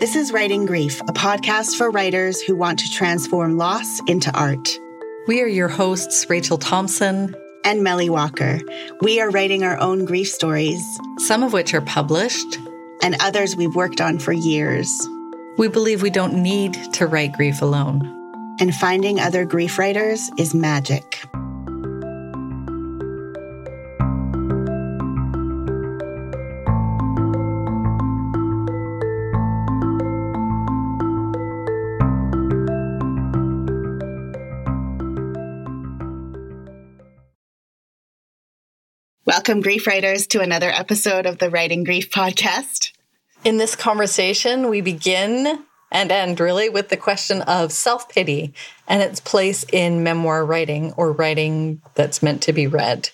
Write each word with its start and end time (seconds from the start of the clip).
This 0.00 0.14
is 0.14 0.32
Writing 0.32 0.64
Grief, 0.64 1.00
a 1.00 1.12
podcast 1.12 1.74
for 1.76 1.90
writers 1.90 2.40
who 2.40 2.54
want 2.54 2.78
to 2.78 2.88
transform 2.88 3.56
loss 3.56 3.98
into 4.06 4.30
art. 4.32 4.78
We 5.26 5.42
are 5.42 5.48
your 5.48 5.66
hosts, 5.66 6.30
Rachel 6.30 6.56
Thompson 6.56 7.34
and 7.64 7.82
Melly 7.82 8.08
Walker. 8.08 8.60
We 9.00 9.20
are 9.20 9.28
writing 9.28 9.64
our 9.64 9.76
own 9.78 10.04
grief 10.04 10.28
stories, 10.28 10.80
some 11.18 11.42
of 11.42 11.52
which 11.52 11.74
are 11.74 11.80
published, 11.80 12.60
and 13.02 13.16
others 13.18 13.56
we've 13.56 13.74
worked 13.74 14.00
on 14.00 14.20
for 14.20 14.32
years. 14.32 14.88
We 15.56 15.66
believe 15.66 16.00
we 16.00 16.10
don't 16.10 16.44
need 16.44 16.74
to 16.92 17.08
write 17.08 17.32
grief 17.32 17.60
alone. 17.60 18.00
And 18.60 18.72
finding 18.72 19.18
other 19.18 19.44
grief 19.44 19.80
writers 19.80 20.30
is 20.38 20.54
magic. 20.54 21.24
Welcome, 39.48 39.62
grief 39.62 39.86
writers, 39.86 40.26
to 40.26 40.42
another 40.42 40.68
episode 40.68 41.24
of 41.24 41.38
the 41.38 41.48
Writing 41.48 41.82
Grief 41.82 42.10
podcast. 42.10 42.92
In 43.44 43.56
this 43.56 43.74
conversation, 43.74 44.68
we 44.68 44.82
begin 44.82 45.64
and 45.90 46.12
end 46.12 46.38
really 46.38 46.68
with 46.68 46.90
the 46.90 46.98
question 46.98 47.40
of 47.40 47.72
self 47.72 48.10
pity 48.10 48.52
and 48.86 49.00
its 49.00 49.20
place 49.20 49.64
in 49.72 50.02
memoir 50.02 50.44
writing 50.44 50.92
or 50.98 51.12
writing 51.12 51.80
that's 51.94 52.22
meant 52.22 52.42
to 52.42 52.52
be 52.52 52.66
read. 52.66 53.08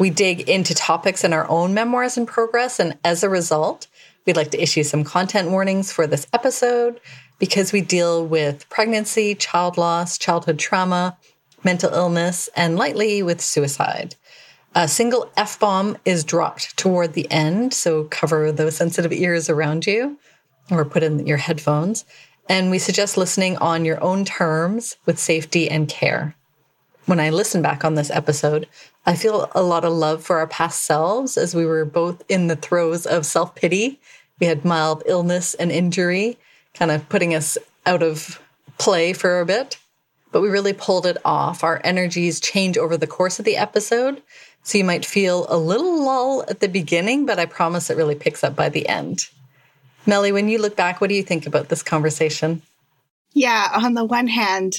We 0.00 0.10
dig 0.10 0.48
into 0.48 0.74
topics 0.74 1.22
in 1.22 1.32
our 1.32 1.48
own 1.48 1.74
memoirs 1.74 2.16
in 2.16 2.26
progress, 2.26 2.80
and 2.80 2.98
as 3.04 3.22
a 3.22 3.30
result, 3.30 3.86
we'd 4.26 4.34
like 4.34 4.50
to 4.50 4.60
issue 4.60 4.82
some 4.82 5.04
content 5.04 5.52
warnings 5.52 5.92
for 5.92 6.08
this 6.08 6.26
episode 6.32 7.00
because 7.38 7.72
we 7.72 7.82
deal 7.82 8.26
with 8.26 8.68
pregnancy, 8.68 9.36
child 9.36 9.78
loss, 9.78 10.18
childhood 10.18 10.58
trauma, 10.58 11.16
mental 11.62 11.94
illness, 11.94 12.48
and 12.56 12.74
lightly 12.74 13.22
with 13.22 13.40
suicide. 13.40 14.16
A 14.74 14.86
single 14.86 15.30
F 15.36 15.58
bomb 15.58 15.96
is 16.04 16.24
dropped 16.24 16.76
toward 16.76 17.14
the 17.14 17.30
end, 17.30 17.74
so 17.74 18.04
cover 18.04 18.52
those 18.52 18.76
sensitive 18.76 19.12
ears 19.12 19.48
around 19.48 19.86
you 19.86 20.18
or 20.70 20.84
put 20.84 21.02
in 21.02 21.26
your 21.26 21.38
headphones. 21.38 22.04
And 22.48 22.70
we 22.70 22.78
suggest 22.78 23.16
listening 23.16 23.56
on 23.58 23.84
your 23.84 24.02
own 24.02 24.24
terms 24.24 24.96
with 25.04 25.18
safety 25.18 25.68
and 25.68 25.88
care. 25.88 26.34
When 27.06 27.20
I 27.20 27.30
listen 27.30 27.62
back 27.62 27.84
on 27.84 27.94
this 27.94 28.10
episode, 28.10 28.68
I 29.06 29.16
feel 29.16 29.50
a 29.52 29.62
lot 29.62 29.84
of 29.84 29.92
love 29.92 30.22
for 30.22 30.38
our 30.38 30.46
past 30.46 30.84
selves 30.84 31.38
as 31.38 31.54
we 31.54 31.64
were 31.64 31.84
both 31.84 32.22
in 32.28 32.46
the 32.48 32.56
throes 32.56 33.06
of 33.06 33.24
self 33.24 33.54
pity. 33.54 33.98
We 34.38 34.46
had 34.46 34.64
mild 34.64 35.02
illness 35.06 35.54
and 35.54 35.72
injury, 35.72 36.38
kind 36.74 36.90
of 36.90 37.08
putting 37.08 37.34
us 37.34 37.58
out 37.86 38.02
of 38.02 38.40
play 38.76 39.12
for 39.12 39.40
a 39.40 39.46
bit, 39.46 39.78
but 40.30 40.42
we 40.42 40.48
really 40.48 40.74
pulled 40.74 41.06
it 41.06 41.16
off. 41.24 41.64
Our 41.64 41.80
energies 41.82 42.40
change 42.40 42.76
over 42.76 42.96
the 42.96 43.06
course 43.06 43.38
of 43.38 43.44
the 43.44 43.56
episode. 43.56 44.22
So 44.68 44.76
you 44.76 44.84
might 44.84 45.06
feel 45.06 45.46
a 45.48 45.56
little 45.56 46.04
lull 46.04 46.44
at 46.46 46.60
the 46.60 46.68
beginning, 46.68 47.24
but 47.24 47.38
I 47.38 47.46
promise 47.46 47.88
it 47.88 47.96
really 47.96 48.14
picks 48.14 48.44
up 48.44 48.54
by 48.54 48.68
the 48.68 48.86
end. 48.86 49.26
Melly, 50.04 50.30
when 50.30 50.50
you 50.50 50.58
look 50.58 50.76
back, 50.76 51.00
what 51.00 51.08
do 51.08 51.14
you 51.14 51.22
think 51.22 51.46
about 51.46 51.70
this 51.70 51.82
conversation? 51.82 52.60
Yeah, 53.32 53.70
on 53.72 53.94
the 53.94 54.04
one 54.04 54.26
hand, 54.26 54.76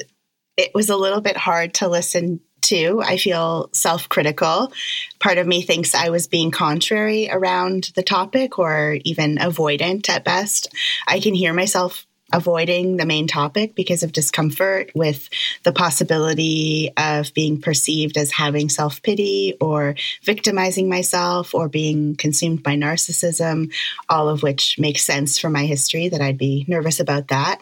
it 0.58 0.70
was 0.76 0.92
a 0.92 0.96
little 0.96 1.22
bit 1.22 1.38
hard 1.38 1.74
to 1.76 1.88
listen 1.88 2.40
to. 2.62 3.02
I 3.04 3.18
feel 3.18 3.72
self 3.74 4.08
critical. 4.10 4.72
Part 5.20 5.40
of 5.40 5.48
me 5.48 5.64
thinks 5.64 5.96
I 5.96 6.10
was 6.10 6.28
being 6.28 6.52
contrary 6.52 7.28
around 7.32 7.92
the 7.96 8.04
topic 8.04 8.60
or 8.60 9.00
even 9.06 9.38
avoidant 9.38 10.08
at 10.08 10.24
best. 10.24 10.72
I 11.08 11.20
can 11.20 11.34
hear 11.34 11.52
myself 11.52 12.06
avoiding 12.34 12.98
the 12.98 13.06
main 13.06 13.28
topic 13.28 13.76
because 13.76 14.04
of 14.04 14.12
discomfort 14.12 14.92
with 14.96 15.30
the 15.64 15.72
possibility 15.72 16.92
of 16.98 17.34
being 17.34 17.62
perceived 17.62 18.18
as 18.18 18.32
having 18.32 18.70
self 18.70 19.02
pity 19.02 19.56
or 19.60 19.96
victimizing 20.24 20.90
myself 20.90 21.54
or 21.54 21.70
being 21.70 22.16
consumed 22.16 22.64
by 22.64 22.76
narcissism, 22.76 23.74
all 24.10 24.30
of 24.30 24.44
which 24.44 24.78
makes 24.80 25.04
sense 25.04 25.38
for 25.38 25.50
my 25.50 25.66
history 25.66 26.10
that 26.10 26.22
I'd 26.22 26.38
be 26.38 26.66
nervous 26.68 27.00
about 27.00 27.30
that. 27.30 27.60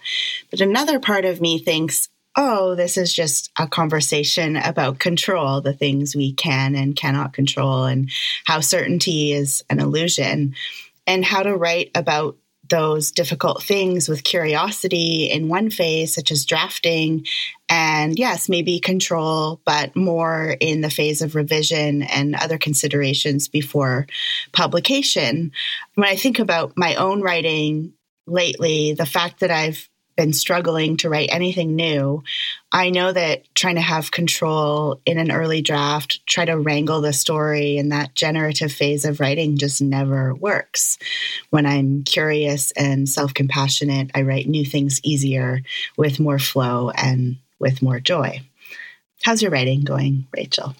But 0.52 0.62
another 0.62 1.00
part 1.00 1.26
of 1.26 1.42
me 1.42 1.60
thinks, 1.60 2.10
oh, 2.36 2.76
this 2.76 2.98
is 2.98 3.12
just 3.14 3.52
a 3.58 3.68
conversation 3.68 4.56
about 4.56 5.00
control, 5.00 5.60
the 5.60 5.74
things 5.74 6.16
we 6.16 6.34
can 6.34 6.76
and 6.76 6.96
cannot 6.96 7.34
control, 7.34 7.86
and 7.86 8.10
how 8.46 8.60
certainty 8.60 9.34
is 9.34 9.64
an 9.70 9.80
illusion, 9.80 10.56
and 11.08 11.26
how 11.26 11.42
to 11.42 11.56
write 11.56 11.90
about 11.96 12.38
those 12.70 13.12
difficult 13.12 13.64
things 13.64 14.10
with 14.10 14.24
curiosity 14.24 15.26
in 15.32 15.48
one 15.48 15.70
phase, 15.70 16.14
such 16.14 16.32
as 16.32 16.46
drafting, 16.46 17.26
and 17.70 18.18
yes, 18.18 18.50
maybe 18.50 18.80
control, 18.80 19.60
but 19.66 19.96
more 19.96 20.56
in 20.60 20.82
the 20.82 20.90
phase 20.90 21.22
of 21.22 21.36
revision 21.36 22.04
and 22.04 22.36
other 22.36 22.58
considerations 22.58 23.48
before 23.48 24.08
publication. 24.54 25.52
When 25.96 26.08
I 26.08 26.16
think 26.16 26.40
about 26.40 26.74
my 26.78 26.96
own 26.96 27.22
writing 27.22 27.94
lately, 28.26 28.94
the 28.94 29.06
fact 29.06 29.40
that 29.42 29.52
I've 29.52 29.90
been 30.18 30.34
struggling 30.34 30.98
to 30.98 31.10
write 31.10 31.30
anything 31.32 31.76
new, 31.76 32.24
I 32.72 32.90
know 32.90 33.14
that 33.14 33.44
trying 33.56 33.76
to 33.76 33.82
have 33.82 34.12
control 34.12 35.00
in 35.06 35.18
an 35.18 35.32
early 35.32 35.62
draft, 35.62 36.26
try 36.26 36.44
to 36.44 36.58
wrangle 36.58 37.00
the 37.00 37.14
story 37.14 37.78
in 37.78 37.90
that 37.90 38.16
generative 38.16 38.74
phase 38.74 39.06
of 39.06 39.22
writing 39.22 39.58
just 39.58 39.82
never 39.82 40.34
works. 40.34 40.98
When 41.52 41.66
I'm 41.66 42.04
curious 42.04 42.72
and 42.72 43.08
self 43.08 43.34
compassionate, 43.34 44.12
I 44.14 44.24
write 44.24 44.48
new 44.48 44.66
things 44.66 45.00
easier 45.04 45.62
with 45.96 46.20
more 46.20 46.40
flow 46.40 46.90
and 46.90 47.38
with 47.60 47.82
more 47.82 48.02
joy. 48.02 48.42
How's 49.24 49.42
your 49.42 49.52
writing 49.52 49.82
going, 49.82 50.28
Rachel? 50.36 50.76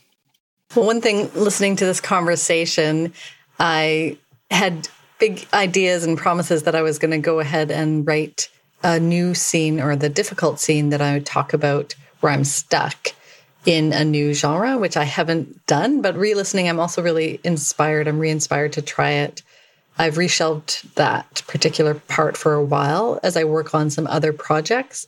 Well, 0.76 0.86
one 0.86 1.02
thing 1.02 1.32
listening 1.34 1.78
to 1.78 1.86
this 1.86 2.02
conversation, 2.02 3.14
I 3.60 4.18
had 4.52 4.90
big 5.20 5.48
ideas 5.54 6.04
and 6.04 6.18
promises 6.18 6.64
that 6.64 6.76
I 6.76 6.82
was 6.82 7.00
going 7.00 7.12
to 7.12 7.18
go 7.18 7.40
ahead 7.40 7.72
and 7.72 8.06
write 8.06 8.50
a 8.84 9.00
new 9.00 9.34
scene 9.34 9.80
or 9.80 9.96
the 9.96 10.10
difficult 10.10 10.60
scene 10.60 10.90
that 10.90 11.02
I 11.02 11.14
would 11.14 11.26
talk 11.26 11.54
about 11.54 11.96
where 12.20 12.32
I'm 12.32 12.44
stuck 12.44 13.14
in 13.66 13.92
a 13.92 14.06
new 14.06 14.34
genre, 14.34 14.78
which 14.78 14.96
I 14.96 15.04
haven't 15.04 15.66
done. 15.66 16.02
But 16.02 16.16
re 16.16 16.34
listening, 16.34 16.70
I'm 16.70 16.80
also 16.80 17.02
really 17.02 17.40
inspired. 17.44 18.08
I'm 18.08 18.20
re 18.20 18.30
inspired 18.30 18.74
to 18.74 18.82
try 18.82 19.12
it. 19.12 19.42
I've 19.98 20.16
reshelved 20.16 20.94
that 20.94 21.44
particular 21.48 21.96
part 21.96 22.38
for 22.38 22.54
a 22.54 22.64
while 22.64 23.20
as 23.24 23.36
I 23.36 23.44
work 23.44 23.74
on 23.74 23.90
some 23.90 24.08
other 24.08 24.32
projects. 24.32 25.08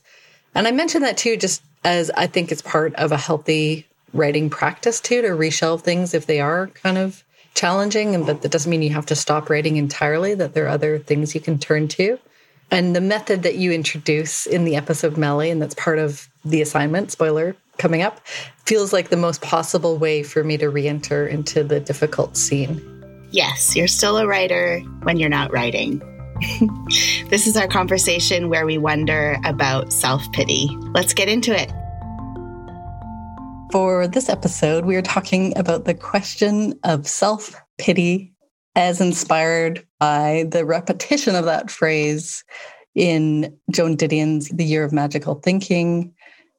And 0.54 0.66
I 0.66 0.72
mentioned 0.72 1.04
that 1.04 1.16
too, 1.16 1.36
just 1.36 1.62
as 1.84 2.10
I 2.10 2.26
think 2.26 2.50
it's 2.50 2.62
part 2.62 2.94
of 2.96 3.12
a 3.12 3.16
healthy 3.16 3.86
writing 4.12 4.50
practice 4.50 5.00
too, 5.00 5.22
to 5.22 5.28
reshelve 5.28 5.82
things 5.82 6.12
if 6.12 6.26
they 6.26 6.40
are 6.40 6.66
kind 6.68 6.98
of 6.98 7.22
challenging. 7.54 8.14
And 8.14 8.26
But 8.26 8.42
that 8.42 8.50
doesn't 8.50 8.70
mean 8.70 8.82
you 8.82 8.90
have 8.90 9.06
to 9.06 9.16
stop 9.16 9.48
writing 9.48 9.76
entirely, 9.76 10.34
that 10.34 10.54
there 10.54 10.66
are 10.66 10.70
other 10.70 10.98
things 10.98 11.34
you 11.34 11.40
can 11.40 11.58
turn 11.58 11.86
to. 11.88 12.18
And 12.70 12.94
the 12.94 13.00
method 13.00 13.42
that 13.42 13.56
you 13.56 13.72
introduce 13.72 14.46
in 14.46 14.64
the 14.64 14.76
episode 14.76 15.16
Melly, 15.16 15.50
and 15.50 15.60
that's 15.60 15.74
part 15.74 15.98
of 15.98 16.28
the 16.44 16.62
assignment, 16.62 17.10
spoiler 17.10 17.56
coming 17.78 18.02
up, 18.02 18.20
feels 18.64 18.92
like 18.92 19.08
the 19.08 19.16
most 19.16 19.42
possible 19.42 19.96
way 19.96 20.22
for 20.22 20.44
me 20.44 20.56
to 20.58 20.68
re 20.68 20.86
enter 20.86 21.26
into 21.26 21.64
the 21.64 21.80
difficult 21.80 22.36
scene. 22.36 22.80
Yes, 23.32 23.74
you're 23.74 23.88
still 23.88 24.18
a 24.18 24.26
writer 24.26 24.80
when 25.02 25.18
you're 25.18 25.28
not 25.28 25.52
writing. 25.52 26.00
this 27.28 27.46
is 27.46 27.56
our 27.56 27.68
conversation 27.68 28.48
where 28.48 28.66
we 28.66 28.78
wonder 28.78 29.36
about 29.44 29.92
self 29.92 30.30
pity. 30.32 30.68
Let's 30.92 31.12
get 31.12 31.28
into 31.28 31.52
it. 31.52 31.72
For 33.72 34.08
this 34.08 34.28
episode, 34.28 34.84
we 34.84 34.96
are 34.96 35.02
talking 35.02 35.56
about 35.56 35.84
the 35.84 35.94
question 35.94 36.78
of 36.82 37.06
self 37.06 37.54
pity 37.78 38.32
as 38.76 39.00
inspired 39.00 39.86
by 39.98 40.46
the 40.50 40.64
repetition 40.64 41.34
of 41.34 41.44
that 41.44 41.70
phrase 41.70 42.44
in 42.94 43.56
Joan 43.70 43.96
Didion's 43.96 44.48
The 44.48 44.64
Year 44.64 44.84
of 44.84 44.92
Magical 44.92 45.36
Thinking. 45.36 46.12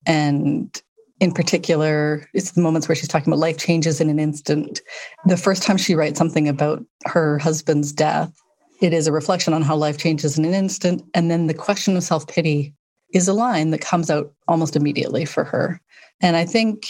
And 0.05 0.81
in 1.19 1.31
particular, 1.31 2.27
it's 2.33 2.51
the 2.51 2.61
moments 2.61 2.87
where 2.87 2.95
she's 2.95 3.07
talking 3.07 3.31
about 3.31 3.39
life 3.39 3.57
changes 3.57 4.01
in 4.01 4.09
an 4.09 4.19
instant. 4.19 4.81
The 5.25 5.37
first 5.37 5.63
time 5.63 5.77
she 5.77 5.95
writes 5.95 6.17
something 6.17 6.47
about 6.47 6.83
her 7.05 7.37
husband's 7.37 7.91
death, 7.91 8.33
it 8.81 8.93
is 8.93 9.07
a 9.07 9.11
reflection 9.11 9.53
on 9.53 9.61
how 9.61 9.75
life 9.75 9.97
changes 9.97 10.37
in 10.37 10.45
an 10.45 10.53
instant. 10.53 11.03
And 11.13 11.29
then 11.29 11.47
the 11.47 11.53
question 11.53 11.95
of 11.95 12.03
self 12.03 12.27
pity 12.27 12.73
is 13.13 13.27
a 13.27 13.33
line 13.33 13.69
that 13.71 13.81
comes 13.81 14.09
out 14.09 14.33
almost 14.47 14.75
immediately 14.75 15.25
for 15.25 15.43
her. 15.43 15.79
And 16.21 16.35
I 16.35 16.45
think 16.45 16.87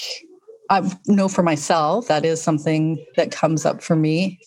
I 0.70 0.90
know 1.08 1.28
for 1.28 1.44
myself 1.44 2.08
that 2.08 2.24
is 2.24 2.42
something 2.42 3.04
that 3.18 3.32
comes 3.32 3.66
up 3.66 3.82
for 3.82 3.96
me 3.96 4.40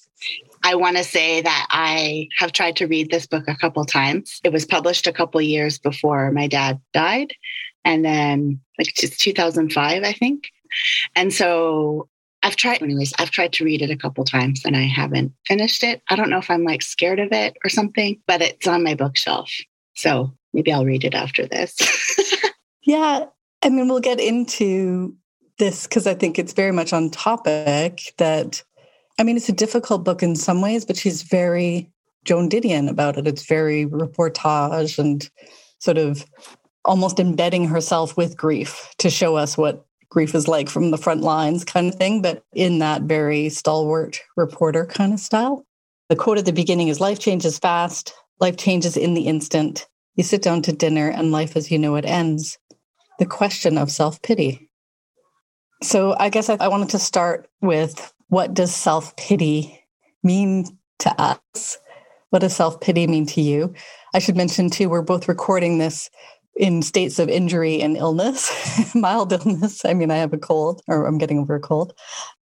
I 0.65 0.75
want 0.75 0.97
to 0.97 1.05
say 1.05 1.43
that 1.43 1.67
I 1.71 2.29
have 2.39 2.53
tried 2.53 2.77
to 2.77 2.87
read 2.87 3.11
this 3.11 3.27
book 3.27 3.45
a 3.47 3.57
couple 3.57 3.85
times. 3.85 4.41
It 4.43 4.53
was 4.53 4.65
published 4.65 5.07
a 5.07 5.13
couple 5.13 5.41
years 5.43 5.79
before 5.79 6.33
my 6.33 6.47
dad 6.47 6.81
died, 6.95 7.35
and 7.85 8.05
then 8.05 8.61
like 8.79 9.03
it's 9.03 9.19
2005, 9.19 10.03
I 10.03 10.13
think. 10.13 10.45
And 11.15 11.33
so 11.33 12.09
I've 12.43 12.57
tried, 12.57 12.83
anyways, 12.83 13.13
I've 13.19 13.31
tried 13.31 13.53
to 13.55 13.65
read 13.65 13.83
it 13.83 13.91
a 13.91 13.97
couple 13.97 14.25
times 14.25 14.63
and 14.65 14.77
I 14.77 14.83
haven't 14.83 15.33
finished 15.47 15.85
it. 15.85 16.03
I 16.11 16.17
don't 16.17 16.31
know 16.31 16.39
if 16.39 16.51
I'm 16.51 16.65
like 16.65 16.83
scared 16.83 17.21
of 17.21 17.33
it 17.33 17.57
or 17.65 17.71
something, 17.71 18.21
but 18.27 18.43
it's 18.43 18.67
on 18.67 18.83
my 18.83 18.95
bookshelf. 18.95 19.51
So 19.95 20.33
maybe 20.53 20.73
I'll 20.73 20.85
read 20.85 21.05
it 21.05 21.15
after 21.15 21.47
this. 21.47 21.77
yeah. 22.83 23.27
I 23.63 23.69
mean, 23.71 23.89
we'll 23.89 24.01
get 24.01 24.21
into 24.21 25.15
this 25.59 25.87
because 25.87 26.07
I 26.07 26.15
think 26.15 26.39
it's 26.39 26.53
very 26.53 26.73
much 26.73 26.93
on 26.93 27.11
topic 27.11 28.13
that, 28.19 28.63
I 29.19 29.23
mean, 29.23 29.37
it's 29.37 29.49
a 29.49 29.53
difficult 29.53 30.05
book 30.05 30.23
in 30.23 30.35
some 30.35 30.61
ways, 30.61 30.85
but 30.85 30.97
she's 30.97 31.23
very 31.23 31.91
Joan 32.25 32.49
Didion 32.49 32.89
about 32.89 33.17
it. 33.17 33.27
It's 33.27 33.47
very 33.47 33.87
reportage 33.87 34.99
and 34.99 35.29
sort 35.79 35.99
of 35.99 36.25
almost 36.85 37.21
embedding 37.21 37.67
herself 37.67 38.17
with 38.17 38.37
grief 38.37 38.93
to 38.99 39.11
show 39.11 39.37
us 39.37 39.57
what 39.57 39.87
grief 40.11 40.35
is 40.35 40.49
like 40.49 40.69
from 40.69 40.91
the 40.91 40.99
front 40.99 41.23
lines 41.23 41.65
kind 41.65 41.89
of 41.89 41.95
thing, 41.95 42.23
but 42.23 42.43
in 42.55 42.79
that 42.79 43.03
very 43.03 43.49
stalwart 43.49 44.21
reporter 44.37 44.87
kind 44.87 45.13
of 45.13 45.21
style. 45.21 45.67
The 46.09 46.17
quote 46.17 46.39
at 46.39 46.45
the 46.45 46.53
beginning 46.53 46.89
is 46.89 47.01
life 47.01 47.19
changes 47.19 47.59
fast, 47.59 48.15
life 48.41 48.57
changes 48.57 48.97
in 48.97 49.15
the 49.15 49.27
instant. 49.27 49.87
You 50.15 50.25
sit 50.25 50.43
down 50.43 50.63
to 50.63 50.73
dinner 50.73 51.09
and 51.09 51.33
life 51.33 51.57
as 51.57 51.71
you 51.71 51.79
know 51.79 51.97
it 51.97 52.05
ends. 52.05 52.59
The 53.19 53.27
question 53.27 53.77
of 53.79 53.91
self 53.91 54.23
pity. 54.23 54.71
So 55.83 56.15
I 56.19 56.29
guess 56.29 56.49
I, 56.49 56.57
I 56.61 56.69
wanted 56.69 56.91
to 56.91 56.99
start 56.99 57.49
with 57.61 58.14
what 58.29 58.55
does 58.55 58.75
self 58.75 59.17
pity 59.17 59.85
mean 60.23 60.67
to 61.01 61.21
us? 61.21 61.79
What 62.31 62.41
does 62.41 62.57
self 62.57 62.81
pity 62.81 63.07
mean 63.07 63.27
to 63.27 63.41
you? 63.41 63.75
I 64.15 64.19
should 64.19 64.37
mention 64.37 64.71
too, 64.71 64.89
we're 64.89 65.03
both 65.03 65.29
recording 65.29 65.79
this 65.79 66.11
in 66.57 66.83
states 66.83 67.19
of 67.19 67.29
injury 67.29 67.81
and 67.83 67.97
illness, 67.97 68.95
mild 68.95 69.33
illness. 69.33 69.85
I 69.85 69.95
mean, 69.95 70.11
I 70.11 70.17
have 70.17 70.33
a 70.33 70.39
cold, 70.39 70.83
or 70.87 71.07
I'm 71.07 71.19
getting 71.19 71.39
over 71.39 71.57
a 71.57 71.61
cold. 71.61 71.93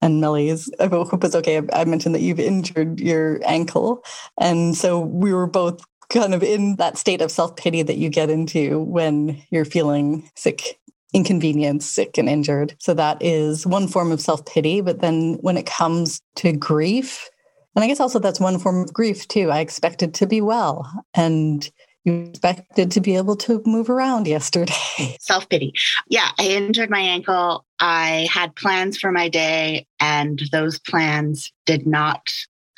And 0.01 0.21
Melly's, 0.21 0.71
I 0.79 0.87
hope 0.87 1.23
it's 1.23 1.35
okay. 1.35 1.61
I 1.73 1.85
mentioned 1.85 2.15
that 2.15 2.21
you've 2.21 2.39
injured 2.39 2.99
your 2.99 3.41
ankle. 3.45 4.03
And 4.39 4.75
so 4.75 4.99
we 4.99 5.33
were 5.33 5.47
both 5.47 5.81
kind 6.09 6.33
of 6.33 6.43
in 6.43 6.77
that 6.77 6.97
state 6.97 7.21
of 7.21 7.31
self 7.31 7.55
pity 7.55 7.81
that 7.81 7.97
you 7.97 8.09
get 8.09 8.29
into 8.29 8.79
when 8.79 9.41
you're 9.49 9.65
feeling 9.65 10.29
sick, 10.35 10.79
inconvenienced, 11.13 11.93
sick, 11.93 12.17
and 12.17 12.29
injured. 12.29 12.75
So 12.79 12.93
that 12.93 13.17
is 13.21 13.65
one 13.65 13.87
form 13.87 14.11
of 14.11 14.21
self 14.21 14.45
pity. 14.45 14.81
But 14.81 15.01
then 15.01 15.35
when 15.41 15.57
it 15.57 15.65
comes 15.65 16.21
to 16.37 16.51
grief, 16.51 17.29
and 17.75 17.83
I 17.83 17.87
guess 17.87 17.99
also 17.99 18.19
that's 18.19 18.39
one 18.39 18.57
form 18.57 18.81
of 18.81 18.93
grief 18.93 19.27
too. 19.27 19.51
I 19.51 19.59
expected 19.59 20.13
to 20.15 20.25
be 20.25 20.41
well. 20.41 20.91
And 21.13 21.69
you 22.05 22.29
expected 22.29 22.89
to 22.91 23.01
be 23.01 23.17
able 23.17 23.35
to 23.35 23.61
move 23.65 23.89
around 23.89 24.27
yesterday. 24.37 25.17
Self 25.19 25.47
pity. 25.49 25.73
Yeah, 26.07 26.29
I 26.39 26.47
injured 26.47 26.89
my 26.89 27.01
ankle. 27.01 27.65
I 27.79 28.27
had 28.31 28.55
plans 28.55 28.97
for 28.97 29.11
my 29.11 29.29
day, 29.29 29.85
and 29.99 30.41
those 30.51 30.79
plans 30.79 31.51
did 31.65 31.85
not 31.85 32.27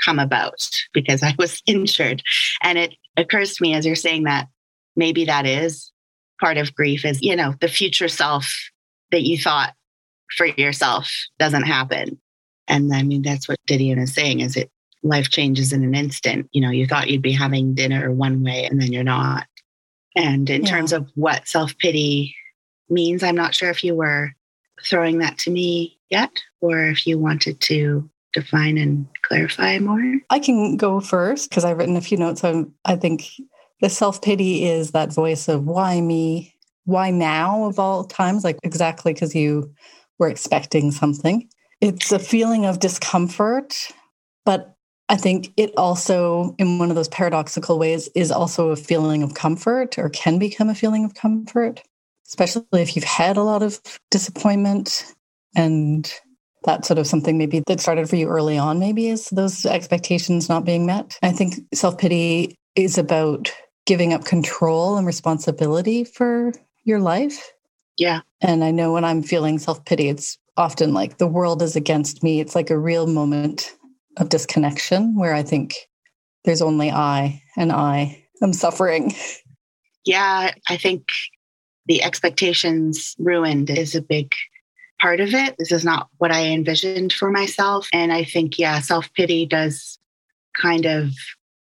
come 0.04 0.20
about 0.20 0.68
because 0.94 1.24
I 1.24 1.36
was 1.38 1.62
injured. 1.68 2.24
And 2.62 2.78
it 2.78 2.96
occurs 3.16 3.56
to 3.56 3.64
me 3.64 3.76
as 3.76 3.86
you're 3.86 3.96
saying 3.96 4.24
that 4.24 4.48
maybe 4.96 5.26
that 5.26 5.46
is 5.46 5.92
part 6.40 6.58
of 6.58 6.74
grief 6.76 7.06
is, 7.06 7.22
you 7.22 7.36
know, 7.36 7.56
the 7.62 7.68
future 7.68 8.08
self 8.08 8.54
that 9.12 9.24
you 9.24 9.38
thought 9.38 9.74
for 10.36 10.46
yourself 10.46 11.12
doesn't 11.38 11.64
happen. 11.64 12.20
And 12.68 12.94
I 12.94 13.04
mean, 13.04 13.22
that's 13.22 13.48
what 13.48 13.60
Didion 13.68 14.00
is 14.00 14.14
saying 14.14 14.42
is 14.42 14.56
it 14.56 14.70
life 15.04 15.30
changes 15.30 15.74
in 15.74 15.84
an 15.84 15.96
instant. 15.96 16.48
You 16.52 16.62
know, 16.62 16.70
you 16.70 16.86
thought 16.86 17.10
you'd 17.10 17.22
be 17.22 17.32
having 17.32 17.74
dinner 17.74 18.12
one 18.12 18.44
way 18.44 18.66
and 18.66 18.82
then 18.82 18.94
you're 18.94 19.04
not. 19.04 19.48
And 20.16 20.50
in 20.50 20.64
yeah. 20.64 20.70
terms 20.70 20.94
of 20.94 21.08
what 21.16 21.48
self 21.48 21.78
pity 21.78 22.36
means, 22.90 23.24
I'm 23.24 23.36
not 23.36 23.56
sure 23.56 23.70
if 23.70 23.84
you 23.84 23.96
were 23.96 24.34
throwing 24.86 25.20
that 25.20 25.38
to 25.40 25.52
me 25.52 25.98
yet 26.10 26.32
or 26.62 26.88
if 26.88 27.06
you 27.06 27.18
wanted 27.18 27.60
to 27.62 28.10
define 28.34 28.78
and 28.78 29.08
clarify 29.24 29.80
more. 29.80 30.20
I 30.30 30.40
can 30.40 30.78
go 30.78 31.00
first 31.00 31.50
because 31.50 31.66
I've 31.66 31.78
written 31.78 31.96
a 31.96 32.02
few 32.02 32.18
notes 32.18 32.44
on, 32.44 32.74
I 32.86 32.96
think 32.96 33.26
the 33.82 33.90
self 33.90 34.22
pity 34.22 34.66
is 34.66 34.92
that 34.92 35.14
voice 35.14 35.48
of 35.48 35.66
why 35.66 36.02
me? 36.02 36.56
Why 36.86 37.12
now 37.12 37.66
of 37.66 37.80
all 37.80 38.04
times? 38.04 38.44
Like 38.44 38.58
exactly 38.64 39.14
because 39.14 39.36
you 39.36 39.74
were 40.18 40.30
expecting 40.30 40.92
something. 40.92 41.50
It's 41.82 42.12
a 42.12 42.20
feeling 42.20 42.66
of 42.66 42.80
discomfort, 42.80 43.76
but 44.46 44.76
I 45.08 45.16
think 45.16 45.52
it 45.58 45.74
also, 45.78 46.56
in 46.60 46.78
one 46.78 46.90
of 46.90 46.96
those 46.96 47.08
paradoxical 47.08 47.80
ways, 47.80 48.10
is 48.16 48.32
also 48.32 48.70
a 48.70 48.76
feeling 48.76 49.24
of 49.24 49.34
comfort 49.34 49.98
or 49.98 50.10
can 50.10 50.38
become 50.38 50.70
a 50.70 50.76
feeling 50.76 51.04
of 51.04 51.16
comfort, 51.16 51.82
especially 52.28 52.64
if 52.74 52.96
you've 52.96 53.06
had 53.06 53.38
a 53.38 53.44
lot 53.44 53.64
of 53.64 53.80
disappointment 54.12 55.04
and 55.56 56.14
that 56.66 56.86
sort 56.86 57.00
of 57.00 57.08
something 57.08 57.38
maybe 57.38 57.64
that 57.66 57.80
started 57.80 58.10
for 58.10 58.18
you 58.18 58.28
early 58.28 58.58
on, 58.58 58.78
maybe 58.78 59.08
is 59.08 59.30
those 59.30 59.66
expectations 59.66 60.50
not 60.50 60.66
being 60.66 60.86
met. 60.86 61.18
I 61.24 61.32
think 61.32 61.56
self 61.74 61.98
pity 61.98 62.56
is 62.76 62.98
about 62.98 63.52
giving 63.90 64.14
up 64.14 64.24
control 64.24 64.98
and 64.98 65.08
responsibility 65.08 66.04
for 66.04 66.54
your 66.84 67.00
life. 67.00 67.52
Yeah. 67.98 68.20
And 68.40 68.64
I 68.64 68.70
know 68.70 68.94
when 68.94 69.04
I'm 69.04 69.24
feeling 69.24 69.58
self 69.58 69.84
pity, 69.84 70.10
it's 70.10 70.38
often 70.58 70.94
like 70.94 71.18
the 71.18 71.26
world 71.26 71.64
is 71.64 71.76
against 71.76 72.22
me. 72.22 72.40
It's 72.40 72.54
like 72.54 72.70
a 72.70 72.78
real 72.78 73.08
moment 73.08 73.74
of 74.18 74.30
disconnection 74.30 75.16
where 75.16 75.34
I 75.34 75.42
think 75.42 75.74
there's 76.46 76.62
only 76.62 76.92
I 76.92 77.42
and 77.58 77.72
I 77.72 78.24
am 78.44 78.54
suffering. 78.54 79.16
Yeah, 80.06 80.54
I 80.70 80.78
think 80.78 81.08
the 81.88 82.04
expectations 82.04 83.16
ruined 83.18 83.72
is 83.72 83.96
a 83.96 84.04
big 84.04 84.34
part 85.02 85.20
of 85.20 85.34
it. 85.34 85.56
This 85.58 85.72
is 85.72 85.84
not 85.84 86.10
what 86.20 86.32
I 86.32 86.46
envisioned 86.46 87.12
for 87.12 87.32
myself. 87.32 87.90
And 87.92 88.14
I 88.14 88.24
think, 88.24 88.60
yeah, 88.60 88.82
self 88.82 89.12
pity 89.16 89.48
does 89.48 89.98
kind 90.56 90.86
of 90.86 91.10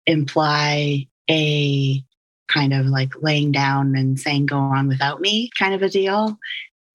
imply 0.07 1.07
a 1.31 2.05
kind 2.49 2.73
of 2.73 2.87
like 2.87 3.13
laying 3.21 3.53
down 3.53 3.95
and 3.95 4.19
saying, 4.19 4.47
go 4.47 4.59
on 4.59 4.89
without 4.89 5.21
me 5.21 5.51
kind 5.59 5.75
of 5.75 5.83
a 5.83 5.89
deal. 5.89 6.39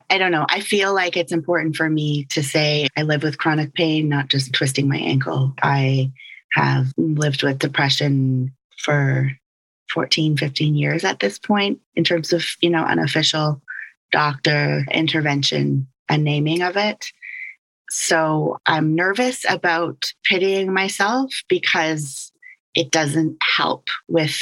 I 0.10 0.18
don't 0.18 0.32
know. 0.32 0.46
I 0.50 0.60
feel 0.60 0.94
like 0.94 1.18
it's 1.18 1.32
important 1.32 1.76
for 1.76 1.90
me 1.90 2.26
to 2.26 2.44
say 2.44 2.88
I 2.98 3.04
live 3.04 3.24
with 3.24 3.38
chronic 3.38 3.74
pain, 3.74 4.10
not 4.10 4.28
just 4.28 4.54
twisting 4.54 4.88
my 4.88 4.98
ankle. 4.98 5.54
I 5.62 6.12
have 6.52 6.94
lived 6.98 7.42
with 7.42 7.60
depression 7.60 8.54
for 8.80 9.32
14, 9.90 10.38
15 10.38 10.76
years 10.76 11.04
at 11.04 11.20
this 11.20 11.40
point 11.40 11.80
in 11.96 12.04
terms 12.04 12.34
of, 12.34 12.46
you 12.62 12.70
know, 12.70 12.84
unofficial 12.84 13.62
doctor 14.12 14.86
intervention 14.92 15.88
and 16.10 16.24
naming 16.24 16.62
of 16.62 16.78
it. 16.78 17.06
So 17.90 18.60
I'm 18.66 18.96
nervous 18.96 19.46
about 19.50 20.14
pitying 20.24 20.74
myself 20.74 21.32
because 21.48 22.32
it 22.76 22.92
doesn't 22.92 23.38
help 23.56 23.88
with 24.08 24.36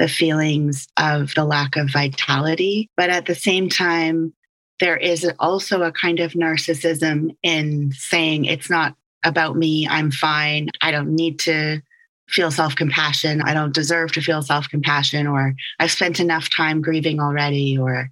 the 0.00 0.08
feelings 0.08 0.88
of 0.96 1.34
the 1.34 1.44
lack 1.44 1.76
of 1.76 1.90
vitality. 1.90 2.88
But 2.96 3.10
at 3.10 3.26
the 3.26 3.34
same 3.34 3.68
time, 3.68 4.32
there 4.80 4.96
is 4.96 5.30
also 5.38 5.82
a 5.82 5.92
kind 5.92 6.20
of 6.20 6.32
narcissism 6.32 7.36
in 7.42 7.92
saying 7.92 8.46
it's 8.46 8.70
not 8.70 8.96
about 9.22 9.56
me. 9.56 9.86
I'm 9.86 10.10
fine. 10.10 10.70
I 10.80 10.90
don't 10.90 11.14
need 11.14 11.38
to 11.40 11.82
feel 12.28 12.50
self 12.50 12.74
compassion. 12.76 13.42
I 13.42 13.52
don't 13.52 13.74
deserve 13.74 14.12
to 14.12 14.22
feel 14.22 14.40
self 14.40 14.70
compassion, 14.70 15.26
or 15.26 15.54
I've 15.78 15.90
spent 15.90 16.18
enough 16.18 16.48
time 16.48 16.80
grieving 16.80 17.20
already, 17.20 17.76
or, 17.76 18.08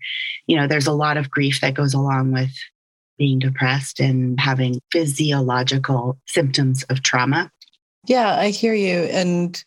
you 0.46 0.56
know, 0.56 0.66
there's 0.66 0.88
a 0.88 0.92
lot 0.92 1.16
of 1.16 1.30
grief 1.30 1.62
that 1.62 1.72
goes 1.72 1.94
along 1.94 2.32
with 2.32 2.52
being 3.16 3.38
depressed 3.38 3.98
and 3.98 4.38
having 4.38 4.78
physiological 4.92 6.18
symptoms 6.26 6.82
of 6.84 7.02
trauma. 7.02 7.50
Yeah, 8.08 8.36
I 8.36 8.50
hear 8.50 8.74
you. 8.74 9.04
And 9.04 9.62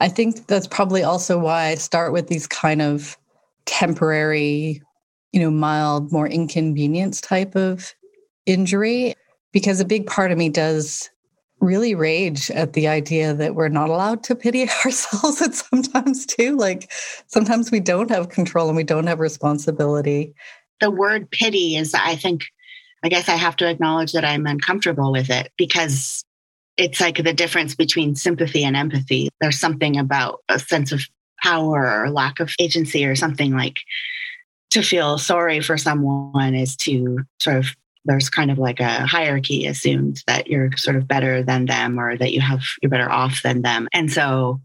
I 0.00 0.08
think 0.08 0.46
that's 0.46 0.66
probably 0.66 1.02
also 1.02 1.38
why 1.38 1.66
I 1.66 1.74
start 1.74 2.12
with 2.12 2.28
these 2.28 2.46
kind 2.46 2.82
of 2.82 3.18
temporary 3.66 4.82
you 5.32 5.40
know, 5.40 5.50
mild, 5.50 6.12
more 6.12 6.28
inconvenience 6.28 7.20
type 7.20 7.56
of 7.56 7.94
injury, 8.46 9.14
because 9.52 9.80
a 9.80 9.84
big 9.84 10.06
part 10.06 10.30
of 10.30 10.38
me 10.38 10.48
does 10.48 11.10
really 11.60 11.94
rage 11.94 12.50
at 12.50 12.72
the 12.72 12.88
idea 12.88 13.32
that 13.34 13.54
we're 13.54 13.68
not 13.68 13.88
allowed 13.88 14.22
to 14.24 14.34
pity 14.34 14.62
ourselves 14.84 15.40
at 15.40 15.54
sometimes 15.54 16.26
too. 16.26 16.56
Like 16.56 16.92
sometimes 17.28 17.70
we 17.70 17.80
don't 17.80 18.10
have 18.10 18.28
control 18.28 18.68
and 18.68 18.76
we 18.76 18.84
don't 18.84 19.06
have 19.06 19.20
responsibility. 19.20 20.34
The 20.80 20.90
word 20.90 21.30
pity 21.30 21.76
is, 21.76 21.94
I 21.94 22.16
think, 22.16 22.44
I 23.02 23.08
guess 23.08 23.28
I 23.28 23.36
have 23.36 23.56
to 23.56 23.68
acknowledge 23.68 24.12
that 24.12 24.24
I'm 24.24 24.46
uncomfortable 24.46 25.12
with 25.12 25.30
it 25.30 25.52
because 25.56 26.24
it's 26.76 27.00
like 27.00 27.22
the 27.22 27.32
difference 27.32 27.74
between 27.74 28.14
sympathy 28.14 28.64
and 28.64 28.76
empathy. 28.76 29.28
There's 29.40 29.58
something 29.58 29.98
about 29.98 30.40
a 30.48 30.58
sense 30.58 30.92
of 30.92 31.02
power 31.42 32.02
or 32.02 32.10
lack 32.10 32.40
of 32.40 32.52
agency 32.58 33.04
or 33.04 33.16
something 33.16 33.52
like 33.52 33.78
to 34.70 34.82
feel 34.82 35.18
sorry 35.18 35.60
for 35.60 35.76
someone 35.76 36.54
is 36.54 36.76
to 36.76 37.18
sort 37.40 37.58
of 37.58 37.66
there's 38.04 38.30
kind 38.30 38.50
of 38.50 38.58
like 38.58 38.80
a 38.80 39.06
hierarchy 39.06 39.66
assumed 39.66 40.22
that 40.26 40.48
you're 40.48 40.70
sort 40.76 40.96
of 40.96 41.06
better 41.06 41.42
than 41.42 41.66
them 41.66 41.98
or 41.98 42.16
that 42.16 42.32
you 42.32 42.40
have 42.40 42.62
you're 42.80 42.90
better 42.90 43.10
off 43.10 43.42
than 43.42 43.62
them 43.62 43.88
and 43.92 44.10
so 44.10 44.60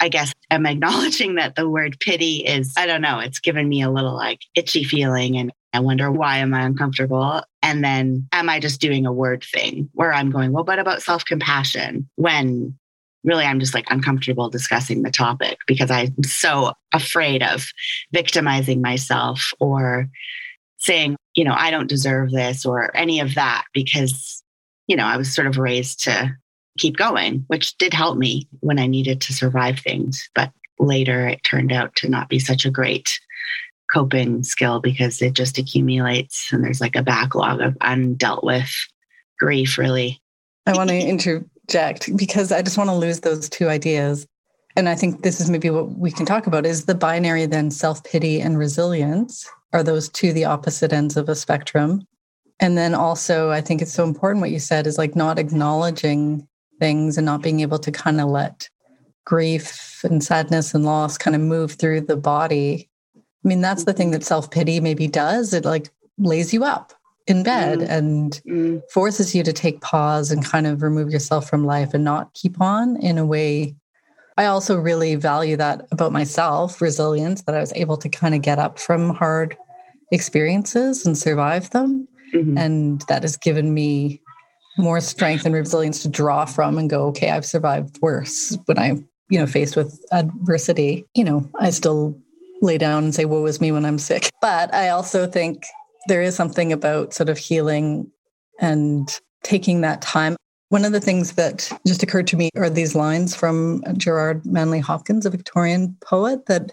i 0.00 0.08
guess 0.08 0.32
i'm 0.50 0.66
acknowledging 0.74 1.34
that 1.34 1.54
the 1.54 1.68
word 1.68 1.98
pity 2.00 2.36
is 2.46 2.72
i 2.76 2.86
don't 2.86 3.02
know 3.02 3.18
it's 3.18 3.40
given 3.40 3.68
me 3.68 3.82
a 3.82 3.90
little 3.90 4.14
like 4.14 4.40
itchy 4.54 4.84
feeling 4.84 5.36
and 5.36 5.52
i 5.72 5.80
wonder 5.80 6.10
why 6.10 6.38
am 6.38 6.54
i 6.54 6.62
uncomfortable 6.62 7.42
and 7.62 7.84
then 7.84 8.26
am 8.32 8.48
i 8.48 8.60
just 8.60 8.80
doing 8.80 9.06
a 9.06 9.12
word 9.12 9.44
thing 9.44 9.88
where 9.92 10.12
i'm 10.12 10.30
going 10.30 10.52
well 10.52 10.64
what 10.64 10.78
about 10.78 11.02
self-compassion 11.02 12.08
when 12.16 12.76
really 13.24 13.44
I'm 13.44 13.60
just 13.60 13.74
like 13.74 13.86
uncomfortable 13.90 14.50
discussing 14.50 15.02
the 15.02 15.10
topic 15.10 15.58
because 15.66 15.90
I'm 15.90 16.22
so 16.24 16.72
afraid 16.92 17.42
of 17.42 17.66
victimizing 18.12 18.82
myself 18.82 19.52
or 19.60 20.08
saying, 20.78 21.16
you 21.34 21.44
know, 21.44 21.54
I 21.56 21.70
don't 21.70 21.88
deserve 21.88 22.30
this 22.30 22.66
or 22.66 22.94
any 22.96 23.20
of 23.20 23.34
that 23.36 23.64
because, 23.72 24.42
you 24.88 24.96
know, 24.96 25.04
I 25.04 25.16
was 25.16 25.32
sort 25.32 25.46
of 25.46 25.58
raised 25.58 26.02
to 26.04 26.36
keep 26.78 26.96
going, 26.96 27.44
which 27.46 27.76
did 27.78 27.94
help 27.94 28.18
me 28.18 28.48
when 28.60 28.78
I 28.78 28.86
needed 28.86 29.20
to 29.22 29.32
survive 29.32 29.78
things. 29.78 30.28
But 30.34 30.50
later 30.78 31.28
it 31.28 31.44
turned 31.44 31.72
out 31.72 31.94
to 31.96 32.08
not 32.08 32.28
be 32.28 32.38
such 32.38 32.64
a 32.64 32.70
great 32.70 33.20
coping 33.92 34.42
skill 34.42 34.80
because 34.80 35.20
it 35.20 35.34
just 35.34 35.58
accumulates 35.58 36.52
and 36.52 36.64
there's 36.64 36.80
like 36.80 36.96
a 36.96 37.02
backlog 37.02 37.60
of 37.60 37.74
undealt 37.78 38.42
with 38.42 38.70
grief, 39.38 39.78
really. 39.78 40.20
I 40.66 40.72
want 40.74 40.90
to 40.90 40.96
interject 40.96 42.16
because 42.16 42.52
I 42.52 42.62
just 42.62 42.78
want 42.78 42.90
to 42.90 42.96
lose 42.96 43.20
those 43.20 43.48
two 43.48 43.68
ideas. 43.68 44.26
And 44.76 44.88
I 44.88 44.94
think 44.94 45.22
this 45.22 45.40
is 45.40 45.50
maybe 45.50 45.70
what 45.70 45.90
we 45.90 46.10
can 46.10 46.24
talk 46.24 46.46
about 46.46 46.64
is 46.64 46.86
the 46.86 46.94
binary 46.94 47.46
then 47.46 47.70
self 47.70 48.02
pity 48.04 48.40
and 48.40 48.58
resilience. 48.58 49.48
Are 49.72 49.82
those 49.82 50.08
two 50.08 50.32
the 50.32 50.44
opposite 50.44 50.92
ends 50.92 51.16
of 51.16 51.28
a 51.28 51.34
spectrum? 51.34 52.06
And 52.60 52.78
then 52.78 52.94
also, 52.94 53.50
I 53.50 53.60
think 53.60 53.82
it's 53.82 53.92
so 53.92 54.04
important 54.04 54.40
what 54.40 54.50
you 54.50 54.60
said 54.60 54.86
is 54.86 54.98
like 54.98 55.16
not 55.16 55.38
acknowledging 55.38 56.46
things 56.78 57.16
and 57.16 57.26
not 57.26 57.42
being 57.42 57.60
able 57.60 57.78
to 57.80 57.90
kind 57.90 58.20
of 58.20 58.28
let 58.28 58.68
grief 59.24 60.00
and 60.04 60.22
sadness 60.22 60.74
and 60.74 60.84
loss 60.84 61.18
kind 61.18 61.34
of 61.34 61.42
move 61.42 61.72
through 61.72 62.02
the 62.02 62.16
body. 62.16 62.88
I 63.44 63.48
mean, 63.48 63.60
that's 63.60 63.84
the 63.84 63.92
thing 63.92 64.12
that 64.12 64.24
self 64.24 64.50
pity 64.50 64.80
maybe 64.80 65.08
does. 65.08 65.52
It 65.52 65.64
like 65.64 65.90
lays 66.18 66.52
you 66.52 66.64
up 66.64 66.92
in 67.26 67.42
bed 67.42 67.80
mm. 67.80 67.88
and 67.88 68.42
mm. 68.46 68.82
forces 68.90 69.34
you 69.34 69.42
to 69.42 69.52
take 69.52 69.80
pause 69.80 70.30
and 70.30 70.44
kind 70.44 70.66
of 70.66 70.82
remove 70.82 71.10
yourself 71.10 71.48
from 71.48 71.64
life 71.64 71.94
and 71.94 72.04
not 72.04 72.32
keep 72.34 72.60
on 72.60 72.96
in 72.96 73.18
a 73.18 73.26
way. 73.26 73.74
I 74.38 74.46
also 74.46 74.76
really 74.76 75.14
value 75.14 75.56
that 75.56 75.86
about 75.92 76.12
myself 76.12 76.80
resilience, 76.80 77.42
that 77.42 77.54
I 77.54 77.60
was 77.60 77.72
able 77.74 77.96
to 77.98 78.08
kind 78.08 78.34
of 78.34 78.42
get 78.42 78.58
up 78.58 78.78
from 78.78 79.10
hard 79.10 79.56
experiences 80.10 81.04
and 81.04 81.16
survive 81.16 81.70
them. 81.70 82.08
Mm-hmm. 82.32 82.56
And 82.56 83.00
that 83.08 83.22
has 83.22 83.36
given 83.36 83.74
me 83.74 84.22
more 84.78 85.00
strength 85.00 85.44
and 85.44 85.54
resilience 85.54 86.02
to 86.02 86.08
draw 86.08 86.46
from 86.46 86.78
and 86.78 86.88
go, 86.88 87.06
okay, 87.08 87.30
I've 87.30 87.44
survived 87.44 87.98
worse 88.00 88.56
when 88.64 88.78
I, 88.78 88.92
you 89.28 89.38
know, 89.38 89.46
faced 89.46 89.76
with 89.76 90.02
adversity. 90.12 91.04
You 91.14 91.24
know, 91.24 91.50
I 91.60 91.70
still 91.70 92.18
lay 92.62 92.78
down 92.78 93.04
and 93.04 93.14
say, 93.14 93.26
woe 93.26 93.44
is 93.46 93.60
me 93.60 93.72
when 93.72 93.84
I'm 93.84 93.98
sick. 93.98 94.30
But 94.40 94.74
I 94.74 94.88
also 94.88 95.26
think 95.26 95.66
there 96.08 96.22
is 96.22 96.34
something 96.34 96.72
about 96.72 97.14
sort 97.14 97.28
of 97.28 97.38
healing 97.38 98.10
and 98.60 99.20
taking 99.44 99.82
that 99.82 100.02
time. 100.02 100.36
One 100.70 100.84
of 100.84 100.92
the 100.92 101.00
things 101.00 101.32
that 101.32 101.70
just 101.86 102.02
occurred 102.02 102.26
to 102.28 102.36
me 102.36 102.48
are 102.56 102.70
these 102.70 102.94
lines 102.94 103.36
from 103.36 103.84
Gerard 103.98 104.44
Manley 104.46 104.80
Hopkins, 104.80 105.26
a 105.26 105.30
Victorian 105.30 105.96
poet 106.00 106.46
that 106.46 106.72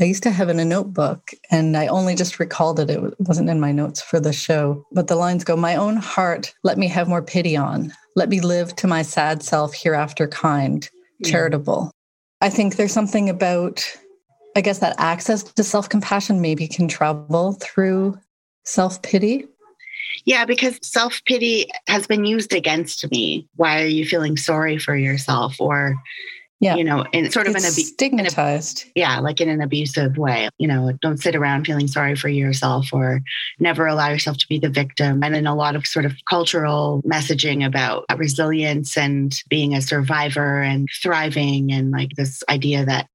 I 0.00 0.04
used 0.04 0.22
to 0.22 0.30
have 0.30 0.48
in 0.48 0.58
a 0.58 0.64
notebook, 0.64 1.32
and 1.50 1.76
I 1.76 1.86
only 1.88 2.14
just 2.14 2.40
recalled 2.40 2.80
it. 2.80 2.88
It 2.88 3.14
wasn't 3.20 3.50
in 3.50 3.60
my 3.60 3.72
notes 3.72 4.00
for 4.00 4.20
the 4.20 4.32
show. 4.32 4.86
But 4.92 5.08
the 5.08 5.16
lines 5.16 5.44
go 5.44 5.56
My 5.56 5.76
own 5.76 5.96
heart, 5.96 6.54
let 6.62 6.78
me 6.78 6.88
have 6.88 7.08
more 7.08 7.22
pity 7.22 7.56
on. 7.56 7.92
Let 8.16 8.28
me 8.28 8.40
live 8.40 8.74
to 8.76 8.86
my 8.86 9.02
sad 9.02 9.42
self 9.42 9.74
hereafter 9.74 10.28
kind, 10.28 10.88
charitable. 11.24 11.90
I 12.40 12.48
think 12.48 12.76
there's 12.76 12.92
something 12.92 13.28
about, 13.28 13.84
I 14.56 14.60
guess, 14.60 14.78
that 14.78 14.96
access 14.98 15.42
to 15.42 15.64
self 15.64 15.88
compassion 15.88 16.40
maybe 16.40 16.68
can 16.68 16.88
travel 16.88 17.54
through 17.54 18.18
self 18.64 19.02
pity. 19.02 19.46
Yeah, 20.24 20.44
because 20.44 20.78
self 20.82 21.20
pity 21.26 21.66
has 21.88 22.06
been 22.06 22.24
used 22.24 22.52
against 22.52 23.10
me. 23.10 23.48
Why 23.56 23.82
are 23.82 23.86
you 23.86 24.04
feeling 24.04 24.36
sorry 24.36 24.78
for 24.78 24.96
yourself? 24.96 25.56
Or 25.58 25.96
yeah. 26.62 26.76
you 26.76 26.84
know, 26.84 27.04
in 27.12 27.28
sort 27.32 27.48
of 27.48 27.56
it's 27.56 27.64
an 27.64 27.72
abu- 27.72 27.82
stigmatized. 27.82 28.84
A, 28.86 28.92
yeah, 29.00 29.18
like 29.18 29.40
in 29.40 29.48
an 29.48 29.60
abusive 29.60 30.16
way. 30.16 30.48
You 30.58 30.68
know, 30.68 30.92
don't 31.02 31.20
sit 31.20 31.34
around 31.34 31.64
feeling 31.64 31.88
sorry 31.88 32.14
for 32.14 32.28
yourself 32.28 32.92
or 32.92 33.20
never 33.58 33.86
allow 33.86 34.10
yourself 34.10 34.38
to 34.38 34.46
be 34.48 34.60
the 34.60 34.68
victim. 34.68 35.24
And 35.24 35.34
then 35.34 35.48
a 35.48 35.56
lot 35.56 35.74
of 35.74 35.86
sort 35.86 36.04
of 36.04 36.14
cultural 36.30 37.02
messaging 37.04 37.66
about 37.66 38.04
resilience 38.16 38.96
and 38.96 39.36
being 39.48 39.74
a 39.74 39.82
survivor 39.82 40.62
and 40.62 40.88
thriving 41.02 41.72
and 41.72 41.90
like 41.90 42.10
this 42.16 42.44
idea 42.48 42.84
that 42.84 43.08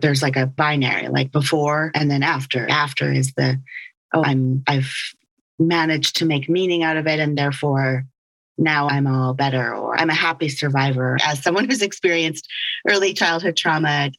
there's 0.00 0.22
like 0.22 0.36
a 0.36 0.46
binary, 0.46 1.08
like 1.08 1.32
before 1.32 1.90
and 1.94 2.10
then 2.10 2.22
after. 2.22 2.68
After 2.68 3.12
is 3.12 3.32
the 3.34 3.60
oh, 4.12 4.22
I'm 4.24 4.62
I've 4.66 4.92
managed 5.58 6.16
to 6.16 6.26
make 6.26 6.48
meaning 6.48 6.82
out 6.82 6.96
of 6.96 7.06
it 7.06 7.20
and 7.20 7.38
therefore 7.38 8.04
now 8.56 8.88
I'm 8.88 9.06
all 9.06 9.34
better 9.34 9.74
or 9.74 9.96
I'm 9.96 10.10
a 10.10 10.14
happy 10.14 10.48
survivor. 10.48 11.16
As 11.24 11.42
someone 11.42 11.68
who's 11.68 11.82
experienced 11.82 12.48
early 12.88 13.12
childhood 13.12 13.56
trauma, 13.56 14.10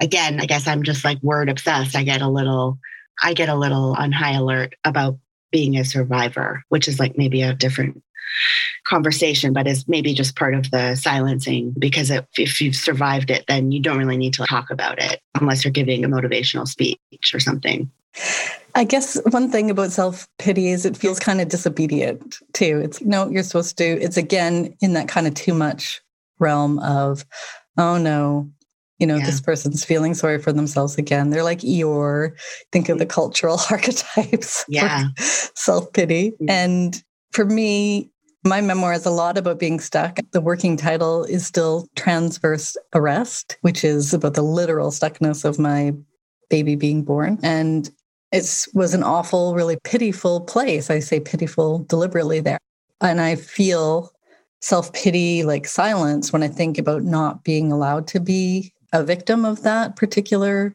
again, 0.00 0.40
I 0.40 0.46
guess 0.46 0.66
I'm 0.66 0.82
just 0.82 1.04
like 1.04 1.22
word 1.22 1.48
obsessed. 1.48 1.96
I 1.96 2.02
get 2.02 2.22
a 2.22 2.28
little, 2.28 2.78
I 3.22 3.34
get 3.34 3.48
a 3.48 3.54
little 3.54 3.94
on 3.98 4.12
high 4.12 4.34
alert 4.34 4.74
about 4.84 5.18
being 5.50 5.76
a 5.76 5.84
survivor, 5.84 6.62
which 6.68 6.88
is 6.88 6.98
like 6.98 7.16
maybe 7.16 7.42
a 7.42 7.54
different 7.54 8.02
conversation, 8.88 9.52
but 9.52 9.66
is 9.66 9.86
maybe 9.86 10.14
just 10.14 10.36
part 10.36 10.54
of 10.54 10.70
the 10.70 10.94
silencing 10.94 11.74
because 11.78 12.10
if, 12.10 12.24
if 12.38 12.60
you've 12.60 12.76
survived 12.76 13.30
it, 13.30 13.44
then 13.46 13.70
you 13.70 13.80
don't 13.80 13.98
really 13.98 14.16
need 14.16 14.34
to 14.34 14.44
talk 14.46 14.70
about 14.70 14.98
it 14.98 15.20
unless 15.40 15.64
you're 15.64 15.72
giving 15.72 16.04
a 16.04 16.08
motivational 16.08 16.66
speech 16.66 16.98
or 17.34 17.40
something. 17.40 17.90
I 18.74 18.84
guess 18.84 19.20
one 19.30 19.50
thing 19.50 19.70
about 19.70 19.92
self 19.92 20.26
pity 20.38 20.68
is 20.68 20.84
it 20.84 20.96
feels 20.96 21.18
kind 21.18 21.40
of 21.40 21.48
disobedient 21.48 22.38
too. 22.52 22.80
It's 22.82 23.00
no, 23.02 23.28
you're 23.28 23.42
supposed 23.42 23.76
to. 23.78 23.84
It's 23.84 24.16
again 24.16 24.74
in 24.80 24.94
that 24.94 25.08
kind 25.08 25.26
of 25.26 25.34
too 25.34 25.54
much 25.54 26.00
realm 26.38 26.78
of, 26.80 27.24
oh 27.76 27.98
no, 27.98 28.50
you 28.98 29.06
know, 29.06 29.16
yeah. 29.16 29.26
this 29.26 29.40
person's 29.40 29.84
feeling 29.84 30.14
sorry 30.14 30.38
for 30.38 30.52
themselves 30.52 30.96
again. 30.96 31.30
They're 31.30 31.44
like 31.44 31.60
Eeyore. 31.60 32.32
Think 32.72 32.88
of 32.88 32.98
the 32.98 33.06
cultural 33.06 33.60
archetypes 33.70 34.64
yeah. 34.68 35.08
self 35.16 35.92
pity. 35.92 36.32
Mm-hmm. 36.32 36.50
And 36.50 37.02
for 37.32 37.44
me, 37.44 38.10
my 38.44 38.60
memoir 38.60 38.92
is 38.92 39.06
a 39.06 39.10
lot 39.10 39.36
about 39.36 39.58
being 39.58 39.80
stuck. 39.80 40.18
The 40.32 40.40
working 40.40 40.76
title 40.76 41.24
is 41.24 41.46
still 41.46 41.88
Transverse 41.96 42.76
Arrest, 42.94 43.56
which 43.62 43.84
is 43.84 44.14
about 44.14 44.34
the 44.34 44.42
literal 44.42 44.90
stuckness 44.90 45.44
of 45.44 45.58
my 45.58 45.92
baby 46.48 46.76
being 46.76 47.02
born. 47.02 47.38
And 47.42 47.90
it 48.32 48.66
was 48.74 48.94
an 48.94 49.02
awful, 49.02 49.54
really 49.54 49.78
pitiful 49.84 50.40
place. 50.42 50.90
I 50.90 51.00
say 51.00 51.20
pitiful 51.20 51.80
deliberately 51.80 52.40
there. 52.40 52.58
And 53.00 53.20
I 53.20 53.36
feel 53.36 54.12
self 54.60 54.92
pity, 54.92 55.44
like 55.44 55.66
silence, 55.66 56.32
when 56.32 56.42
I 56.42 56.48
think 56.48 56.78
about 56.78 57.02
not 57.02 57.44
being 57.44 57.72
allowed 57.72 58.06
to 58.08 58.20
be 58.20 58.72
a 58.92 59.04
victim 59.04 59.44
of 59.44 59.62
that 59.62 59.96
particular 59.96 60.74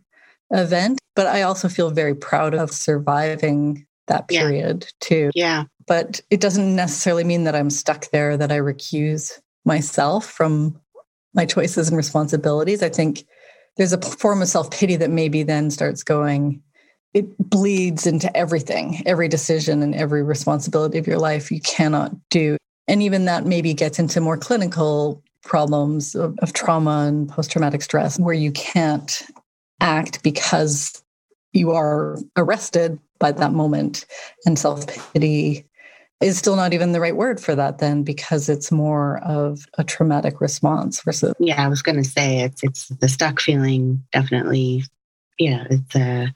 event. 0.52 1.00
But 1.16 1.28
I 1.28 1.44
also 1.44 1.70
feel 1.70 1.92
very 1.92 2.16
proud 2.16 2.54
of 2.54 2.72
surviving 2.72 3.86
that 4.08 4.28
period 4.28 4.84
yeah. 4.84 5.08
too. 5.08 5.32
Yeah. 5.36 5.64
But 5.88 6.22
it 6.30 6.40
doesn't 6.40 6.76
necessarily 6.76 7.24
mean 7.24 7.44
that 7.44 7.56
I'm 7.56 7.70
stuck 7.70 8.10
there, 8.12 8.38
that 8.38 8.52
I 8.52 8.58
recuse 8.58 9.40
myself 9.66 10.26
from 10.26 10.80
my 11.34 11.46
choices 11.46 11.88
and 11.88 11.98
responsibilities. 11.98 12.84
I 12.84 12.90
think 12.90 13.26
there's 13.78 13.94
a 13.94 14.02
form 14.02 14.42
of 14.42 14.48
self 14.48 14.72
pity 14.72 14.96
that 14.98 15.10
maybe 15.10 15.44
then 15.44 15.72
starts 15.72 16.04
going, 16.04 16.62
it 17.14 17.38
bleeds 17.38 18.06
into 18.06 18.36
everything, 18.36 19.02
every 19.06 19.28
decision 19.28 19.82
and 19.82 19.96
every 19.96 20.24
responsibility 20.24 20.98
of 20.98 21.08
your 21.08 21.20
life 21.20 21.52
you 21.52 21.62
cannot 21.62 22.12
do. 22.30 22.58
And 22.88 23.02
even 23.02 23.26
that 23.26 23.46
maybe 23.46 23.74
gets 23.74 24.00
into 24.00 24.22
more 24.22 24.38
clinical 24.38 25.24
problems 25.44 26.16
of, 26.16 26.38
of 26.40 26.54
trauma 26.54 27.06
and 27.08 27.30
post 27.30 27.52
traumatic 27.52 27.82
stress 27.82 28.20
where 28.20 28.34
you 28.34 28.52
can't 28.52 29.24
act 29.80 30.24
because 30.24 31.04
you 31.52 31.72
are 31.72 32.18
arrested 32.38 33.00
by 33.20 33.32
that 33.32 33.54
moment. 33.54 34.06
And 34.46 34.58
self 34.58 34.86
pity 35.14 35.66
is 36.24 36.38
still 36.38 36.56
not 36.56 36.74
even 36.74 36.92
the 36.92 37.00
right 37.00 37.16
word 37.16 37.40
for 37.40 37.56
that 37.56 37.80
then 37.80 38.04
because 38.04 38.50
it's 38.50 38.72
more 38.72 39.20
of 39.20 39.66
a 39.78 39.84
traumatic 39.84 40.42
response 40.42 41.02
versus 41.04 41.34
yeah 41.40 41.64
i 41.64 41.68
was 41.68 41.82
going 41.82 42.02
to 42.02 42.10
say 42.10 42.42
it's 42.42 42.64
it's 42.64 42.88
the 42.88 43.08
stuck 43.08 43.40
feeling 43.40 44.04
definitely 44.12 44.84
yeah 45.38 45.66
it's 45.70 45.96
a 45.96 46.34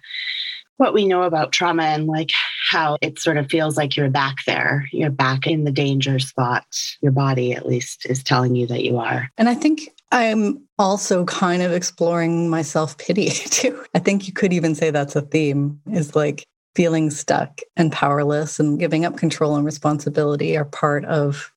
what 0.78 0.94
we 0.94 1.06
know 1.08 1.24
about 1.24 1.52
trauma 1.52 1.84
and 1.84 2.08
like 2.08 2.32
how 2.70 2.98
it 3.02 3.20
sort 3.20 3.38
of 3.38 3.50
feels 3.50 3.78
like 3.78 3.98
you're 3.98 4.10
back 4.10 4.46
there. 4.46 4.88
You're 4.92 5.10
back 5.10 5.48
in 5.48 5.64
the 5.64 5.72
danger 5.72 6.20
spot. 6.20 6.66
Your 7.02 7.12
body, 7.12 7.54
at 7.54 7.66
least, 7.66 8.06
is 8.06 8.24
telling 8.24 8.56
you 8.56 8.68
that 8.68 8.84
you 8.84 8.98
are. 8.98 9.30
And 9.38 9.50
I 9.50 9.56
think 9.56 9.90
I'm 10.12 10.64
also 10.78 11.26
kind 11.26 11.64
of 11.64 11.72
exploring 11.72 12.50
my 12.50 12.62
self 12.62 12.98
pity 12.98 13.30
too. 13.32 13.84
I 13.94 14.00
think 14.00 14.28
you 14.28 14.34
could 14.34 14.54
even 14.54 14.76
say 14.76 14.92
that's 14.92 15.16
a 15.16 15.22
theme 15.22 15.82
is 15.92 16.16
like 16.16 16.46
feeling 16.78 17.10
stuck 17.10 17.62
and 17.76 17.92
powerless 17.92 18.60
and 18.60 18.78
giving 18.78 19.04
up 19.04 19.18
control 19.18 19.56
and 19.56 19.66
responsibility 19.66 20.56
are 20.56 20.64
part 20.64 21.04
of 21.06 21.52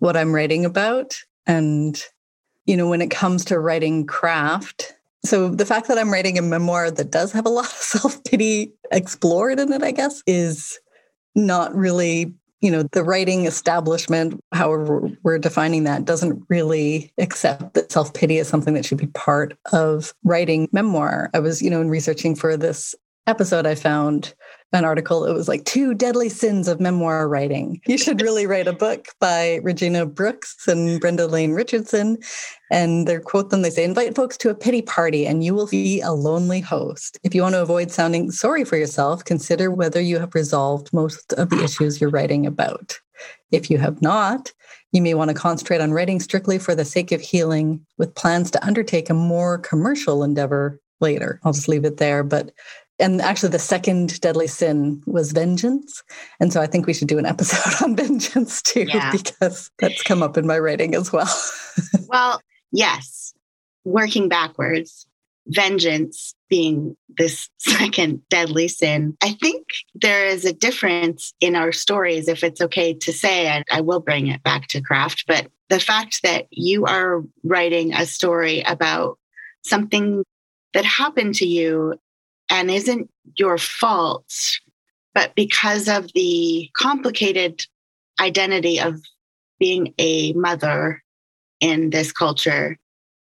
what 0.00 0.18
I'm 0.18 0.34
writing 0.34 0.66
about. 0.66 1.16
And, 1.46 1.98
you 2.66 2.76
know, 2.76 2.86
when 2.86 3.00
it 3.00 3.10
comes 3.10 3.46
to 3.46 3.58
writing 3.58 4.04
craft, 4.04 4.92
so 5.24 5.48
the 5.48 5.64
fact 5.64 5.88
that 5.88 5.96
I'm 5.96 6.12
writing 6.12 6.36
a 6.36 6.42
memoir 6.42 6.90
that 6.90 7.10
does 7.10 7.32
have 7.32 7.46
a 7.46 7.48
lot 7.48 7.64
of 7.64 7.70
self 7.72 8.22
pity 8.24 8.74
explored 8.92 9.58
in 9.58 9.72
it, 9.72 9.82
I 9.82 9.92
guess, 9.92 10.22
is 10.26 10.78
not 11.34 11.74
really, 11.74 12.34
you 12.60 12.70
know, 12.70 12.82
the 12.82 13.02
writing 13.02 13.46
establishment, 13.46 14.38
however 14.52 15.10
we're 15.22 15.38
defining 15.38 15.84
that, 15.84 16.04
doesn't 16.04 16.44
really 16.50 17.10
accept 17.16 17.72
that 17.72 17.90
self 17.90 18.12
pity 18.12 18.36
is 18.36 18.46
something 18.46 18.74
that 18.74 18.84
should 18.84 18.98
be 18.98 19.06
part 19.06 19.56
of 19.72 20.12
writing 20.22 20.68
memoir. 20.70 21.30
I 21.32 21.38
was, 21.38 21.62
you 21.62 21.70
know, 21.70 21.80
in 21.80 21.88
researching 21.88 22.34
for 22.36 22.58
this 22.58 22.94
episode, 23.26 23.66
I 23.66 23.74
found 23.74 24.34
an 24.72 24.84
article. 24.84 25.24
It 25.24 25.32
was 25.32 25.48
like 25.48 25.64
two 25.64 25.94
deadly 25.94 26.28
sins 26.28 26.68
of 26.68 26.80
memoir 26.80 27.28
writing. 27.28 27.80
You 27.86 27.98
should 27.98 28.20
really 28.20 28.46
write 28.48 28.66
a 28.66 28.72
book 28.72 29.08
by 29.20 29.60
Regina 29.62 30.06
Brooks 30.06 30.66
and 30.66 31.00
Brenda 31.00 31.26
Lane 31.26 31.52
Richardson. 31.52 32.18
And 32.70 33.06
they 33.06 33.18
quote 33.18 33.50
them, 33.50 33.62
they 33.62 33.70
say, 33.70 33.84
invite 33.84 34.14
folks 34.14 34.36
to 34.38 34.50
a 34.50 34.54
pity 34.54 34.82
party 34.82 35.26
and 35.26 35.44
you 35.44 35.54
will 35.54 35.68
be 35.68 36.00
a 36.00 36.12
lonely 36.12 36.60
host. 36.60 37.18
If 37.22 37.34
you 37.34 37.42
want 37.42 37.54
to 37.54 37.62
avoid 37.62 37.90
sounding 37.90 38.30
sorry 38.30 38.64
for 38.64 38.76
yourself, 38.76 39.24
consider 39.24 39.70
whether 39.70 40.00
you 40.00 40.18
have 40.18 40.34
resolved 40.34 40.92
most 40.92 41.32
of 41.34 41.50
the 41.50 41.62
issues 41.62 42.00
you're 42.00 42.10
writing 42.10 42.46
about. 42.46 42.98
If 43.50 43.70
you 43.70 43.78
have 43.78 44.02
not, 44.02 44.52
you 44.92 45.00
may 45.00 45.14
want 45.14 45.28
to 45.28 45.34
concentrate 45.34 45.80
on 45.80 45.92
writing 45.92 46.20
strictly 46.20 46.58
for 46.58 46.74
the 46.74 46.84
sake 46.84 47.12
of 47.12 47.20
healing 47.20 47.84
with 47.98 48.14
plans 48.14 48.50
to 48.50 48.66
undertake 48.66 49.08
a 49.08 49.14
more 49.14 49.58
commercial 49.58 50.24
endeavor 50.24 50.80
later. 51.00 51.40
I'll 51.44 51.52
just 51.52 51.68
leave 51.68 51.84
it 51.84 51.98
there. 51.98 52.22
But 52.22 52.52
and 52.98 53.20
actually 53.20 53.50
the 53.50 53.58
second 53.58 54.20
deadly 54.20 54.46
sin 54.46 55.02
was 55.06 55.32
vengeance. 55.32 56.02
And 56.40 56.52
so 56.52 56.60
i 56.60 56.66
think 56.66 56.86
we 56.86 56.94
should 56.94 57.08
do 57.08 57.18
an 57.18 57.26
episode 57.26 57.84
on 57.84 57.96
vengeance 57.96 58.62
too 58.62 58.84
yeah. 58.88 59.12
because 59.12 59.70
that's 59.78 60.02
come 60.02 60.22
up 60.22 60.36
in 60.36 60.46
my 60.46 60.58
writing 60.58 60.94
as 60.94 61.12
well. 61.12 61.28
Well 62.08 62.40
yes. 62.72 63.34
Working 63.84 64.28
backwards 64.28 65.06
vengeance 65.48 66.34
being 66.48 66.96
this 67.18 67.48
second 67.58 68.22
deadly 68.28 68.68
sin. 68.68 69.16
I 69.22 69.32
think 69.32 69.64
there 69.94 70.26
is 70.26 70.44
a 70.44 70.52
difference 70.52 71.34
in 71.40 71.54
our 71.56 71.72
stories 71.72 72.28
if 72.28 72.42
it's 72.42 72.60
okay 72.60 72.94
to 72.94 73.12
say 73.12 73.46
and 73.46 73.64
i 73.70 73.80
will 73.80 74.00
bring 74.00 74.26
it 74.26 74.42
back 74.42 74.66
to 74.68 74.80
craft 74.80 75.24
but 75.26 75.46
the 75.68 75.80
fact 75.80 76.22
that 76.22 76.46
you 76.50 76.84
are 76.84 77.22
writing 77.42 77.92
a 77.92 78.06
story 78.06 78.62
about 78.62 79.18
something 79.64 80.22
that 80.74 80.84
happened 80.84 81.34
to 81.34 81.46
you 81.46 81.94
and 82.50 82.70
isn't 82.70 83.10
your 83.36 83.58
fault, 83.58 84.58
but 85.14 85.34
because 85.34 85.88
of 85.88 86.12
the 86.14 86.70
complicated 86.74 87.62
identity 88.20 88.80
of 88.80 89.00
being 89.58 89.94
a 89.98 90.32
mother 90.34 91.02
in 91.60 91.90
this 91.90 92.12
culture, 92.12 92.78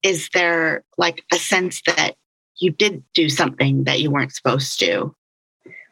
is 0.03 0.29
there 0.33 0.83
like 0.97 1.23
a 1.33 1.37
sense 1.37 1.81
that 1.85 2.15
you 2.59 2.71
did 2.71 3.03
do 3.13 3.29
something 3.29 3.85
that 3.85 3.99
you 3.99 4.11
weren't 4.11 4.33
supposed 4.33 4.79
to? 4.79 5.15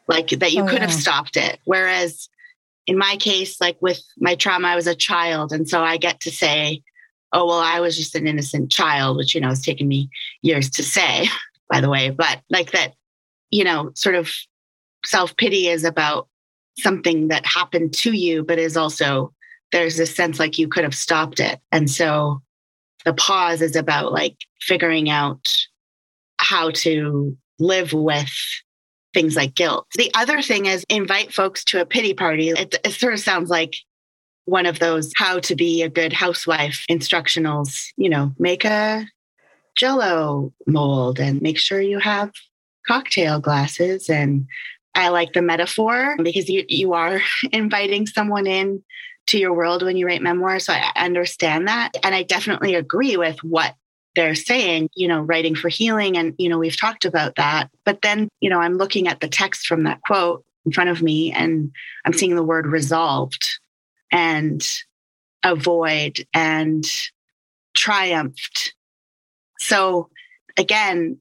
Like 0.06 0.28
that 0.30 0.52
you 0.52 0.62
oh, 0.62 0.66
could 0.66 0.78
yeah. 0.78 0.86
have 0.86 0.92
stopped 0.92 1.36
it. 1.36 1.58
Whereas 1.64 2.28
in 2.86 2.96
my 2.96 3.16
case, 3.16 3.60
like 3.60 3.76
with 3.80 4.02
my 4.18 4.34
trauma, 4.34 4.68
I 4.68 4.76
was 4.76 4.86
a 4.86 4.94
child. 4.94 5.52
And 5.52 5.68
so 5.68 5.82
I 5.82 5.98
get 5.98 6.20
to 6.20 6.30
say, 6.30 6.82
oh, 7.32 7.46
well, 7.46 7.60
I 7.60 7.80
was 7.80 7.96
just 7.96 8.14
an 8.14 8.26
innocent 8.26 8.70
child, 8.70 9.18
which, 9.18 9.34
you 9.34 9.40
know, 9.40 9.48
has 9.48 9.62
taken 9.62 9.86
me 9.86 10.08
years 10.40 10.70
to 10.70 10.82
say, 10.82 11.26
by 11.70 11.82
the 11.82 11.90
way. 11.90 12.08
But 12.10 12.40
like 12.48 12.70
that 12.70 12.94
you 13.50 13.64
know, 13.64 13.90
sort 13.94 14.14
of 14.14 14.30
self 15.04 15.36
pity 15.36 15.68
is 15.68 15.84
about 15.84 16.28
something 16.78 17.28
that 17.28 17.44
happened 17.44 17.92
to 17.92 18.12
you, 18.12 18.44
but 18.44 18.58
is 18.58 18.76
also 18.76 19.32
there's 19.72 19.96
this 19.96 20.14
sense 20.14 20.38
like 20.38 20.58
you 20.58 20.68
could 20.68 20.84
have 20.84 20.94
stopped 20.94 21.40
it. 21.40 21.60
And 21.72 21.90
so 21.90 22.40
the 23.04 23.12
pause 23.12 23.60
is 23.60 23.76
about 23.76 24.12
like 24.12 24.36
figuring 24.60 25.10
out 25.10 25.46
how 26.38 26.70
to 26.70 27.36
live 27.58 27.92
with 27.92 28.32
things 29.14 29.36
like 29.36 29.54
guilt. 29.54 29.86
The 29.96 30.10
other 30.14 30.40
thing 30.42 30.66
is 30.66 30.84
invite 30.88 31.32
folks 31.32 31.64
to 31.64 31.80
a 31.80 31.86
pity 31.86 32.14
party. 32.14 32.50
It, 32.50 32.76
it 32.84 32.92
sort 32.92 33.14
of 33.14 33.20
sounds 33.20 33.50
like 33.50 33.74
one 34.44 34.66
of 34.66 34.78
those 34.78 35.12
how 35.16 35.40
to 35.40 35.54
be 35.54 35.82
a 35.82 35.88
good 35.90 36.12
housewife 36.12 36.84
instructionals, 36.90 37.88
you 37.96 38.08
know, 38.08 38.32
make 38.38 38.64
a 38.64 39.06
jello 39.76 40.52
mold 40.66 41.20
and 41.20 41.42
make 41.42 41.58
sure 41.58 41.80
you 41.80 41.98
have 41.98 42.32
cocktail 42.88 43.40
glasses. 43.40 44.08
And 44.08 44.46
I 44.94 45.10
like 45.10 45.32
the 45.32 45.42
metaphor 45.42 46.16
because 46.22 46.48
you, 46.48 46.64
you 46.68 46.94
are 46.94 47.20
inviting 47.52 48.06
someone 48.06 48.46
in 48.46 48.82
to 49.28 49.38
your 49.38 49.54
world 49.54 49.82
when 49.82 49.96
you 49.96 50.06
write 50.06 50.22
memoirs. 50.22 50.64
So 50.64 50.72
I 50.72 50.90
understand 50.96 51.68
that. 51.68 51.92
And 52.02 52.14
I 52.14 52.22
definitely 52.22 52.74
agree 52.74 53.16
with 53.16 53.44
what 53.44 53.74
they're 54.16 54.34
saying, 54.34 54.88
you 54.94 55.06
know, 55.06 55.20
writing 55.20 55.54
for 55.54 55.68
healing. 55.68 56.16
And, 56.16 56.34
you 56.38 56.48
know, 56.48 56.58
we've 56.58 56.80
talked 56.80 57.04
about 57.04 57.36
that. 57.36 57.70
But 57.84 58.02
then, 58.02 58.28
you 58.40 58.50
know, 58.50 58.58
I'm 58.58 58.78
looking 58.78 59.06
at 59.06 59.20
the 59.20 59.28
text 59.28 59.66
from 59.66 59.84
that 59.84 60.00
quote 60.00 60.44
in 60.64 60.72
front 60.72 60.90
of 60.90 61.02
me 61.02 61.30
and 61.30 61.70
I'm 62.04 62.12
seeing 62.12 62.34
the 62.34 62.42
word 62.42 62.66
resolved 62.66 63.60
and 64.10 64.66
avoid 65.44 66.26
and 66.34 66.84
triumphed. 67.74 68.74
So 69.60 70.08
again, 70.56 71.18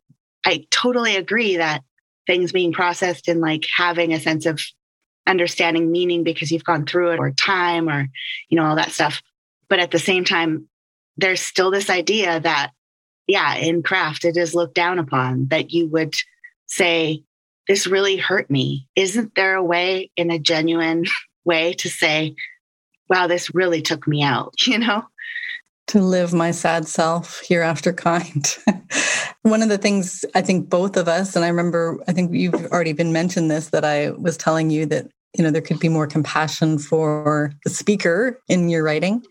I 0.47 0.65
totally 0.71 1.17
agree 1.17 1.57
that 1.57 1.83
things 2.25 2.53
being 2.53 2.71
processed 2.71 3.27
and 3.27 3.41
like 3.41 3.65
having 3.75 4.13
a 4.13 4.19
sense 4.19 4.45
of 4.45 4.61
understanding 5.27 5.91
meaning 5.91 6.23
because 6.23 6.51
you've 6.51 6.63
gone 6.63 6.85
through 6.85 7.11
it 7.11 7.19
or 7.19 7.31
time 7.31 7.89
or, 7.89 8.07
you 8.47 8.55
know, 8.55 8.65
all 8.65 8.77
that 8.77 8.91
stuff. 8.91 9.21
But 9.67 9.79
at 9.79 9.91
the 9.91 9.99
same 9.99 10.23
time, 10.23 10.69
there's 11.17 11.41
still 11.41 11.69
this 11.69 11.89
idea 11.89 12.39
that, 12.39 12.71
yeah, 13.27 13.55
in 13.55 13.83
craft, 13.83 14.23
it 14.23 14.37
is 14.37 14.55
looked 14.55 14.75
down 14.75 14.99
upon 14.99 15.47
that 15.49 15.71
you 15.73 15.87
would 15.87 16.15
say, 16.65 17.23
this 17.67 17.85
really 17.85 18.15
hurt 18.15 18.49
me. 18.49 18.87
Isn't 18.95 19.35
there 19.35 19.55
a 19.55 19.63
way 19.63 20.11
in 20.15 20.31
a 20.31 20.39
genuine 20.39 21.03
way 21.43 21.73
to 21.73 21.89
say, 21.89 22.35
wow, 23.09 23.27
this 23.27 23.53
really 23.53 23.81
took 23.81 24.07
me 24.07 24.23
out, 24.23 24.53
you 24.65 24.79
know? 24.79 25.03
To 25.87 26.01
live 26.01 26.33
my 26.33 26.51
sad 26.51 26.87
self 26.87 27.41
hereafter 27.47 27.93
kind. 27.93 28.45
One 29.43 29.61
of 29.61 29.69
the 29.69 29.77
things 29.77 30.25
I 30.35 30.41
think 30.41 30.69
both 30.69 30.97
of 30.97 31.07
us, 31.07 31.35
and 31.35 31.45
I 31.45 31.47
remember, 31.47 31.97
I 32.07 32.13
think 32.13 32.33
you've 32.33 32.65
already 32.67 32.93
been 32.93 33.13
mentioned 33.13 33.49
this, 33.49 33.69
that 33.69 33.85
I 33.85 34.11
was 34.11 34.35
telling 34.35 34.69
you 34.69 34.85
that, 34.87 35.07
you 35.37 35.43
know, 35.43 35.51
there 35.51 35.61
could 35.61 35.79
be 35.79 35.87
more 35.87 36.07
compassion 36.07 36.77
for 36.77 37.53
the 37.63 37.69
speaker 37.69 38.39
in 38.49 38.69
your 38.69 38.83
writing. 38.83 39.23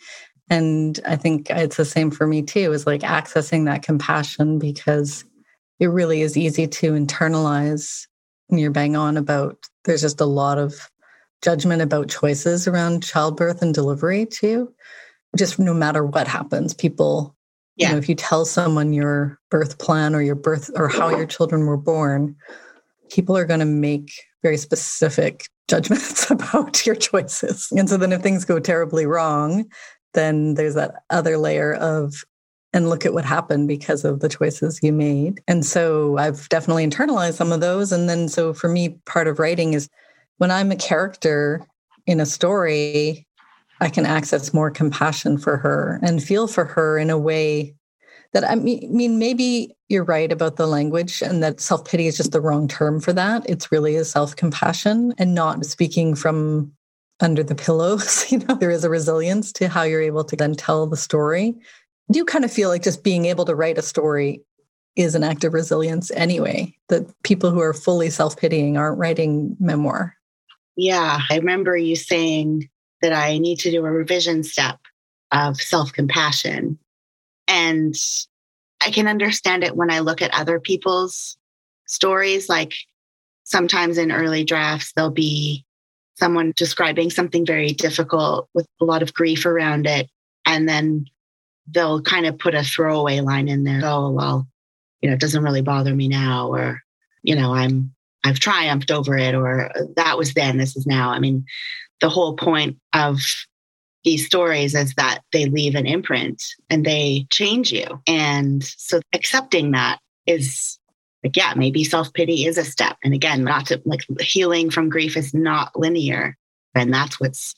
And 0.48 0.98
I 1.06 1.16
think 1.16 1.50
it's 1.50 1.76
the 1.76 1.84
same 1.84 2.10
for 2.10 2.26
me 2.26 2.40
too, 2.40 2.72
is 2.72 2.86
like 2.86 3.02
accessing 3.02 3.66
that 3.66 3.82
compassion 3.82 4.58
because 4.58 5.24
it 5.78 5.88
really 5.88 6.22
is 6.22 6.36
easy 6.36 6.66
to 6.66 6.92
internalize 6.92 8.06
and 8.48 8.60
you're 8.60 8.70
bang 8.70 8.96
on 8.96 9.16
about 9.16 9.58
there's 9.84 10.02
just 10.02 10.20
a 10.20 10.26
lot 10.26 10.58
of 10.58 10.88
judgment 11.42 11.82
about 11.82 12.08
choices 12.08 12.66
around 12.66 13.02
childbirth 13.02 13.62
and 13.62 13.74
delivery 13.74 14.26
too. 14.26 14.72
Just 15.37 15.59
no 15.59 15.75
matter 15.75 16.05
what 16.05 16.27
happens, 16.27 16.75
people 16.75 17.37
yeah. 17.77 17.88
You 17.88 17.92
know, 17.92 17.99
if 17.99 18.09
you 18.09 18.14
tell 18.14 18.46
someone 18.46 18.94
your 18.94 19.38
birth 19.51 19.79
plan 19.79 20.14
or 20.14 20.22
your 20.22 20.35
birth 20.35 20.70
or 20.77 20.88
how 20.88 21.11
your 21.11 21.27
children 21.27 21.66
were 21.66 21.77
born, 21.77 22.35
people 23.11 23.37
are 23.37 23.44
going 23.44 23.61
to 23.61 23.66
make 23.66 24.12
very 24.42 24.57
specific 24.57 25.49
judgments 25.68 26.31
about 26.31 26.87
your 26.87 26.94
choices. 26.94 27.68
And 27.77 27.88
so 27.88 27.99
then 27.99 28.12
if 28.12 28.22
things 28.22 28.46
go 28.46 28.59
terribly 28.59 29.05
wrong, 29.05 29.66
then 30.14 30.55
there's 30.55 30.75
that 30.75 30.94
other 31.11 31.37
layer 31.37 31.75
of 31.75 32.25
and 32.72 32.88
look 32.88 33.05
at 33.05 33.12
what 33.12 33.25
happened 33.25 33.68
because 33.68 34.05
of 34.05 34.20
the 34.20 34.29
choices 34.29 34.81
you 34.83 34.92
made. 34.92 35.40
And 35.46 35.64
so 35.64 36.16
I've 36.18 36.49
definitely 36.49 36.87
internalized 36.87 37.35
some 37.35 37.53
of 37.53 37.61
those. 37.61 37.92
And 37.92 38.09
then 38.09 38.29
so 38.29 38.55
for 38.55 38.68
me, 38.68 38.99
part 39.05 39.29
of 39.29 39.38
writing 39.38 39.75
is 39.75 39.88
when 40.38 40.51
I'm 40.51 40.72
a 40.72 40.77
character 40.77 41.66
in 42.07 42.20
a 42.20 42.27
story, 42.27 43.25
I 43.80 43.88
can 43.88 44.06
access 44.06 44.54
more 44.54 44.70
compassion 44.70 45.38
for 45.38 45.56
her 45.58 46.00
and 46.02 46.22
feel 46.22 46.46
for 46.48 46.64
her 46.64 46.98
in 46.98 47.10
a 47.10 47.18
way 47.18 47.74
that 48.32 48.48
I 48.48 48.54
mean, 48.54 49.18
maybe 49.18 49.74
you're 49.88 50.04
right 50.04 50.30
about 50.30 50.56
the 50.56 50.66
language 50.66 51.22
and 51.22 51.42
that 51.42 51.60
self 51.60 51.84
pity 51.84 52.06
is 52.06 52.16
just 52.16 52.32
the 52.32 52.40
wrong 52.40 52.68
term 52.68 53.00
for 53.00 53.12
that. 53.12 53.48
It's 53.48 53.72
really 53.72 53.96
a 53.96 54.04
self 54.04 54.36
compassion 54.36 55.14
and 55.18 55.34
not 55.34 55.64
speaking 55.64 56.14
from 56.14 56.72
under 57.20 57.42
the 57.42 57.54
pillows. 57.54 58.26
You 58.30 58.38
know, 58.38 58.54
there 58.54 58.70
is 58.70 58.84
a 58.84 58.90
resilience 58.90 59.52
to 59.52 59.68
how 59.68 59.82
you're 59.82 60.02
able 60.02 60.24
to 60.24 60.36
then 60.36 60.54
tell 60.54 60.86
the 60.86 60.96
story. 60.96 61.54
I 62.10 62.12
do 62.12 62.24
kind 62.24 62.44
of 62.44 62.52
feel 62.52 62.68
like 62.68 62.82
just 62.82 63.04
being 63.04 63.26
able 63.26 63.44
to 63.44 63.54
write 63.54 63.78
a 63.78 63.82
story 63.82 64.42
is 64.96 65.14
an 65.14 65.22
act 65.22 65.44
of 65.44 65.52
resilience 65.52 66.10
anyway, 66.12 66.74
that 66.88 67.06
people 67.22 67.50
who 67.50 67.60
are 67.60 67.74
fully 67.74 68.10
self 68.10 68.36
pitying 68.36 68.76
aren't 68.76 68.98
writing 68.98 69.56
memoir. 69.60 70.14
Yeah. 70.76 71.20
I 71.30 71.36
remember 71.36 71.76
you 71.76 71.96
saying 71.96 72.68
that 73.02 73.12
I 73.12 73.38
need 73.38 73.59
to 73.61 73.70
do 73.70 73.85
a 73.85 73.90
revision 73.90 74.42
step 74.42 74.78
of 75.32 75.61
self 75.61 75.92
compassion. 75.92 76.78
And 77.48 77.94
I 78.80 78.90
can 78.90 79.06
understand 79.09 79.64
it 79.64 79.76
when 79.76 79.90
I 79.90 80.00
look 80.00 80.22
at 80.22 80.35
other 80.35 80.61
people's 80.61 81.37
stories. 81.87 82.48
Like 82.48 82.72
sometimes 83.44 83.98
in 83.98 84.12
early 84.12 84.44
drafts, 84.44 84.92
there'll 84.94 85.11
be 85.11 85.64
someone 86.14 86.52
describing 86.56 87.11
something 87.11 87.44
very 87.44 87.72
difficult 87.72 88.48
with 88.54 88.66
a 88.80 88.85
lot 88.85 89.02
of 89.02 89.14
grief 89.14 89.44
around 89.46 89.87
it. 89.87 90.09
And 90.44 90.68
then 90.68 91.06
they'll 91.66 92.00
kind 92.02 92.26
of 92.26 92.38
put 92.38 92.54
a 92.54 92.62
throwaway 92.62 93.20
line 93.20 93.48
in 93.48 93.64
there. 93.64 93.80
Oh, 93.82 94.11
well, 94.11 94.46
you 95.00 95.09
know, 95.09 95.14
it 95.14 95.20
doesn't 95.20 95.42
really 95.42 95.62
bother 95.62 95.94
me 95.94 96.09
now, 96.09 96.48
or, 96.48 96.80
you 97.22 97.35
know, 97.35 97.52
I'm, 97.52 97.92
I've 98.24 98.38
triumphed 98.38 98.90
over 98.90 99.16
it, 99.16 99.35
or 99.35 99.70
that 99.96 100.16
was 100.16 100.35
then, 100.35 100.56
this 100.59 100.76
is 100.76 100.87
now. 100.87 101.11
I 101.11 101.18
mean, 101.18 101.44
the 102.00 102.09
whole 102.09 102.37
point 102.37 102.76
of 102.92 103.18
these 104.04 104.24
stories 104.24 104.74
is 104.74 104.94
that 104.94 105.20
they 105.32 105.46
leave 105.46 105.74
an 105.74 105.87
imprint 105.87 106.42
and 106.70 106.87
they 106.87 107.26
change 107.30 107.72
you. 107.72 108.00
And 108.06 108.62
so 108.62 109.00
accepting 109.12 109.72
that 109.72 109.98
is 110.26 110.78
like, 111.24 111.37
yeah, 111.37 111.54
maybe 111.56 111.82
self 111.82 112.12
pity 112.12 112.46
is 112.46 112.56
a 112.56 112.64
step. 112.64 112.96
And 113.02 113.12
again, 113.12 113.42
not 113.42 113.66
to 113.66 113.82
like 113.85 114.06
healing 114.20 114.70
from 114.70 114.88
grief 114.88 115.16
is 115.16 115.35
not 115.35 115.76
linear. 115.76 116.37
And 116.74 116.94
that's 116.94 117.18
what's 117.18 117.54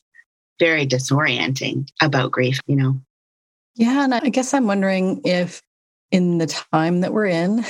very 0.59 0.87
disorienting 0.87 1.89
about 2.01 2.33
grief, 2.33 2.61
you 2.67 2.77
know? 2.77 3.01
Yeah. 3.75 4.05
And 4.05 4.15
I 4.15 4.29
guess 4.31 4.55
I'm 4.55 4.67
wondering 4.67 5.21
if 5.25 5.63
in 6.11 6.39
the 6.39 6.47
time 6.47 7.03
that 7.03 7.13
we're 7.13 7.27
in, 7.27 7.65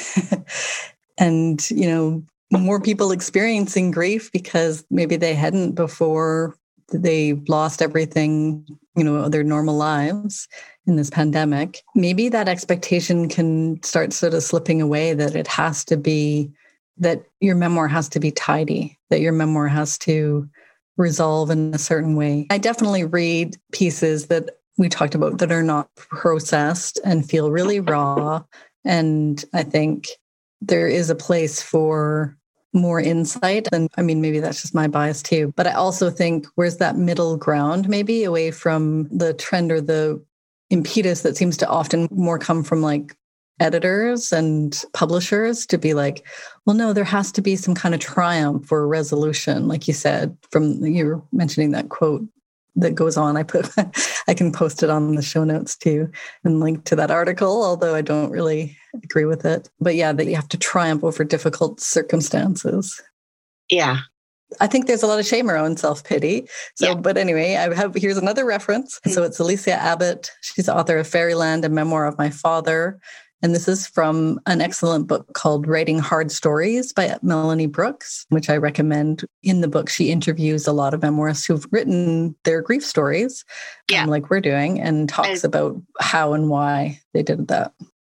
and, 1.18 1.68
you 1.70 1.88
know, 1.88 2.22
more 2.50 2.80
people 2.80 3.10
experiencing 3.10 3.90
grief 3.90 4.30
because 4.32 4.84
maybe 4.90 5.16
they 5.16 5.34
hadn't 5.34 5.72
before 5.72 6.54
they 6.92 7.34
lost 7.48 7.82
everything, 7.82 8.66
you 8.96 9.04
know, 9.04 9.28
their 9.28 9.44
normal 9.44 9.76
lives 9.76 10.48
in 10.86 10.96
this 10.96 11.10
pandemic. 11.10 11.82
Maybe 11.94 12.28
that 12.28 12.48
expectation 12.48 13.28
can 13.28 13.82
start 13.82 14.12
sort 14.12 14.34
of 14.34 14.42
slipping 14.42 14.80
away 14.80 15.14
that 15.14 15.36
it 15.36 15.46
has 15.46 15.84
to 15.86 15.96
be 15.96 16.50
that 16.96 17.22
your 17.40 17.54
memoir 17.54 17.88
has 17.88 18.08
to 18.08 18.20
be 18.20 18.30
tidy, 18.30 18.98
that 19.10 19.20
your 19.20 19.32
memoir 19.32 19.68
has 19.68 19.98
to 19.98 20.48
resolve 20.96 21.50
in 21.50 21.72
a 21.74 21.78
certain 21.78 22.16
way. 22.16 22.46
I 22.50 22.58
definitely 22.58 23.04
read 23.04 23.56
pieces 23.72 24.26
that 24.26 24.58
we 24.78 24.88
talked 24.88 25.14
about 25.14 25.38
that 25.38 25.52
are 25.52 25.62
not 25.62 25.94
processed 25.96 27.00
and 27.04 27.28
feel 27.28 27.50
really 27.50 27.80
raw. 27.80 28.42
And 28.84 29.44
I 29.52 29.62
think 29.62 30.08
there 30.60 30.88
is 30.88 31.10
a 31.10 31.14
place 31.14 31.62
for 31.62 32.36
more 32.72 33.00
insight. 33.00 33.68
And 33.72 33.88
I 33.96 34.02
mean, 34.02 34.20
maybe 34.20 34.40
that's 34.40 34.62
just 34.62 34.74
my 34.74 34.88
bias 34.88 35.22
too. 35.22 35.52
But 35.56 35.66
I 35.66 35.72
also 35.72 36.10
think 36.10 36.46
where's 36.54 36.76
that 36.78 36.96
middle 36.96 37.36
ground, 37.36 37.88
maybe 37.88 38.24
away 38.24 38.50
from 38.50 39.08
the 39.10 39.34
trend 39.34 39.72
or 39.72 39.80
the 39.80 40.22
impetus 40.70 41.22
that 41.22 41.36
seems 41.36 41.56
to 41.58 41.68
often 41.68 42.08
more 42.10 42.38
come 42.38 42.62
from 42.62 42.82
like 42.82 43.16
editors 43.60 44.32
and 44.32 44.84
publishers 44.92 45.66
to 45.66 45.78
be 45.78 45.94
like, 45.94 46.26
well, 46.64 46.76
no, 46.76 46.92
there 46.92 47.04
has 47.04 47.32
to 47.32 47.42
be 47.42 47.56
some 47.56 47.74
kind 47.74 47.94
of 47.94 48.00
triumph 48.00 48.70
or 48.70 48.86
resolution, 48.86 49.66
like 49.66 49.88
you 49.88 49.94
said, 49.94 50.36
from 50.50 50.84
you 50.84 51.06
were 51.06 51.22
mentioning 51.32 51.72
that 51.72 51.88
quote 51.88 52.22
that 52.78 52.94
goes 52.94 53.16
on. 53.16 53.36
I 53.36 53.42
put 53.42 53.68
I 54.28 54.34
can 54.34 54.52
post 54.52 54.82
it 54.82 54.90
on 54.90 55.14
the 55.14 55.22
show 55.22 55.44
notes 55.44 55.76
too 55.76 56.10
and 56.44 56.60
link 56.60 56.84
to 56.84 56.96
that 56.96 57.10
article, 57.10 57.62
although 57.62 57.94
I 57.94 58.02
don't 58.02 58.30
really 58.30 58.76
agree 59.02 59.24
with 59.24 59.44
it. 59.44 59.68
But 59.80 59.94
yeah, 59.94 60.12
that 60.12 60.26
you 60.26 60.36
have 60.36 60.48
to 60.48 60.58
triumph 60.58 61.04
over 61.04 61.24
difficult 61.24 61.80
circumstances. 61.80 63.00
Yeah. 63.70 63.98
I 64.60 64.66
think 64.66 64.86
there's 64.86 65.02
a 65.02 65.06
lot 65.06 65.18
of 65.18 65.26
shame 65.26 65.50
around 65.50 65.78
self 65.78 66.04
pity. 66.04 66.48
So, 66.74 66.88
yeah. 66.88 66.94
but 66.94 67.18
anyway, 67.18 67.56
I 67.56 67.74
have 67.74 67.94
here's 67.94 68.16
another 68.16 68.46
reference. 68.46 68.98
So 69.06 69.20
hmm. 69.20 69.26
it's 69.26 69.38
Alysia 69.38 69.72
Abbott. 69.72 70.30
She's 70.40 70.68
author 70.68 70.96
of 70.98 71.06
Fairyland, 71.06 71.64
a 71.64 71.68
memoir 71.68 72.06
of 72.06 72.16
my 72.16 72.30
father. 72.30 72.98
And 73.40 73.54
this 73.54 73.68
is 73.68 73.86
from 73.86 74.40
an 74.46 74.60
excellent 74.60 75.06
book 75.06 75.32
called 75.34 75.68
Writing 75.68 75.98
Hard 75.98 76.32
Stories 76.32 76.92
by 76.92 77.16
Melanie 77.22 77.66
Brooks, 77.66 78.26
which 78.30 78.50
I 78.50 78.56
recommend. 78.56 79.24
In 79.42 79.60
the 79.60 79.68
book, 79.68 79.88
she 79.88 80.10
interviews 80.10 80.66
a 80.66 80.72
lot 80.72 80.92
of 80.92 81.00
memoirists 81.00 81.46
who've 81.46 81.66
written 81.70 82.34
their 82.44 82.60
grief 82.62 82.84
stories, 82.84 83.44
yeah. 83.90 84.02
Um, 84.02 84.10
like 84.10 84.28
we're 84.28 84.40
doing, 84.40 84.80
and 84.80 85.08
talks 85.08 85.44
I, 85.44 85.48
about 85.48 85.80
how 86.00 86.32
and 86.32 86.48
why 86.48 87.00
they 87.14 87.22
did 87.22 87.48
that. 87.48 87.72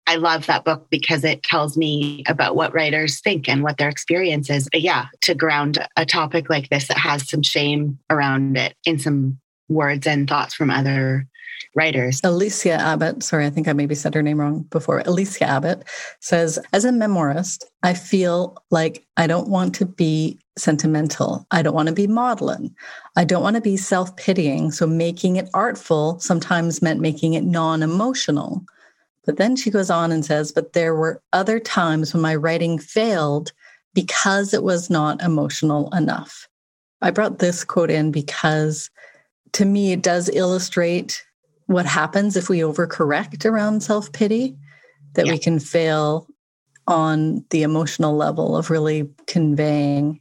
I 0.07 0.15
love 0.15 0.47
that 0.47 0.65
book 0.65 0.87
because 0.89 1.23
it 1.23 1.43
tells 1.43 1.77
me 1.77 2.23
about 2.27 2.55
what 2.55 2.73
writers 2.73 3.19
think 3.19 3.47
and 3.47 3.61
what 3.61 3.77
their 3.77 3.89
experience 3.89 4.49
is. 4.49 4.67
But 4.71 4.81
yeah, 4.81 5.05
to 5.21 5.35
ground 5.35 5.85
a 5.97 6.05
topic 6.05 6.49
like 6.49 6.69
this 6.69 6.87
that 6.87 6.97
has 6.97 7.29
some 7.29 7.43
shame 7.43 7.99
around 8.09 8.57
it 8.57 8.75
in 8.85 8.97
some 8.97 9.39
words 9.67 10.07
and 10.07 10.27
thoughts 10.27 10.55
from 10.55 10.71
other 10.71 11.27
writers. 11.75 12.21
Alysia 12.21 12.77
Abbott, 12.77 13.23
sorry, 13.23 13.45
I 13.45 13.49
think 13.49 13.67
I 13.67 13.73
maybe 13.73 13.95
said 13.95 14.13
her 14.15 14.23
name 14.23 14.39
wrong 14.39 14.63
before. 14.69 15.01
Alysia 15.03 15.43
Abbott 15.43 15.83
says, 16.19 16.59
as 16.73 16.85
a 16.85 16.89
memoirist, 16.89 17.63
I 17.83 17.93
feel 17.93 18.57
like 18.71 19.05
I 19.17 19.27
don't 19.27 19.49
want 19.49 19.75
to 19.75 19.85
be 19.85 20.39
sentimental. 20.57 21.45
I 21.51 21.61
don't 21.61 21.75
want 21.75 21.87
to 21.87 21.93
be 21.93 22.07
maudlin. 22.07 22.73
I 23.15 23.23
don't 23.23 23.43
want 23.43 23.55
to 23.55 23.61
be 23.61 23.77
self 23.77 24.15
pitying. 24.17 24.71
So 24.71 24.87
making 24.87 25.35
it 25.35 25.49
artful 25.53 26.19
sometimes 26.19 26.81
meant 26.81 26.99
making 26.99 27.33
it 27.33 27.43
non 27.43 27.83
emotional. 27.83 28.63
But 29.25 29.37
then 29.37 29.55
she 29.55 29.69
goes 29.69 29.89
on 29.89 30.11
and 30.11 30.25
says, 30.25 30.51
but 30.51 30.73
there 30.73 30.95
were 30.95 31.21
other 31.33 31.59
times 31.59 32.13
when 32.13 32.21
my 32.21 32.35
writing 32.35 32.79
failed 32.79 33.51
because 33.93 34.53
it 34.53 34.63
was 34.63 34.89
not 34.89 35.21
emotional 35.21 35.93
enough. 35.93 36.47
I 37.01 37.11
brought 37.11 37.39
this 37.39 37.63
quote 37.63 37.91
in 37.91 38.11
because 38.11 38.89
to 39.53 39.65
me, 39.65 39.91
it 39.91 40.01
does 40.01 40.29
illustrate 40.29 41.23
what 41.69 41.85
happens 41.85 42.35
if 42.35 42.49
we 42.49 42.59
overcorrect 42.59 43.45
around 43.45 43.83
self 43.83 44.11
pity, 44.11 44.57
that 45.13 45.27
yeah. 45.27 45.31
we 45.31 45.37
can 45.37 45.59
fail 45.59 46.27
on 46.87 47.45
the 47.51 47.61
emotional 47.61 48.15
level 48.15 48.57
of 48.57 48.71
really 48.71 49.07
conveying 49.27 50.19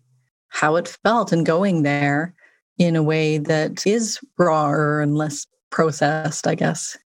how 0.49 0.77
it 0.77 0.99
felt 1.03 1.33
and 1.33 1.47
going 1.47 1.85
there 1.85 2.35
in 2.77 2.97
a 2.97 3.03
way 3.03 3.39
that 3.39 3.87
is 3.87 4.21
rawer 4.37 5.01
and 5.01 5.17
less 5.17 5.47
processed, 5.71 6.47
I 6.47 6.55
guess. 6.55 6.99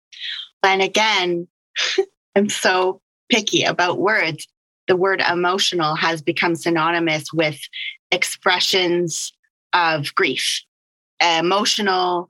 And 0.65 0.83
again, 0.83 1.47
I'm 2.35 2.49
so 2.49 3.01
picky 3.31 3.63
about 3.63 4.01
words. 4.01 4.49
The 4.89 4.97
word 4.97 5.21
emotional 5.21 5.95
has 5.95 6.21
become 6.21 6.57
synonymous 6.57 7.33
with 7.33 7.61
expressions 8.11 9.33
of 9.73 10.13
grief. 10.17 10.63
Emotional 11.21 12.29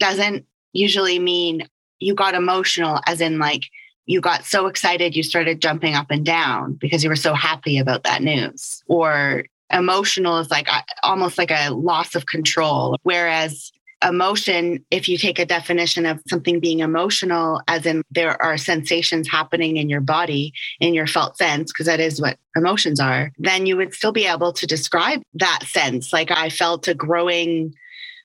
doesn't 0.00 0.44
usually 0.72 1.18
mean 1.18 1.66
you 1.98 2.14
got 2.14 2.34
emotional, 2.34 3.00
as 3.06 3.20
in 3.20 3.38
like 3.38 3.64
you 4.06 4.20
got 4.20 4.44
so 4.44 4.66
excited 4.66 5.14
you 5.14 5.22
started 5.22 5.62
jumping 5.62 5.94
up 5.94 6.10
and 6.10 6.24
down 6.24 6.74
because 6.74 7.04
you 7.04 7.10
were 7.10 7.16
so 7.16 7.34
happy 7.34 7.78
about 7.78 8.02
that 8.04 8.22
news. 8.22 8.82
Or 8.88 9.44
emotional 9.72 10.38
is 10.38 10.50
like 10.50 10.68
almost 11.02 11.38
like 11.38 11.50
a 11.50 11.70
loss 11.70 12.14
of 12.14 12.26
control. 12.26 12.98
Whereas 13.02 13.70
emotion, 14.04 14.84
if 14.90 15.08
you 15.08 15.16
take 15.16 15.38
a 15.38 15.46
definition 15.46 16.06
of 16.06 16.20
something 16.28 16.58
being 16.58 16.80
emotional, 16.80 17.60
as 17.68 17.86
in 17.86 18.02
there 18.10 18.40
are 18.42 18.58
sensations 18.58 19.28
happening 19.30 19.76
in 19.76 19.88
your 19.88 20.00
body, 20.00 20.52
in 20.80 20.94
your 20.94 21.06
felt 21.06 21.38
sense, 21.38 21.72
because 21.72 21.86
that 21.86 22.00
is 22.00 22.20
what 22.20 22.36
emotions 22.56 22.98
are, 22.98 23.30
then 23.38 23.66
you 23.66 23.76
would 23.76 23.94
still 23.94 24.12
be 24.12 24.26
able 24.26 24.52
to 24.52 24.66
describe 24.66 25.22
that 25.34 25.60
sense. 25.66 26.12
Like 26.12 26.30
I 26.30 26.48
felt 26.48 26.88
a 26.88 26.94
growing 26.94 27.74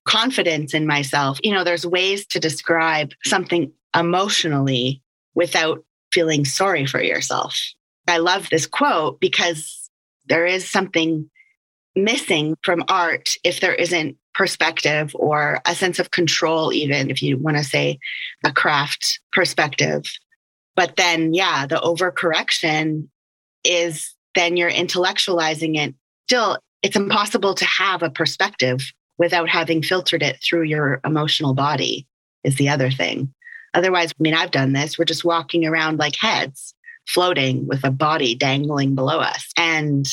confidence 0.07 0.73
in 0.73 0.87
myself. 0.87 1.39
You 1.43 1.53
know, 1.53 1.63
there's 1.63 1.85
ways 1.85 2.25
to 2.27 2.39
describe 2.39 3.11
something 3.23 3.71
emotionally 3.95 5.03
without 5.35 5.83
feeling 6.11 6.45
sorry 6.45 6.85
for 6.85 7.01
yourself. 7.01 7.55
I 8.07 8.17
love 8.17 8.49
this 8.49 8.65
quote 8.65 9.19
because 9.19 9.89
there 10.27 10.45
is 10.45 10.67
something 10.67 11.29
missing 11.95 12.55
from 12.63 12.83
art 12.87 13.35
if 13.43 13.59
there 13.59 13.73
isn't 13.73 14.17
perspective 14.33 15.15
or 15.15 15.59
a 15.65 15.75
sense 15.75 15.99
of 15.99 16.11
control, 16.11 16.71
even 16.71 17.09
if 17.09 17.21
you 17.21 17.37
want 17.37 17.57
to 17.57 17.63
say 17.63 17.99
a 18.45 18.51
craft 18.51 19.19
perspective. 19.33 20.03
But 20.75 20.95
then, 20.95 21.33
yeah, 21.33 21.65
the 21.65 21.77
overcorrection 21.77 23.09
is 23.63 24.15
then 24.35 24.55
you're 24.55 24.71
intellectualizing 24.71 25.75
it. 25.75 25.95
Still, 26.27 26.59
it's 26.83 26.95
impossible 26.95 27.55
to 27.55 27.65
have 27.65 28.03
a 28.03 28.11
perspective 28.11 28.93
without 29.17 29.49
having 29.49 29.81
filtered 29.81 30.23
it 30.23 30.37
through 30.43 30.63
your 30.63 31.01
emotional 31.05 31.53
body, 31.53 32.07
is 32.43 32.55
the 32.55 32.69
other 32.69 32.91
thing. 32.91 33.33
Otherwise, 33.73 34.11
I 34.11 34.23
mean, 34.23 34.33
I've 34.33 34.51
done 34.51 34.73
this. 34.73 34.97
We're 34.97 35.05
just 35.05 35.25
walking 35.25 35.65
around 35.65 35.99
like 35.99 36.15
heads 36.15 36.73
floating 37.07 37.67
with 37.67 37.83
a 37.83 37.91
body 37.91 38.35
dangling 38.35 38.95
below 38.95 39.19
us. 39.19 39.51
And 39.57 40.07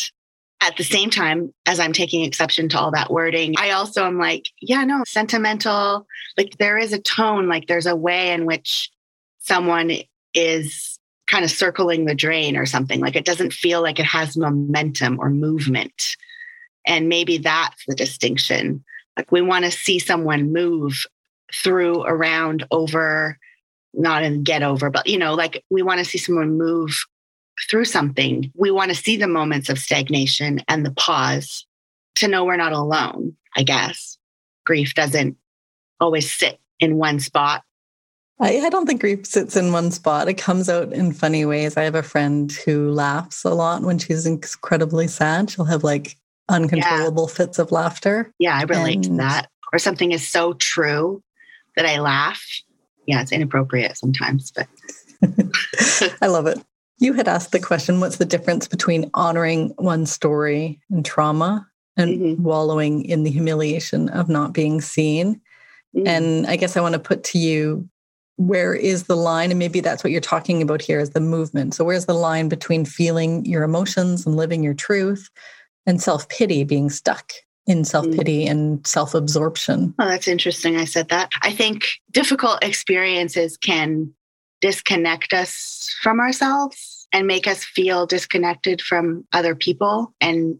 at 0.61 0.77
the 0.77 0.85
same 0.85 1.11
time, 1.11 1.53
as 1.67 1.81
I'm 1.81 1.93
taking 1.93 2.25
exception 2.25 2.69
to 2.71 2.79
all 2.79 2.91
that 2.93 3.11
wording, 3.11 3.55
I 3.59 3.73
also 3.73 4.05
am 4.05 4.19
like, 4.19 4.49
yeah, 4.61 4.85
no, 4.85 5.03
sentimental. 5.07 6.07
Like 6.39 6.57
there 6.59 6.79
is 6.79 6.93
a 6.93 7.01
tone, 7.01 7.49
like 7.49 7.67
there's 7.67 7.87
a 7.87 7.97
way 7.97 8.33
in 8.33 8.47
which 8.47 8.91
someone 9.39 9.93
is 10.33 10.99
kind 11.27 11.45
of 11.45 11.51
circling 11.51 12.05
the 12.05 12.15
drain 12.15 12.57
or 12.57 12.67
something. 12.67 13.01
Like 13.01 13.17
it 13.17 13.25
doesn't 13.25 13.53
feel 13.53 13.83
like 13.83 13.99
it 13.99 14.07
has 14.07 14.37
momentum 14.37 15.19
or 15.21 15.31
movement. 15.31 16.17
And 16.87 17.09
maybe 17.09 17.39
that's 17.39 17.85
the 17.87 17.95
distinction 17.95 18.85
like 19.17 19.31
we 19.31 19.43
want 19.43 19.65
to 19.65 19.71
see 19.71 19.99
someone 19.99 20.53
move 20.53 21.05
through, 21.53 22.03
around, 22.03 22.67
over, 22.71 23.39
not 23.93 24.23
in 24.25 24.43
get 24.43 24.63
over, 24.63 24.91
but 24.91 25.07
you 25.07 25.19
know, 25.19 25.35
like 25.35 25.65
we 25.71 25.83
want 25.83 25.99
to 25.99 26.05
see 26.05 26.19
someone 26.19 26.59
move 26.59 26.91
through 27.71 27.85
something. 27.85 28.51
We 28.57 28.71
want 28.71 28.91
to 28.91 28.97
see 28.97 29.17
the 29.17 29.29
moments 29.29 29.69
of 29.69 29.79
stagnation 29.79 30.61
and 30.69 30.85
the 30.85 30.91
pause 30.93 31.67
to 32.17 32.29
know 32.29 32.45
we're 32.45 32.57
not 32.57 32.73
alone, 32.73 33.37
I 33.57 33.63
guess. 33.63 34.19
Grief 34.67 34.95
doesn't 34.95 35.37
always 36.01 36.31
sit 36.31 36.59
in 36.81 36.97
one 36.97 37.21
spot. 37.21 37.63
I, 38.41 38.59
I 38.61 38.69
don't 38.69 38.87
think 38.87 39.01
grief 39.01 39.27
sits 39.27 39.57
in 39.57 39.73
one 39.73 39.93
spot. 39.93 40.29
It 40.29 40.35
comes 40.35 40.69
out 40.69 40.93
in 40.93 41.13
funny 41.13 41.45
ways. 41.45 41.77
I 41.77 41.85
have 41.85 41.95
a 41.95 42.03
friend 42.03 42.51
who 42.51 42.91
laughs 42.91 43.45
a 43.45 43.55
lot 43.55 43.83
when 43.83 43.99
she's 43.99 44.27
incredibly 44.27 45.07
sad. 45.07 45.51
She'll 45.51 45.67
have 45.67 45.85
like 45.85 46.17
uncontrollable 46.49 47.29
yeah. 47.29 47.35
fits 47.35 47.59
of 47.59 47.73
laughter. 47.73 48.33
Yeah, 48.39 48.57
I 48.57 48.63
relate 48.63 48.97
and, 48.97 49.05
to 49.05 49.17
that. 49.17 49.49
or 49.73 49.79
something 49.79 50.13
is 50.13 50.27
so 50.27 50.55
true 50.55 51.23
that 51.77 51.87
I 51.87 51.99
laugh. 52.01 52.45
Yeah, 53.07 53.21
it's 53.21 53.33
inappropriate 53.33 53.97
sometimes, 53.97 54.53
but 54.53 54.69
I 56.23 56.27
love 56.27 56.47
it. 56.47 56.59
You 56.99 57.13
had 57.13 57.29
asked 57.29 57.53
the 57.53 57.61
question 57.61 58.01
what's 58.01 58.17
the 58.17 58.25
difference 58.25 58.69
between 58.69 59.11
honoring 59.15 59.75
one 59.77 60.07
story 60.07 60.81
and 60.91 61.05
trauma 61.05 61.67
and 61.97 62.19
mm-hmm. 62.19 62.43
wallowing 62.43 63.05
in 63.05 63.25
the 63.25 63.31
humiliation 63.31 64.09
of 64.11 64.29
not 64.29 64.53
being 64.53 64.81
seen? 64.81 65.41
Mm-hmm. 65.95 66.07
And 66.07 66.47
I 66.47 66.57
guess 66.57 66.77
I 66.77 66.81
want 66.81 66.95
to 66.95 67.01
put 67.01 67.25
to 67.25 67.39
you 67.39 67.89
where 68.37 68.75
is 68.75 69.05
the 69.05 69.17
line? 69.17 69.51
And 69.51 69.59
maybe 69.59 69.81
that's 69.81 70.03
what 70.03 70.11
you're 70.11 70.21
talking 70.21 70.61
about 70.61 70.83
here 70.83 70.99
is 70.99 71.11
the 71.11 71.21
movement. 71.21 71.75
So, 71.75 71.85
where's 71.85 72.07
the 72.07 72.15
line 72.15 72.49
between 72.49 72.85
feeling 72.85 73.45
your 73.45 73.63
emotions 73.63 74.27
and 74.27 74.37
living 74.37 74.63
your 74.63 74.75
truth 74.75 75.31
and 75.87 76.03
self 76.03 76.29
pity 76.29 76.65
being 76.65 76.91
stuck 76.91 77.33
in 77.67 77.85
self 77.85 78.11
pity 78.11 78.47
mm. 78.47 78.51
and 78.51 78.87
self 78.87 79.15
absorption? 79.15 79.95
Oh, 79.99 80.09
that's 80.09 80.29
interesting. 80.29 80.77
I 80.77 80.85
said 80.85 81.09
that. 81.09 81.31
I 81.43 81.53
think 81.53 81.89
difficult 82.11 82.63
experiences 82.63 83.57
can 83.57 84.13
disconnect 84.61 85.33
us 85.33 85.95
from 86.03 86.21
ourselves 86.21 87.07
and 87.13 87.27
make 87.27 87.47
us 87.47 87.65
feel 87.65 88.07
disconnected 88.07 88.81
from 88.81 89.27
other 89.33 89.55
people. 89.55 90.15
And 90.21 90.59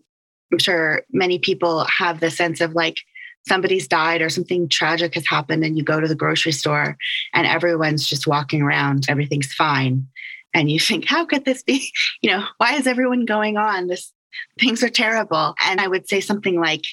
I'm 0.53 0.59
sure 0.59 1.03
many 1.11 1.39
people 1.39 1.85
have 1.85 2.21
the 2.21 2.31
sense 2.31 2.61
of 2.61 2.75
like, 2.75 2.99
somebody's 3.47 3.87
died 3.87 4.23
or 4.23 4.31
something 4.31 4.69
tragic 4.69 5.15
has 5.15 5.27
happened 5.27 5.65
and 5.65 5.77
you 5.77 5.85
go 5.85 6.01
to 6.01 6.09
the 6.09 6.15
grocery 6.15 6.53
store 6.53 6.97
and 7.33 7.47
everyone's 7.47 8.07
just 8.07 8.27
walking 8.27 8.63
around 8.63 9.05
everything's 9.09 9.53
fine 9.53 10.07
and 10.55 10.71
you 10.71 10.81
think 10.81 11.05
how 11.05 11.25
could 11.25 11.45
this 11.45 11.63
be 11.63 11.91
you 12.23 12.31
know 12.31 12.45
why 12.57 12.75
is 12.75 12.87
everyone 12.87 13.25
going 13.25 13.57
on 13.57 13.87
this 13.87 14.13
things 14.59 14.83
are 14.83 14.91
terrible. 14.91 15.55
And 15.65 15.81
i 15.81 15.89
would 15.89 16.09
say 16.09 16.21
something 16.21 16.61
like 16.61 16.85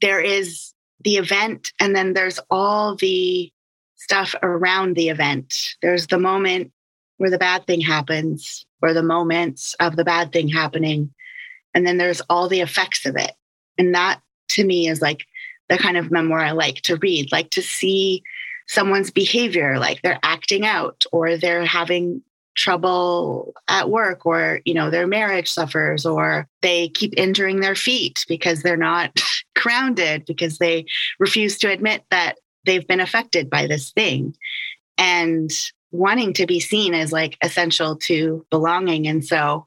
there 0.00 0.20
is 0.20 0.72
the 1.04 1.16
event 1.16 1.72
and 1.80 1.94
then 1.94 2.12
there's 2.12 2.40
all 2.50 2.96
the 2.96 3.52
stuff 3.96 4.34
around 4.42 4.94
the 4.94 5.08
event. 5.08 5.76
There's 5.82 6.06
the 6.06 6.18
moment 6.18 6.72
where 7.16 7.30
the 7.30 7.38
bad 7.38 7.66
thing 7.66 7.80
happens 7.80 8.64
or 8.80 8.92
the 8.92 9.02
moments 9.02 9.74
of 9.80 9.96
the 9.96 10.04
bad 10.04 10.32
thing 10.32 10.48
happening 10.48 11.12
and 11.74 11.86
then 11.86 11.98
there's 11.98 12.20
all 12.28 12.48
the 12.48 12.60
effects 12.60 13.06
of 13.06 13.16
it. 13.16 13.32
And 13.76 13.94
that 13.94 14.20
to 14.50 14.64
me 14.64 14.88
is 14.88 15.00
like 15.00 15.24
the 15.68 15.78
kind 15.78 15.96
of 15.96 16.10
memoir 16.10 16.40
I 16.40 16.52
like 16.52 16.76
to 16.82 16.96
read, 16.96 17.30
like 17.30 17.50
to 17.50 17.62
see 17.62 18.22
someone's 18.66 19.10
behavior, 19.10 19.78
like 19.78 20.02
they're 20.02 20.20
acting 20.22 20.64
out 20.66 21.04
or 21.12 21.36
they're 21.36 21.64
having 21.64 22.22
trouble 22.58 23.54
at 23.68 23.88
work 23.88 24.26
or 24.26 24.60
you 24.64 24.74
know 24.74 24.90
their 24.90 25.06
marriage 25.06 25.48
suffers 25.48 26.04
or 26.04 26.48
they 26.60 26.88
keep 26.88 27.14
injuring 27.16 27.60
their 27.60 27.76
feet 27.76 28.24
because 28.28 28.62
they're 28.62 28.76
not 28.76 29.12
grounded 29.56 30.24
because 30.26 30.58
they 30.58 30.84
refuse 31.20 31.56
to 31.58 31.70
admit 31.70 32.02
that 32.10 32.34
they've 32.66 32.86
been 32.86 33.00
affected 33.00 33.48
by 33.48 33.66
this 33.66 33.92
thing 33.92 34.34
and 34.98 35.50
wanting 35.92 36.32
to 36.32 36.46
be 36.46 36.58
seen 36.58 36.94
as 36.94 37.12
like 37.12 37.38
essential 37.42 37.94
to 37.96 38.44
belonging 38.50 39.06
and 39.06 39.24
so 39.24 39.64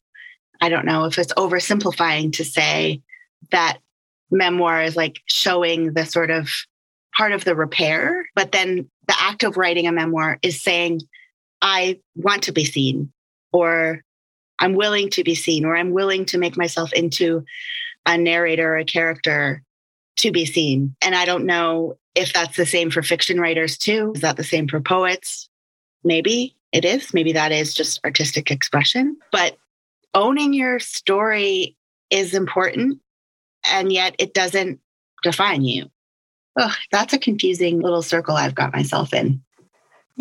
i 0.59 0.67
don't 0.67 0.85
know 0.85 1.05
if 1.05 1.17
it's 1.17 1.33
oversimplifying 1.33 2.33
to 2.33 2.43
say 2.43 3.01
that 3.51 3.77
memoir 4.29 4.81
is 4.81 4.97
like 4.97 5.21
showing 5.27 5.93
the 5.93 6.05
sort 6.05 6.29
of 6.29 6.49
part 7.15 7.31
of 7.33 7.43
the 7.43 7.55
repair. 7.55 8.25
But 8.35 8.51
then 8.51 8.89
the 9.07 9.15
act 9.19 9.43
of 9.43 9.57
writing 9.57 9.87
a 9.87 9.91
memoir 9.91 10.39
is 10.41 10.61
saying, 10.61 11.01
I 11.61 11.99
want 12.15 12.43
to 12.43 12.51
be 12.51 12.65
seen, 12.65 13.11
or 13.51 14.03
I'm 14.59 14.73
willing 14.73 15.09
to 15.11 15.23
be 15.23 15.35
seen, 15.35 15.65
or 15.65 15.75
I'm 15.75 15.91
willing 15.91 16.25
to 16.27 16.37
make 16.37 16.57
myself 16.57 16.93
into 16.93 17.43
a 18.05 18.17
narrator 18.17 18.73
or 18.73 18.77
a 18.77 18.85
character 18.85 19.63
to 20.17 20.31
be 20.31 20.45
seen. 20.45 20.95
And 21.01 21.15
I 21.15 21.25
don't 21.25 21.45
know 21.45 21.97
if 22.15 22.33
that's 22.33 22.57
the 22.57 22.65
same 22.65 22.91
for 22.91 23.01
fiction 23.01 23.39
writers 23.39 23.77
too. 23.77 24.11
Is 24.15 24.21
that 24.21 24.37
the 24.37 24.43
same 24.43 24.67
for 24.67 24.79
poets? 24.79 25.49
Maybe 26.03 26.55
it 26.71 26.85
is. 26.85 27.13
Maybe 27.13 27.33
that 27.33 27.51
is 27.51 27.73
just 27.73 28.03
artistic 28.03 28.51
expression. 28.51 29.17
But 29.31 29.57
owning 30.13 30.53
your 30.53 30.79
story 30.79 31.77
is 32.09 32.33
important 32.33 32.99
and 33.71 33.91
yet 33.91 34.15
it 34.19 34.33
doesn't 34.33 34.79
define 35.23 35.63
you. 35.63 35.89
Oh, 36.57 36.73
that's 36.91 37.13
a 37.13 37.19
confusing 37.19 37.79
little 37.79 38.01
circle 38.01 38.35
I've 38.35 38.55
got 38.55 38.73
myself 38.73 39.13
in. 39.13 39.41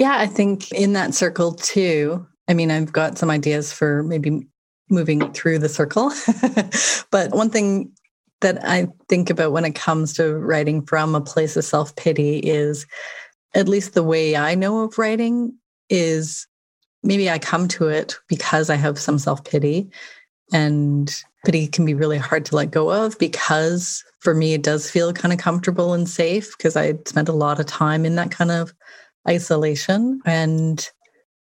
Yeah, 0.01 0.17
I 0.17 0.27
think 0.27 0.73
in 0.73 0.95
that 0.95 1.13
circle 1.13 1.53
too. 1.53 2.27
I 2.49 2.55
mean, 2.55 2.71
I've 2.71 2.91
got 2.91 3.19
some 3.19 3.31
ideas 3.31 3.71
for 3.71 4.03
maybe 4.03 4.47
moving 4.89 5.31
through 5.35 5.59
the 5.59 5.69
circle. 5.69 6.11
but 7.11 7.33
one 7.33 7.51
thing 7.51 7.93
that 8.41 8.65
I 8.65 8.89
think 9.11 9.29
about 9.29 9.53
when 9.53 9.67
it 9.67 9.75
comes 9.75 10.15
to 10.15 10.35
writing 10.37 10.87
from 10.87 11.15
a 11.15 11.21
place 11.21 11.55
of 11.55 11.67
self 11.67 11.95
pity 11.97 12.39
is 12.39 12.87
at 13.55 13.69
least 13.69 13.93
the 13.93 14.03
way 14.03 14.37
I 14.37 14.55
know 14.55 14.85
of 14.85 14.97
writing 14.97 15.53
is 15.91 16.47
maybe 17.03 17.29
I 17.29 17.39
come 17.39 17.69
to 17.69 17.89
it 17.89 18.17
because 18.27 18.71
I 18.71 18.77
have 18.77 18.99
some 18.99 19.19
self 19.19 19.45
pity 19.45 19.91
and 20.51 21.15
pity 21.45 21.67
can 21.67 21.85
be 21.85 21.93
really 21.93 22.17
hard 22.17 22.47
to 22.47 22.57
let 22.57 22.71
go 22.71 22.91
of 22.91 23.19
because 23.19 24.03
for 24.21 24.35
me 24.35 24.55
it 24.55 24.63
does 24.63 24.91
feel 24.91 25.13
kind 25.13 25.35
of 25.35 25.39
comfortable 25.39 25.93
and 25.93 26.09
safe 26.09 26.57
because 26.57 26.75
I 26.75 26.95
spent 27.07 27.29
a 27.29 27.33
lot 27.33 27.61
of 27.61 27.67
time 27.67 28.07
in 28.07 28.15
that 28.15 28.31
kind 28.31 28.51
of 28.51 28.73
isolation 29.28 30.20
and 30.24 30.88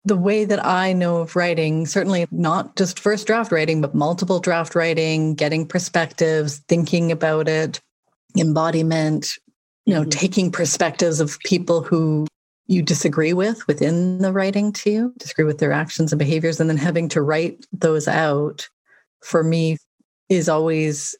the 0.05 0.17
way 0.17 0.43
that 0.43 0.63
I 0.65 0.93
know 0.93 1.17
of 1.17 1.35
writing, 1.35 1.85
certainly 1.85 2.27
not 2.31 2.75
just 2.75 2.99
first 2.99 3.25
draft 3.25 3.51
writing, 3.51 3.81
but 3.81 3.95
multiple 3.95 4.39
draft 4.39 4.75
writing, 4.75 5.33
getting 5.33 5.65
perspectives, 5.65 6.57
thinking 6.67 7.11
about 7.11 7.47
it, 7.47 7.79
embodiment, 8.37 9.37
you 9.85 9.93
know, 9.93 10.01
mm-hmm. 10.01 10.09
taking 10.09 10.51
perspectives 10.51 11.19
of 11.19 11.39
people 11.39 11.81
who 11.81 12.27
you 12.67 12.81
disagree 12.81 13.33
with 13.33 13.65
within 13.67 14.19
the 14.19 14.31
writing 14.31 14.71
too, 14.71 15.13
disagree 15.17 15.45
with 15.45 15.59
their 15.59 15.71
actions 15.71 16.11
and 16.11 16.19
behaviors, 16.19 16.59
and 16.59 16.69
then 16.69 16.77
having 16.77 17.07
to 17.09 17.21
write 17.21 17.65
those 17.71 18.07
out 18.07 18.67
for 19.21 19.43
me 19.43 19.77
is 20.29 20.49
always 20.49 21.15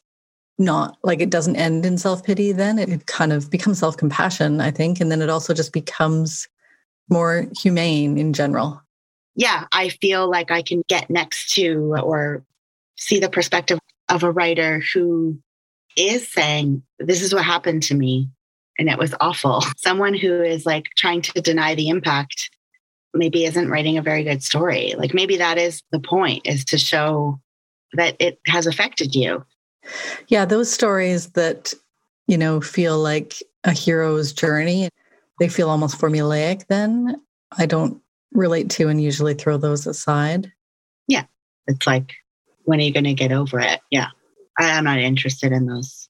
not 0.58 0.96
like 1.02 1.20
it 1.20 1.30
doesn't 1.30 1.56
end 1.56 1.84
in 1.84 1.98
self 1.98 2.24
pity, 2.24 2.52
then 2.52 2.78
it 2.78 3.06
kind 3.06 3.32
of 3.32 3.50
becomes 3.50 3.78
self 3.78 3.96
compassion, 3.96 4.60
I 4.60 4.70
think. 4.70 5.00
And 5.00 5.10
then 5.10 5.22
it 5.22 5.30
also 5.30 5.54
just 5.54 5.72
becomes 5.72 6.48
more 7.08 7.46
humane 7.60 8.18
in 8.18 8.32
general. 8.32 8.80
Yeah, 9.36 9.66
I 9.72 9.88
feel 9.88 10.30
like 10.30 10.50
I 10.50 10.62
can 10.62 10.82
get 10.88 11.10
next 11.10 11.54
to 11.54 11.96
or 12.02 12.44
see 12.96 13.18
the 13.18 13.28
perspective 13.28 13.78
of 14.08 14.22
a 14.22 14.30
writer 14.30 14.80
who 14.92 15.38
is 15.96 16.30
saying, 16.30 16.82
This 16.98 17.22
is 17.22 17.34
what 17.34 17.44
happened 17.44 17.82
to 17.84 17.94
me. 17.94 18.28
And 18.78 18.88
it 18.88 18.98
was 18.98 19.14
awful. 19.20 19.62
Someone 19.76 20.14
who 20.14 20.42
is 20.42 20.66
like 20.66 20.84
trying 20.96 21.22
to 21.22 21.40
deny 21.40 21.74
the 21.74 21.88
impact 21.88 22.50
maybe 23.12 23.44
isn't 23.44 23.70
writing 23.70 23.96
a 23.96 24.02
very 24.02 24.24
good 24.24 24.42
story. 24.42 24.94
Like 24.96 25.14
maybe 25.14 25.36
that 25.36 25.58
is 25.58 25.82
the 25.92 26.00
point 26.00 26.46
is 26.46 26.64
to 26.66 26.78
show 26.78 27.40
that 27.92 28.16
it 28.18 28.40
has 28.46 28.66
affected 28.66 29.14
you. 29.14 29.44
Yeah, 30.28 30.44
those 30.44 30.72
stories 30.72 31.30
that, 31.30 31.72
you 32.26 32.38
know, 32.38 32.60
feel 32.60 32.98
like 32.98 33.34
a 33.64 33.72
hero's 33.72 34.32
journey, 34.32 34.88
they 35.40 35.48
feel 35.48 35.70
almost 35.70 35.98
formulaic 35.98 36.66
then. 36.68 37.20
I 37.56 37.66
don't 37.66 38.00
relate 38.32 38.70
to 38.70 38.88
and 38.88 39.02
usually 39.02 39.34
throw 39.34 39.56
those 39.56 39.86
aside. 39.86 40.52
Yeah. 41.06 41.24
It's 41.66 41.86
like, 41.86 42.14
when 42.64 42.80
are 42.80 42.82
you 42.82 42.92
going 42.92 43.04
to 43.04 43.14
get 43.14 43.32
over 43.32 43.60
it? 43.60 43.80
Yeah. 43.90 44.08
I'm 44.58 44.84
not 44.84 44.98
interested 44.98 45.52
in 45.52 45.66
those. 45.66 46.08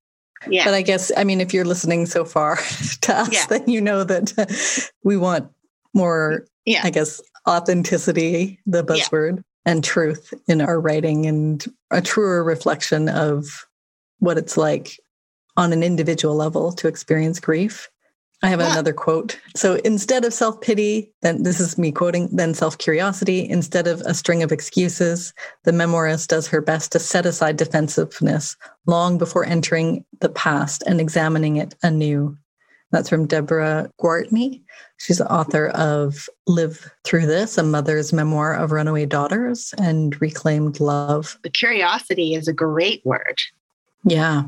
Yeah. 0.49 0.65
But 0.65 0.75
I 0.75 0.83
guess, 0.83 1.11
I 1.17 1.25
mean, 1.25 1.41
if 1.41 1.55
you're 1.55 1.65
listening 1.65 2.07
so 2.07 2.25
far 2.25 2.57
to 3.03 3.15
us, 3.15 3.33
yeah. 3.33 3.47
then 3.49 3.69
you 3.69 3.81
know 3.81 4.05
that 4.05 4.91
we 5.05 5.17
want 5.17 5.51
more, 5.95 6.47
yeah. 6.65 6.81
I 6.85 6.91
guess, 6.91 7.21
authenticity, 7.49 8.59
the 8.67 8.85
buzzword 8.85 9.43
and 9.67 9.83
truth 9.83 10.33
in 10.47 10.61
our 10.61 10.81
writing 10.81 11.27
and 11.27 11.65
a 11.91 12.01
truer 12.03 12.45
reflection 12.45 13.09
of 13.09 13.67
what 14.19 14.39
it's 14.39 14.57
like 14.57 14.99
on 15.57 15.73
an 15.73 15.83
individual 15.83 16.35
level 16.35 16.73
to 16.73 16.89
experience 16.89 17.41
grief. 17.41 17.89
I 18.43 18.49
have 18.49 18.61
yeah. 18.61 18.73
another 18.73 18.93
quote. 18.93 19.41
So 19.57 19.77
instead 19.85 20.25
of 20.27 20.35
self 20.35 20.61
pity, 20.61 21.11
then 21.23 21.45
this 21.45 21.61
is 21.61 21.79
me 21.79 21.93
quoting, 21.93 22.29
then 22.31 22.53
self 22.53 22.77
curiosity, 22.77 23.49
instead 23.49 23.87
of 23.87 24.03
a 24.03 24.13
string 24.13 24.43
of 24.43 24.53
excuses, 24.53 25.33
the 25.63 25.73
memoirist 25.73 26.29
does 26.29 26.47
her 26.49 26.61
best 26.61 26.93
to 26.93 26.99
set 26.99 27.25
aside 27.25 27.57
defensiveness 27.57 28.57
long 28.87 29.17
before 29.17 29.47
entering 29.47 30.05
the 30.21 30.29
past 30.29 30.83
and 30.87 31.01
examining 31.01 31.57
it 31.57 31.75
anew. 31.83 32.37
That's 32.95 33.09
from 33.09 33.27
Deborah 33.27 33.91
Gwartney. 34.01 34.63
She's 34.99 35.19
the 35.19 35.29
author 35.31 35.71
of 35.71 36.29
Live 36.47 36.89
Through 37.03 37.27
This, 37.27 37.59
a 37.59 37.65
mother's 37.65 38.13
memoir 38.13 38.55
of 38.55 38.71
runaway 38.71 39.05
daughters 39.05 39.75
and 39.79 40.21
reclaimed 40.21 40.79
love. 40.79 41.37
The 41.43 41.51
curiosity 41.51 42.35
is 42.35 42.47
a 42.47 42.53
great 42.53 43.05
word. 43.05 43.41
Yeah. 44.05 44.45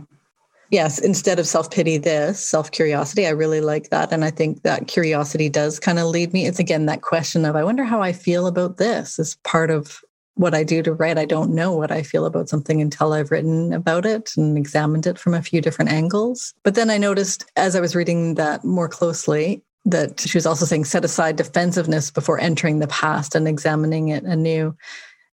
Yes, 0.70 1.00
instead 1.00 1.40
of 1.40 1.48
self 1.48 1.72
pity, 1.72 1.98
this 1.98 2.38
self 2.38 2.70
curiosity. 2.70 3.26
I 3.26 3.30
really 3.30 3.60
like 3.60 3.90
that. 3.90 4.12
And 4.12 4.24
I 4.24 4.30
think 4.30 4.62
that 4.62 4.86
curiosity 4.86 5.48
does 5.48 5.80
kind 5.80 5.98
of 5.98 6.06
lead 6.06 6.32
me. 6.32 6.46
It's 6.46 6.60
again 6.60 6.86
that 6.86 7.02
question 7.02 7.44
of, 7.44 7.56
I 7.56 7.64
wonder 7.64 7.82
how 7.82 8.00
I 8.00 8.12
feel 8.12 8.46
about 8.46 8.76
this 8.76 9.18
is 9.18 9.36
part 9.42 9.70
of 9.70 10.00
what 10.36 10.54
I 10.54 10.64
do 10.64 10.82
to 10.82 10.92
write. 10.92 11.18
I 11.18 11.24
don't 11.24 11.54
know 11.54 11.72
what 11.72 11.90
I 11.90 12.02
feel 12.02 12.26
about 12.26 12.48
something 12.48 12.80
until 12.80 13.12
I've 13.12 13.30
written 13.30 13.72
about 13.72 14.06
it 14.06 14.30
and 14.36 14.56
examined 14.56 15.06
it 15.06 15.18
from 15.18 15.34
a 15.34 15.42
few 15.42 15.60
different 15.60 15.90
angles. 15.90 16.54
But 16.62 16.74
then 16.74 16.90
I 16.90 16.98
noticed 16.98 17.50
as 17.56 17.74
I 17.74 17.80
was 17.80 17.96
reading 17.96 18.34
that 18.34 18.64
more 18.64 18.88
closely 18.88 19.62
that 19.86 20.20
she 20.20 20.36
was 20.36 20.46
also 20.46 20.66
saying 20.66 20.84
set 20.84 21.04
aside 21.04 21.36
defensiveness 21.36 22.10
before 22.10 22.38
entering 22.38 22.80
the 22.80 22.88
past 22.88 23.34
and 23.34 23.48
examining 23.48 24.08
it 24.08 24.24
anew. 24.24 24.76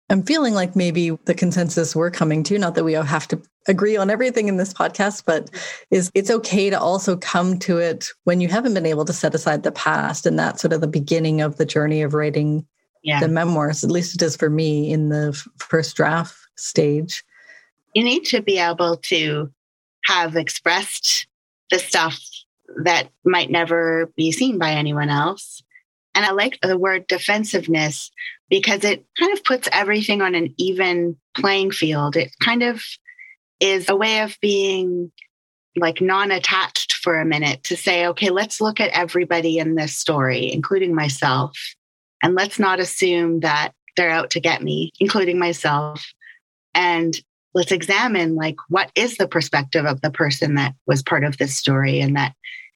I'm 0.09 0.23
feeling 0.23 0.53
like 0.53 0.75
maybe 0.75 1.11
the 1.25 1.33
consensus 1.33 1.95
we're 1.95 2.11
coming 2.11 2.43
to, 2.43 2.59
not 2.59 2.75
that 2.75 2.83
we 2.83 2.93
have 2.93 3.27
to 3.29 3.41
agree 3.67 3.97
on 3.97 4.09
everything 4.09 4.47
in 4.47 4.57
this 4.57 4.73
podcast, 4.73 5.23
but 5.25 5.49
is 5.89 6.11
it's 6.13 6.29
okay 6.29 6.69
to 6.69 6.79
also 6.79 7.17
come 7.17 7.57
to 7.59 7.77
it 7.79 8.09
when 8.25 8.39
you 8.39 8.47
haven't 8.47 8.73
been 8.73 8.85
able 8.85 9.05
to 9.05 9.13
set 9.13 9.33
aside 9.33 9.63
the 9.63 9.71
past. 9.71 10.25
And 10.25 10.37
that's 10.37 10.61
sort 10.61 10.73
of 10.73 10.81
the 10.81 10.87
beginning 10.87 11.41
of 11.41 11.57
the 11.57 11.65
journey 11.65 12.01
of 12.01 12.13
writing 12.13 12.67
yeah. 13.03 13.19
the 13.19 13.27
memoirs. 13.27 13.83
At 13.83 13.91
least 13.91 14.15
it 14.15 14.21
is 14.21 14.35
for 14.35 14.49
me 14.49 14.91
in 14.91 15.09
the 15.09 15.33
first 15.57 15.95
draft 15.95 16.35
stage. 16.55 17.23
You 17.93 18.03
need 18.03 18.25
to 18.25 18.41
be 18.41 18.57
able 18.57 18.97
to 18.97 19.51
have 20.05 20.35
expressed 20.35 21.27
the 21.69 21.79
stuff 21.79 22.19
that 22.83 23.09
might 23.23 23.51
never 23.51 24.11
be 24.15 24.31
seen 24.31 24.57
by 24.57 24.71
anyone 24.71 25.09
else. 25.09 25.61
And 26.15 26.25
I 26.25 26.31
like 26.31 26.59
the 26.61 26.77
word 26.77 27.07
defensiveness 27.07 28.11
because 28.49 28.83
it 28.83 29.05
kind 29.19 29.33
of 29.33 29.43
puts 29.43 29.67
everything 29.71 30.21
on 30.21 30.35
an 30.35 30.53
even 30.57 31.17
playing 31.35 31.71
field. 31.71 32.15
It 32.15 32.31
kind 32.39 32.63
of 32.63 32.83
is 33.59 33.89
a 33.89 33.95
way 33.95 34.21
of 34.21 34.37
being 34.41 35.11
like 35.75 36.01
non 36.01 36.31
attached 36.31 36.93
for 36.93 37.19
a 37.19 37.25
minute 37.25 37.63
to 37.63 37.75
say, 37.75 38.07
okay, 38.07 38.29
let's 38.29 38.61
look 38.61 38.79
at 38.79 38.91
everybody 38.91 39.57
in 39.57 39.75
this 39.75 39.95
story, 39.95 40.51
including 40.51 40.93
myself. 40.93 41.57
And 42.23 42.33
let's 42.33 42.57
not 42.57 42.79
assume 42.79 43.41
that 43.41 43.73
they're 43.95 44.09
out 44.09 44.31
to 44.31 44.39
get 44.39 44.63
me, 44.63 44.91
including 44.99 45.37
myself. 45.37 46.03
And 46.73 47.15
let's 47.53 47.71
examine 47.71 48.33
like 48.33 48.55
what 48.69 48.91
is 48.95 49.17
the 49.17 49.27
perspective 49.27 49.85
of 49.85 50.01
the 50.01 50.09
person 50.09 50.55
that 50.55 50.73
was 50.87 51.03
part 51.03 51.23
of 51.23 51.37
this 51.37 51.55
story 51.55 51.99
and 51.99 52.15
that, 52.15 52.33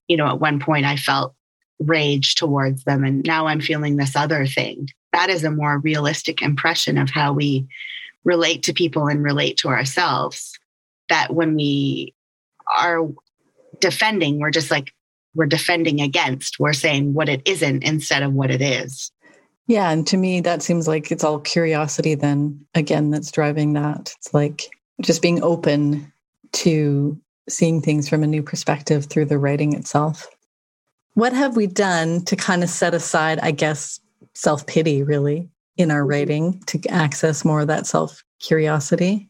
you 0.08 0.18
know, 0.18 0.28
at 0.28 0.40
one 0.40 0.60
point 0.60 0.86
I 0.86 0.98
felt 0.98 1.34
rage 1.80 2.36
towards 2.36 2.84
them 2.84 3.04
and 3.04 3.24
now 3.24 3.48
I'm 3.48 3.62
feeling 3.62 3.96
this 3.96 4.16
other 4.16 4.46
thing 4.46 4.90
that 5.18 5.30
is 5.32 5.44
a 5.44 5.50
more 5.50 5.80
realistic 5.80 6.44
impression 6.44 6.98
of 7.00 7.10
how 7.10 7.34
we 7.34 7.68
relate 8.24 8.62
to 8.64 8.74
people 8.74 9.08
and 9.08 9.24
relate 9.24 9.58
to 9.58 9.70
ourselves. 9.70 10.54
That 11.10 11.34
when 11.34 11.56
we 11.56 12.14
are 12.78 13.08
defending, 13.80 14.40
we're 14.40 14.52
just 14.52 14.70
like, 14.70 14.94
we're 15.34 15.48
defending 15.48 16.02
against, 16.02 16.60
we're 16.60 16.74
saying 16.74 17.16
what 17.16 17.30
it 17.30 17.42
isn't 17.46 17.84
instead 17.84 18.22
of 18.22 18.34
what 18.34 18.52
it 18.52 18.62
is. 18.62 19.12
Yeah. 19.68 19.90
And 19.90 20.08
to 20.08 20.18
me, 20.18 20.40
that 20.42 20.64
seems 20.64 20.88
like 20.88 21.12
it's 21.12 21.24
all 21.24 21.40
curiosity, 21.40 22.16
then 22.16 22.66
again, 22.74 23.12
that's 23.12 23.32
driving 23.32 23.74
that. 23.74 24.14
It's 24.18 24.34
like 24.34 24.70
just 25.02 25.22
being 25.22 25.44
open 25.44 26.12
to 26.54 27.20
seeing 27.50 27.82
things 27.82 28.10
from 28.10 28.24
a 28.24 28.28
new 28.28 28.42
perspective 28.42 29.06
through 29.06 29.26
the 29.26 29.38
writing 29.38 29.74
itself. 29.74 30.28
What 31.14 31.34
have 31.34 31.56
we 31.56 31.68
done 31.68 32.24
to 32.26 32.36
kind 32.36 32.64
of 32.64 32.70
set 32.70 32.94
aside, 32.94 33.40
I 33.40 33.52
guess, 33.52 34.00
self 34.34 34.66
pity, 34.68 35.04
really, 35.04 35.50
in 35.76 35.92
our 35.92 36.02
mm-hmm. 36.02 36.10
writing 36.10 36.60
to 36.68 36.80
access 36.90 37.44
more 37.44 37.62
of 37.62 37.68
that 37.68 37.88
self 37.88 38.24
curiosity? 38.40 39.30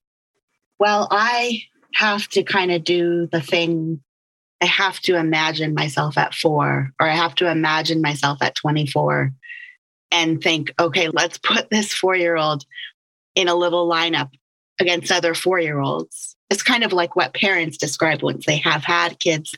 Well, 0.80 1.08
I 1.10 1.63
have 1.93 2.28
to 2.30 2.43
kind 2.43 2.71
of 2.71 2.84
do 2.84 3.28
the 3.32 3.41
thing. 3.41 4.02
I 4.62 4.65
have 4.65 5.00
to 5.02 5.15
imagine 5.15 5.73
myself 5.73 6.17
at 6.17 6.34
four, 6.34 6.91
or 7.00 7.08
I 7.08 7.15
have 7.15 7.36
to 7.36 7.50
imagine 7.50 8.02
myself 8.02 8.39
at 8.41 8.56
24 8.56 9.32
and 10.11 10.41
think, 10.41 10.73
okay, 10.79 11.09
let's 11.09 11.37
put 11.37 11.69
this 11.69 11.93
four 11.93 12.15
year 12.15 12.35
old 12.35 12.65
in 13.35 13.47
a 13.47 13.55
little 13.55 13.89
lineup 13.89 14.29
against 14.79 15.11
other 15.11 15.33
four 15.33 15.59
year 15.59 15.79
olds. 15.79 16.35
It's 16.49 16.63
kind 16.63 16.83
of 16.83 16.93
like 16.93 17.15
what 17.15 17.33
parents 17.33 17.77
describe 17.77 18.23
once 18.23 18.45
they 18.45 18.57
have 18.57 18.83
had 18.83 19.19
kids 19.19 19.53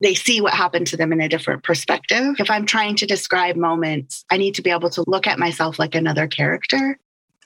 they 0.00 0.14
see 0.14 0.40
what 0.40 0.54
happened 0.54 0.86
to 0.88 0.96
them 0.96 1.12
in 1.12 1.20
a 1.20 1.28
different 1.28 1.62
perspective. 1.62 2.36
If 2.38 2.50
I'm 2.50 2.66
trying 2.66 2.96
to 2.96 3.06
describe 3.06 3.56
moments, 3.56 4.24
I 4.30 4.36
need 4.36 4.54
to 4.54 4.62
be 4.62 4.70
able 4.70 4.90
to 4.90 5.04
look 5.06 5.26
at 5.26 5.38
myself 5.38 5.78
like 5.78 5.94
another 5.94 6.26
character. 6.26 6.98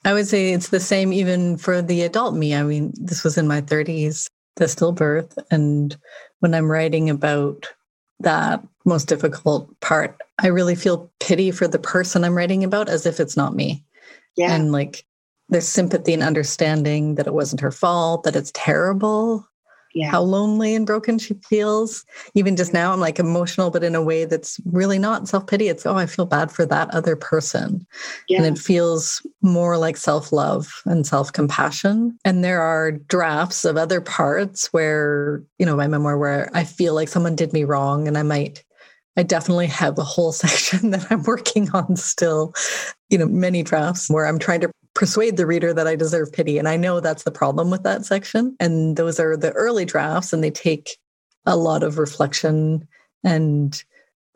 I 0.04 0.12
would 0.12 0.26
say 0.26 0.52
it's 0.52 0.68
the 0.68 0.80
same 0.80 1.12
even 1.12 1.56
for 1.56 1.80
the 1.80 2.02
adult 2.02 2.34
me. 2.34 2.54
I 2.54 2.62
mean, 2.62 2.92
this 2.96 3.24
was 3.24 3.38
in 3.38 3.46
my 3.46 3.60
30s, 3.60 4.26
the 4.56 4.64
stillbirth. 4.66 5.38
And 5.50 5.96
when 6.40 6.54
I'm 6.54 6.70
writing 6.70 7.08
about 7.08 7.72
that 8.20 8.62
most 8.84 9.08
difficult 9.08 9.78
part, 9.80 10.20
I 10.40 10.48
really 10.48 10.74
feel 10.74 11.10
pity 11.20 11.50
for 11.50 11.68
the 11.68 11.78
person 11.78 12.24
I'm 12.24 12.36
writing 12.36 12.64
about 12.64 12.88
as 12.88 13.06
if 13.06 13.20
it's 13.20 13.36
not 13.36 13.54
me. 13.54 13.84
Yeah. 14.36 14.52
And 14.52 14.72
like 14.72 15.04
there's 15.48 15.68
sympathy 15.68 16.14
and 16.14 16.22
understanding 16.22 17.16
that 17.16 17.26
it 17.26 17.34
wasn't 17.34 17.60
her 17.60 17.70
fault, 17.70 18.24
that 18.24 18.36
it's 18.36 18.52
terrible 18.54 19.46
yeah. 19.94 20.10
how 20.10 20.22
lonely 20.22 20.74
and 20.74 20.86
broken 20.86 21.18
she 21.18 21.34
feels. 21.48 22.04
Even 22.34 22.56
just 22.56 22.72
now, 22.72 22.92
I'm 22.92 23.00
like 23.00 23.18
emotional, 23.18 23.70
but 23.70 23.84
in 23.84 23.94
a 23.94 24.02
way 24.02 24.24
that's 24.24 24.60
really 24.66 24.98
not 24.98 25.28
self 25.28 25.46
pity. 25.46 25.68
It's, 25.68 25.86
oh, 25.86 25.96
I 25.96 26.06
feel 26.06 26.26
bad 26.26 26.50
for 26.50 26.66
that 26.66 26.90
other 26.94 27.16
person. 27.16 27.86
Yeah. 28.28 28.42
And 28.42 28.56
it 28.56 28.60
feels 28.60 29.24
more 29.42 29.78
like 29.78 29.96
self 29.96 30.32
love 30.32 30.82
and 30.84 31.06
self 31.06 31.32
compassion. 31.32 32.18
And 32.24 32.42
there 32.42 32.60
are 32.60 32.92
drafts 32.92 33.64
of 33.64 33.76
other 33.76 34.00
parts 34.00 34.72
where, 34.72 35.42
you 35.58 35.66
know, 35.66 35.76
my 35.76 35.86
memoir 35.86 36.18
where 36.18 36.50
I 36.54 36.64
feel 36.64 36.94
like 36.94 37.08
someone 37.08 37.36
did 37.36 37.52
me 37.52 37.64
wrong 37.64 38.08
and 38.08 38.16
I 38.16 38.22
might 38.22 38.64
I 39.16 39.22
definitely 39.22 39.66
have 39.66 39.98
a 39.98 40.04
whole 40.04 40.32
section 40.44 40.90
that 40.90 41.06
I'm 41.10 41.22
working 41.24 41.70
on 41.72 41.96
still, 41.96 42.54
you 43.10 43.18
know, 43.18 43.26
many 43.26 43.62
drafts 43.62 44.08
where 44.08 44.26
I'm 44.26 44.38
trying 44.38 44.60
to 44.60 44.70
persuade 44.94 45.36
the 45.36 45.46
reader 45.46 45.72
that 45.72 45.86
I 45.86 45.96
deserve 45.96 46.32
pity. 46.32 46.58
And 46.58 46.68
I 46.68 46.76
know 46.76 47.00
that's 47.00 47.24
the 47.24 47.30
problem 47.30 47.70
with 47.70 47.82
that 47.82 48.04
section. 48.04 48.56
And 48.60 48.96
those 48.96 49.18
are 49.18 49.36
the 49.36 49.52
early 49.52 49.84
drafts, 49.84 50.32
and 50.32 50.42
they 50.42 50.50
take 50.50 50.98
a 51.46 51.56
lot 51.56 51.82
of 51.82 51.98
reflection 51.98 52.86
and 53.24 53.82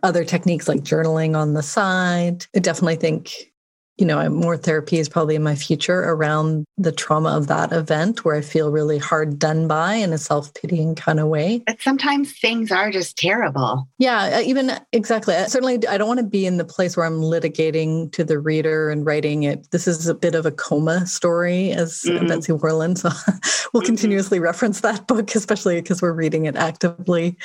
other 0.02 0.24
techniques 0.24 0.68
like 0.68 0.80
journaling 0.80 1.36
on 1.36 1.54
the 1.54 1.62
side. 1.62 2.46
I 2.54 2.60
definitely 2.60 2.96
think 2.96 3.52
you 3.98 4.04
know, 4.04 4.28
more 4.28 4.56
therapy 4.56 4.98
is 4.98 5.08
probably 5.08 5.36
in 5.36 5.42
my 5.42 5.54
future 5.54 6.00
around 6.00 6.66
the 6.76 6.92
trauma 6.92 7.30
of 7.30 7.46
that 7.46 7.72
event 7.72 8.24
where 8.24 8.36
I 8.36 8.42
feel 8.42 8.70
really 8.70 8.98
hard 8.98 9.38
done 9.38 9.66
by 9.66 9.94
in 9.94 10.12
a 10.12 10.18
self 10.18 10.52
pitying 10.52 10.94
kind 10.94 11.18
of 11.18 11.28
way. 11.28 11.62
But 11.66 11.80
sometimes 11.80 12.38
things 12.38 12.70
are 12.70 12.90
just 12.90 13.16
terrible. 13.16 13.88
Yeah, 13.98 14.36
uh, 14.36 14.40
even 14.40 14.72
exactly. 14.92 15.34
Certainly, 15.46 15.86
I 15.86 15.96
don't 15.96 16.08
want 16.08 16.20
to 16.20 16.26
be 16.26 16.44
in 16.44 16.58
the 16.58 16.64
place 16.64 16.96
where 16.96 17.06
I'm 17.06 17.20
litigating 17.20 18.12
to 18.12 18.24
the 18.24 18.38
reader 18.38 18.90
and 18.90 19.06
writing 19.06 19.44
it. 19.44 19.70
This 19.70 19.88
is 19.88 20.06
a 20.06 20.14
bit 20.14 20.34
of 20.34 20.44
a 20.44 20.52
coma 20.52 21.06
story, 21.06 21.72
as 21.72 22.02
mm-hmm. 22.02 22.26
Betsy 22.26 22.52
Warland. 22.52 22.98
So 22.98 23.08
we'll 23.72 23.82
mm-hmm. 23.82 23.86
continuously 23.86 24.40
reference 24.40 24.80
that 24.80 25.06
book, 25.06 25.34
especially 25.34 25.80
because 25.80 26.02
we're 26.02 26.12
reading 26.12 26.44
it 26.44 26.56
actively 26.56 27.38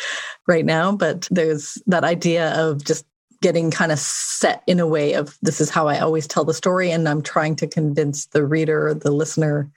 right 0.48 0.66
now. 0.66 0.92
But 0.92 1.30
there's 1.32 1.82
that 1.88 2.04
idea 2.04 2.54
of 2.60 2.84
just 2.84 3.06
getting 3.42 3.72
kind 3.72 3.92
of 3.92 4.00
set 4.00 4.64
in 4.68 4.80
a 4.80 4.88
way 4.88 5.14
of 5.14 5.38
this 5.42 5.60
is 5.60 5.70
how 5.70 5.88
I 5.88 6.00
always 6.00 6.28
tell 6.28 6.46
the 6.46 6.54
story. 6.54 6.92
And 6.92 7.08
I'm 7.10 7.22
trying 7.22 7.56
to 7.58 7.68
convince 7.68 8.28
the 8.28 8.46
reader 8.46 8.88
or 8.88 8.94
the 8.94 9.12
listener 9.12 9.70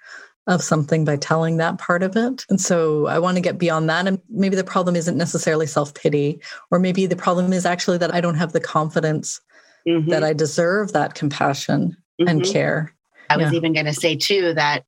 of 0.47 0.63
something 0.63 1.05
by 1.05 1.17
telling 1.17 1.57
that 1.57 1.79
part 1.79 2.03
of 2.03 2.17
it. 2.17 2.45
And 2.51 2.61
so 2.61 3.07
I 3.07 3.19
want 3.19 3.37
to 3.37 3.41
get 3.41 3.59
beyond 3.59 3.89
that. 3.89 4.07
And 4.07 4.21
maybe 4.29 4.57
the 4.57 4.65
problem 4.65 4.95
isn't 4.95 5.17
necessarily 5.17 5.67
self 5.67 5.95
pity, 5.95 6.41
or 6.71 6.79
maybe 6.79 7.07
the 7.07 7.17
problem 7.17 7.53
is 7.53 7.65
actually 7.65 7.99
that 7.99 8.15
I 8.15 8.21
don't 8.21 8.35
have 8.35 8.53
the 8.53 8.61
confidence 8.61 9.41
mm-hmm. 9.89 10.11
that 10.11 10.23
I 10.23 10.35
deserve 10.35 10.93
that 10.93 11.15
compassion 11.15 11.97
mm-hmm. 12.21 12.29
and 12.29 12.45
care. 12.45 12.95
I 13.31 13.39
was 13.39 13.53
yeah. 13.53 13.57
even 13.57 13.73
going 13.73 13.87
to 13.87 13.95
say, 13.95 14.17
too, 14.17 14.53
that 14.55 14.85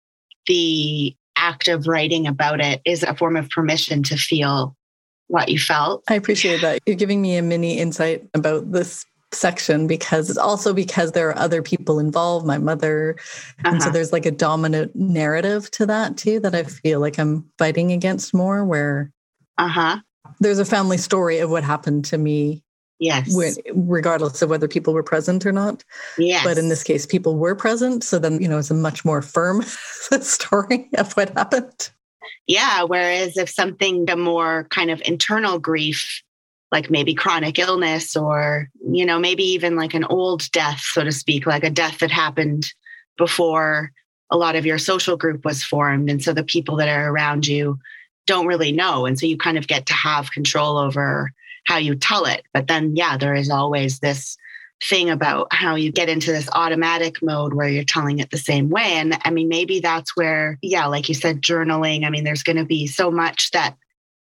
the 0.47 1.17
act 1.37 1.69
of 1.69 1.87
writing 1.87 2.27
about 2.27 2.61
it 2.61 2.83
is 2.85 3.03
a 3.03 3.15
form 3.15 3.37
of 3.37 3.49
permission 3.49 4.03
to 4.05 4.17
feel 4.17 4.77
what 5.29 5.49
you 5.49 5.59
felt. 5.59 6.05
I 6.09 6.15
appreciate 6.15 6.61
that. 6.61 6.81
You're 6.87 6.97
giving 6.97 7.21
me 7.21 7.37
a 7.37 7.43
mini 7.43 7.79
insight 7.79 8.29
about 8.35 8.73
this 8.73 9.05
section 9.33 9.87
because 9.87 10.31
it's 10.31 10.39
also 10.39 10.73
because 10.73 11.13
there 11.13 11.29
are 11.29 11.39
other 11.39 11.63
people 11.63 11.99
involved, 11.99 12.47
my 12.47 12.59
mother. 12.59 13.17
Uh-huh. 13.19 13.69
And 13.69 13.83
so 13.83 13.89
uh-huh. 13.89 13.95
there's 13.95 14.13
like 14.13 14.27
a 14.27 14.31
dominant 14.31 14.95
narrative 14.95 15.71
to 15.73 15.87
that 15.87 16.17
too 16.17 16.41
that 16.41 16.55
I 16.55 16.65
feel 16.65 17.01
like 17.01 17.19
I'm 17.19 17.45
fighting 17.59 17.93
against 17.93 18.35
more 18.35 18.65
where 18.65 19.13
uh-huh. 19.59 19.99
there's 20.41 20.59
a 20.59 20.65
family 20.65 20.99
story 20.99 21.39
of 21.39 21.51
what 21.51 21.65
happened 21.65 22.05
to 22.07 22.19
me. 22.19 22.63
Yes. 22.99 23.35
When, 23.35 23.53
regardless 23.75 24.41
of 24.41 24.49
whether 24.49 24.69
people 24.69 24.95
were 24.95 25.03
present 25.03 25.45
or 25.45 25.53
not. 25.53 25.85
Yes. 26.17 26.43
But 26.43 26.57
in 26.57 26.71
this 26.71 26.83
case, 26.83 27.05
people 27.05 27.37
were 27.37 27.55
present. 27.55 28.03
So 28.03 28.19
then, 28.19 28.41
you 28.41 28.49
know, 28.49 28.57
it's 28.59 28.71
a 28.71 28.75
much 28.75 29.05
more 29.05 29.21
firm 29.21 29.63
story 30.21 30.89
of 30.97 31.13
what 31.13 31.29
happened. 31.37 31.91
Yeah. 32.47 32.83
Whereas 32.85 33.37
if 33.37 33.49
something, 33.49 34.09
a 34.11 34.17
more 34.17 34.67
kind 34.71 34.91
of 34.91 35.03
internal 35.05 35.59
grief, 35.59 36.23
like 36.73 36.91
maybe 36.91 37.15
chronic 37.15 37.59
illness 37.59 38.17
or, 38.17 38.69
you 38.91 39.07
know, 39.07 39.19
maybe 39.19 39.45
even 39.45 39.77
like 39.77 39.95
an 39.95 40.05
old 40.05 40.51
death, 40.51 40.81
so 40.81 41.05
to 41.05 41.13
speak, 41.13 41.47
like 41.47 41.65
a 41.65 41.71
death 41.71 41.99
that 41.99 42.11
happened 42.11 42.73
before 43.17 43.93
a 44.31 44.37
lot 44.37 44.57
of 44.57 44.67
your 44.67 44.79
social 44.79 45.17
group 45.17 45.45
was 45.45 45.63
formed. 45.63 46.11
And 46.11 46.23
so 46.23 46.33
the 46.33 46.45
people 46.45 46.77
that 46.77 46.89
are 46.89 47.11
around 47.11 47.47
you 47.47 47.79
don't 48.27 48.47
really 48.47 48.73
know. 48.73 49.07
And 49.07 49.19
so 49.19 49.27
you 49.27 49.39
kind 49.39 49.57
of 49.57 49.69
get 49.69 49.87
to 49.87 49.93
have 49.95 50.33
control 50.33 50.77
over 50.79 51.33
how 51.67 51.79
you 51.79 51.95
tell 51.95 52.25
it. 52.25 52.43
But 52.53 52.67
then, 52.67 52.97
yeah, 52.97 53.17
there 53.17 53.35
is 53.35 53.51
always 53.51 54.01
this 54.01 54.37
thing 54.83 55.11
about 55.11 55.49
how 55.53 55.75
you 55.75 55.91
get 55.91 56.09
into 56.09 56.33
this 56.33 56.49
automatic 56.53 57.23
mode 57.23 57.55
where 57.55 57.69
you're 57.69 57.85
telling 57.85 58.19
it 58.19 58.31
the 58.31 58.39
same 58.39 58.69
way. 58.69 58.93
And 58.95 59.19
I 59.25 59.31
mean, 59.31 59.49
maybe 59.49 59.81
that's 59.81 60.17
where, 60.17 60.59
yeah, 60.63 60.87
like 60.87 61.09
you 61.09 61.15
said, 61.15 61.43
journaling. 61.43 62.05
I 62.05 62.11
mean, 62.11 62.25
there's 62.25 62.43
going 62.43 62.57
to 62.57 62.65
be 62.65 62.87
so 62.87 63.11
much 63.11 63.51
that 63.53 63.77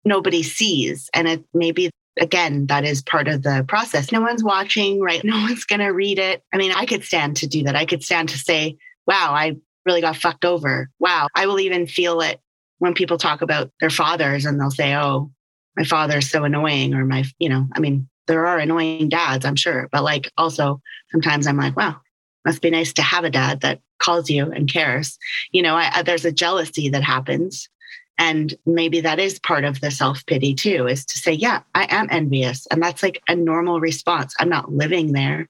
nobody 0.04 0.44
sees. 0.44 1.10
And 1.14 1.28
it 1.28 1.44
maybe 1.54 1.90
again, 2.18 2.68
that 2.68 2.86
is 2.86 3.02
part 3.02 3.28
of 3.28 3.44
the 3.44 3.66
process. 3.68 4.12
No 4.12 4.22
one's 4.22 4.44
watching, 4.44 5.02
right? 5.02 5.24
No 5.24 5.38
one's 5.38 5.66
going 5.66 5.80
to 5.80 5.88
read 5.88 6.20
it. 6.20 6.44
I 6.54 6.58
mean, 6.58 6.72
I 6.72 6.86
could 6.86 7.04
stand 7.04 7.38
to 7.38 7.48
do 7.48 7.64
that. 7.64 7.76
I 7.76 7.86
could 7.86 8.04
stand 8.04 8.30
to 8.30 8.38
say, 8.38 8.78
wow, 9.08 9.34
I 9.34 9.58
really 9.86 10.02
got 10.02 10.16
fucked 10.16 10.46
over. 10.46 10.90
Wow. 11.00 11.28
I 11.36 11.48
will 11.48 11.60
even 11.60 11.88
feel 11.88 12.22
it 12.22 12.40
when 12.78 12.94
people 12.94 13.18
talk 13.18 13.42
about 13.42 13.72
their 13.80 13.90
fathers 13.90 14.46
and 14.46 14.60
they'll 14.60 14.72
say, 14.72 14.96
oh, 14.96 15.32
my 15.76 15.84
father's 15.84 16.30
so 16.30 16.44
annoying, 16.46 16.94
or 16.94 17.04
my, 17.06 17.26
you 17.38 17.50
know, 17.50 17.68
I 17.74 17.80
mean, 17.80 18.08
there 18.28 18.48
are 18.48 18.58
annoying 18.58 19.10
dads, 19.10 19.46
I'm 19.46 19.56
sure, 19.56 19.90
but 19.92 20.04
like 20.04 20.32
also 20.38 20.82
sometimes 21.12 21.48
I'm 21.48 21.58
like, 21.58 21.76
wow, 21.76 21.98
must 22.46 22.62
be 22.62 22.70
nice 22.70 22.94
to 22.94 23.02
have 23.02 23.24
a 23.24 23.30
dad 23.30 23.62
that 23.62 23.82
calls 24.00 24.30
you 24.30 24.52
and 24.52 24.72
cares. 24.72 25.18
You 25.52 25.62
know, 25.62 25.76
I, 25.76 26.04
there's 26.04 26.26
a 26.26 26.32
jealousy 26.32 26.90
that 26.90 27.04
happens. 27.04 27.70
And 28.18 28.54
maybe 28.66 29.02
that 29.02 29.20
is 29.20 29.40
part 29.40 29.66
of 29.66 29.82
the 29.82 29.92
self 29.92 30.26
pity 30.26 30.54
too, 30.54 30.88
is 30.88 31.06
to 31.06 31.18
say, 31.18 31.34
yeah, 31.34 31.62
I 31.74 31.86
am 31.90 32.08
envious. 32.12 32.66
And 32.68 32.82
that's 32.82 33.04
like 33.04 33.22
a 33.28 33.36
normal 33.36 33.82
response. 33.82 34.34
I'm 34.40 34.50
not 34.50 34.72
living 34.72 35.12
there. 35.12 35.50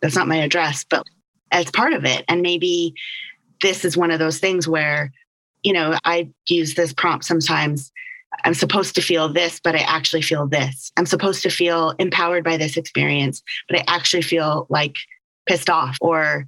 That's 0.00 0.16
not 0.16 0.28
my 0.28 0.36
address, 0.36 0.84
but 0.88 1.04
as 1.50 1.70
part 1.70 1.92
of 1.92 2.04
it. 2.04 2.24
And 2.28 2.40
maybe 2.40 2.94
this 3.60 3.84
is 3.84 3.96
one 3.96 4.10
of 4.10 4.18
those 4.18 4.38
things 4.38 4.66
where, 4.66 5.12
you 5.62 5.72
know, 5.72 5.98
I 6.04 6.30
use 6.48 6.74
this 6.74 6.92
prompt 6.92 7.24
sometimes 7.24 7.90
I'm 8.44 8.54
supposed 8.54 8.94
to 8.94 9.02
feel 9.02 9.32
this, 9.32 9.60
but 9.60 9.74
I 9.74 9.80
actually 9.80 10.22
feel 10.22 10.46
this. 10.46 10.92
I'm 10.96 11.06
supposed 11.06 11.42
to 11.42 11.50
feel 11.50 11.94
empowered 11.98 12.44
by 12.44 12.56
this 12.56 12.76
experience, 12.76 13.42
but 13.68 13.78
I 13.78 13.84
actually 13.88 14.22
feel 14.22 14.66
like 14.68 14.96
pissed 15.46 15.70
off. 15.70 15.96
Or, 16.00 16.46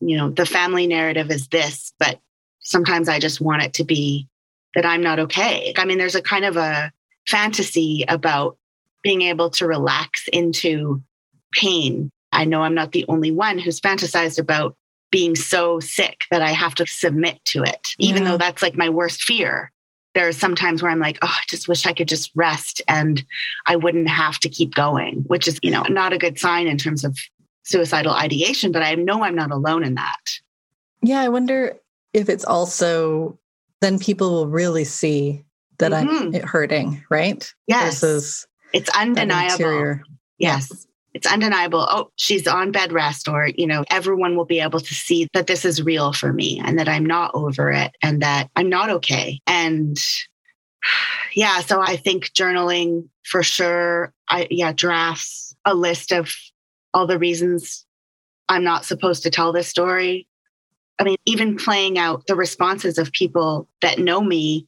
you 0.00 0.16
know, 0.16 0.30
the 0.30 0.46
family 0.46 0.86
narrative 0.86 1.30
is 1.30 1.48
this, 1.48 1.92
but 1.98 2.20
sometimes 2.60 3.08
I 3.08 3.18
just 3.18 3.40
want 3.40 3.62
it 3.62 3.74
to 3.74 3.84
be 3.84 4.28
that 4.74 4.86
I'm 4.86 5.02
not 5.02 5.18
okay. 5.18 5.72
I 5.76 5.84
mean, 5.84 5.98
there's 5.98 6.14
a 6.14 6.22
kind 6.22 6.44
of 6.44 6.56
a 6.56 6.92
fantasy 7.28 8.04
about 8.08 8.56
being 9.02 9.22
able 9.22 9.50
to 9.50 9.66
relax 9.66 10.28
into 10.32 11.02
pain. 11.52 12.10
I 12.32 12.44
know 12.44 12.62
I'm 12.62 12.74
not 12.74 12.92
the 12.92 13.04
only 13.08 13.30
one 13.30 13.58
who's 13.58 13.80
fantasized 13.80 14.38
about 14.38 14.76
being 15.10 15.34
so 15.34 15.80
sick 15.80 16.22
that 16.30 16.42
I 16.42 16.50
have 16.50 16.74
to 16.76 16.86
submit 16.86 17.44
to 17.46 17.62
it, 17.62 17.94
even 17.98 18.22
yeah. 18.22 18.30
though 18.30 18.38
that's 18.38 18.62
like 18.62 18.76
my 18.76 18.88
worst 18.88 19.22
fear 19.22 19.72
there 20.14 20.26
are 20.26 20.32
some 20.32 20.54
times 20.54 20.82
where 20.82 20.90
I'm 20.90 20.98
like, 20.98 21.18
oh, 21.22 21.28
I 21.28 21.42
just 21.48 21.68
wish 21.68 21.86
I 21.86 21.92
could 21.92 22.08
just 22.08 22.30
rest 22.34 22.82
and 22.88 23.24
I 23.66 23.76
wouldn't 23.76 24.08
have 24.08 24.38
to 24.40 24.48
keep 24.48 24.74
going, 24.74 25.24
which 25.26 25.46
is, 25.46 25.58
you 25.62 25.70
know, 25.70 25.82
not 25.88 26.12
a 26.12 26.18
good 26.18 26.38
sign 26.38 26.66
in 26.66 26.78
terms 26.78 27.04
of 27.04 27.16
suicidal 27.62 28.12
ideation, 28.12 28.72
but 28.72 28.82
I 28.82 28.94
know 28.94 29.22
I'm 29.22 29.36
not 29.36 29.50
alone 29.50 29.84
in 29.84 29.94
that. 29.94 30.40
Yeah, 31.02 31.20
I 31.20 31.28
wonder 31.28 31.78
if 32.12 32.28
it's 32.28 32.44
also 32.44 33.38
then 33.80 33.98
people 33.98 34.30
will 34.30 34.48
really 34.48 34.84
see 34.84 35.44
that 35.78 35.92
mm-hmm. 35.92 36.34
I'm 36.36 36.42
hurting, 36.42 37.04
right? 37.08 37.52
Yes. 37.66 38.00
Versus 38.00 38.46
it's 38.72 38.90
undeniable. 38.90 40.00
Yes 40.38 40.86
it's 41.12 41.26
undeniable. 41.26 41.86
Oh 41.88 42.10
she's 42.16 42.46
on 42.46 42.72
bed 42.72 42.92
rest 42.92 43.28
or 43.28 43.48
you 43.56 43.66
know 43.66 43.84
everyone 43.90 44.36
will 44.36 44.44
be 44.44 44.60
able 44.60 44.80
to 44.80 44.94
see 44.94 45.28
that 45.32 45.46
this 45.46 45.64
is 45.64 45.82
real 45.82 46.12
for 46.12 46.32
me 46.32 46.60
and 46.64 46.78
that 46.78 46.88
i'm 46.88 47.04
not 47.04 47.32
over 47.34 47.70
it 47.70 47.92
and 48.02 48.22
that 48.22 48.50
i'm 48.56 48.68
not 48.68 48.90
okay. 48.90 49.40
And 49.46 49.98
yeah 51.34 51.60
so 51.60 51.80
i 51.80 51.96
think 51.96 52.26
journaling 52.32 53.08
for 53.24 53.42
sure. 53.42 54.12
I 54.28 54.46
yeah 54.50 54.72
drafts 54.72 55.54
a 55.64 55.74
list 55.74 56.12
of 56.12 56.32
all 56.94 57.06
the 57.06 57.18
reasons 57.18 57.84
i'm 58.48 58.64
not 58.64 58.84
supposed 58.84 59.22
to 59.24 59.30
tell 59.30 59.52
this 59.52 59.68
story. 59.68 60.26
I 60.98 61.04
mean 61.04 61.16
even 61.24 61.56
playing 61.56 61.98
out 61.98 62.26
the 62.26 62.36
responses 62.36 62.98
of 62.98 63.12
people 63.12 63.68
that 63.80 63.98
know 63.98 64.22
me 64.22 64.66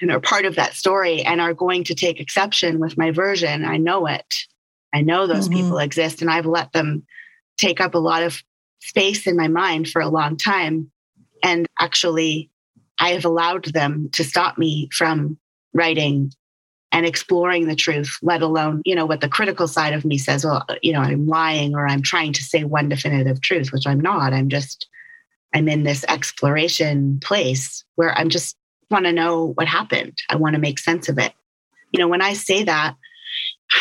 and 0.00 0.10
are 0.12 0.20
part 0.20 0.44
of 0.44 0.54
that 0.56 0.74
story 0.74 1.22
and 1.22 1.40
are 1.40 1.54
going 1.54 1.84
to 1.84 1.94
take 1.94 2.20
exception 2.20 2.78
with 2.78 2.98
my 2.98 3.10
version 3.10 3.64
i 3.64 3.76
know 3.76 4.06
it 4.06 4.46
I 4.94 5.02
know 5.02 5.26
those 5.26 5.48
mm-hmm. 5.48 5.62
people 5.62 5.78
exist 5.78 6.22
and 6.22 6.30
I've 6.30 6.46
let 6.46 6.72
them 6.72 7.04
take 7.56 7.80
up 7.80 7.94
a 7.94 7.98
lot 7.98 8.22
of 8.22 8.42
space 8.80 9.26
in 9.26 9.36
my 9.36 9.48
mind 9.48 9.88
for 9.88 10.00
a 10.00 10.08
long 10.08 10.36
time. 10.36 10.90
And 11.42 11.66
actually, 11.78 12.50
I 12.98 13.10
have 13.10 13.24
allowed 13.24 13.66
them 13.66 14.10
to 14.14 14.24
stop 14.24 14.58
me 14.58 14.88
from 14.92 15.38
writing 15.74 16.32
and 16.90 17.04
exploring 17.04 17.66
the 17.66 17.76
truth, 17.76 18.16
let 18.22 18.40
alone, 18.40 18.80
you 18.84 18.94
know, 18.94 19.04
what 19.04 19.20
the 19.20 19.28
critical 19.28 19.68
side 19.68 19.92
of 19.92 20.04
me 20.04 20.16
says, 20.16 20.44
well, 20.44 20.64
you 20.82 20.92
know, 20.92 21.00
I'm 21.00 21.26
lying 21.26 21.74
or 21.74 21.86
I'm 21.86 22.02
trying 22.02 22.32
to 22.32 22.42
say 22.42 22.64
one 22.64 22.88
definitive 22.88 23.40
truth, 23.40 23.72
which 23.72 23.86
I'm 23.86 24.00
not. 24.00 24.32
I'm 24.32 24.48
just, 24.48 24.88
I'm 25.54 25.68
in 25.68 25.82
this 25.82 26.04
exploration 26.08 27.20
place 27.22 27.84
where 27.96 28.16
I'm 28.16 28.30
just 28.30 28.56
want 28.90 29.04
to 29.04 29.12
know 29.12 29.52
what 29.54 29.68
happened. 29.68 30.16
I 30.30 30.36
want 30.36 30.54
to 30.54 30.60
make 30.60 30.78
sense 30.78 31.10
of 31.10 31.18
it. 31.18 31.32
You 31.92 32.00
know, 32.00 32.08
when 32.08 32.22
I 32.22 32.32
say 32.32 32.64
that, 32.64 32.96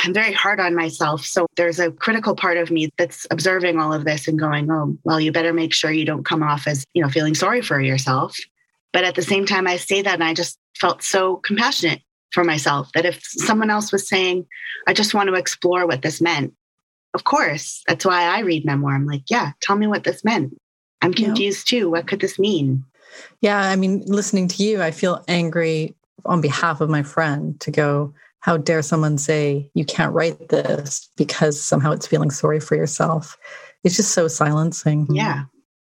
I'm 0.03 0.13
very 0.13 0.33
hard 0.33 0.59
on 0.59 0.75
myself. 0.75 1.25
So 1.25 1.47
there's 1.55 1.79
a 1.79 1.91
critical 1.91 2.35
part 2.35 2.57
of 2.57 2.71
me 2.71 2.89
that's 2.97 3.25
observing 3.31 3.79
all 3.79 3.93
of 3.93 4.05
this 4.05 4.27
and 4.27 4.37
going, 4.37 4.69
oh, 4.71 4.97
well, 5.03 5.19
you 5.19 5.31
better 5.31 5.53
make 5.53 5.73
sure 5.73 5.91
you 5.91 6.05
don't 6.05 6.25
come 6.25 6.43
off 6.43 6.67
as, 6.67 6.85
you 6.93 7.01
know, 7.01 7.09
feeling 7.09 7.35
sorry 7.35 7.61
for 7.61 7.79
yourself. 7.79 8.37
But 8.93 9.03
at 9.03 9.15
the 9.15 9.21
same 9.21 9.45
time, 9.45 9.67
I 9.67 9.77
say 9.77 10.01
that 10.01 10.13
and 10.15 10.23
I 10.23 10.33
just 10.33 10.57
felt 10.75 11.03
so 11.03 11.37
compassionate 11.37 12.01
for 12.31 12.43
myself 12.43 12.91
that 12.93 13.05
if 13.05 13.21
someone 13.23 13.69
else 13.69 13.91
was 13.91 14.07
saying, 14.07 14.45
I 14.87 14.93
just 14.93 15.13
want 15.13 15.29
to 15.29 15.35
explore 15.35 15.87
what 15.87 16.01
this 16.01 16.21
meant, 16.21 16.53
of 17.13 17.23
course, 17.23 17.83
that's 17.87 18.05
why 18.05 18.23
I 18.23 18.39
read 18.39 18.65
memoir. 18.65 18.93
I'm 18.93 19.07
like, 19.07 19.23
yeah, 19.29 19.51
tell 19.61 19.75
me 19.75 19.87
what 19.87 20.03
this 20.03 20.23
meant. 20.23 20.55
I'm 21.01 21.13
confused 21.13 21.67
too. 21.67 21.89
What 21.89 22.07
could 22.07 22.19
this 22.19 22.37
mean? 22.37 22.83
Yeah. 23.41 23.59
I 23.59 23.75
mean, 23.75 24.03
listening 24.05 24.47
to 24.49 24.63
you, 24.63 24.81
I 24.81 24.91
feel 24.91 25.23
angry 25.27 25.95
on 26.25 26.41
behalf 26.41 26.81
of 26.81 26.89
my 26.89 27.03
friend 27.03 27.59
to 27.61 27.71
go, 27.71 28.13
how 28.47 28.55
dare 28.55 28.81
someone 28.81 29.17
say 29.17 29.69
you 29.73 29.83
can't 29.83 30.13
write 30.13 30.47
this 30.47 31.09
because 31.17 31.61
somehow 31.61 31.91
it's 31.91 32.07
feeling 32.07 32.31
sorry 32.31 32.61
for 32.61 32.75
yourself? 32.75 33.37
It's 33.83 33.97
just 33.97 34.13
so 34.13 34.29
silencing. 34.29 35.05
Yeah. 35.11 35.43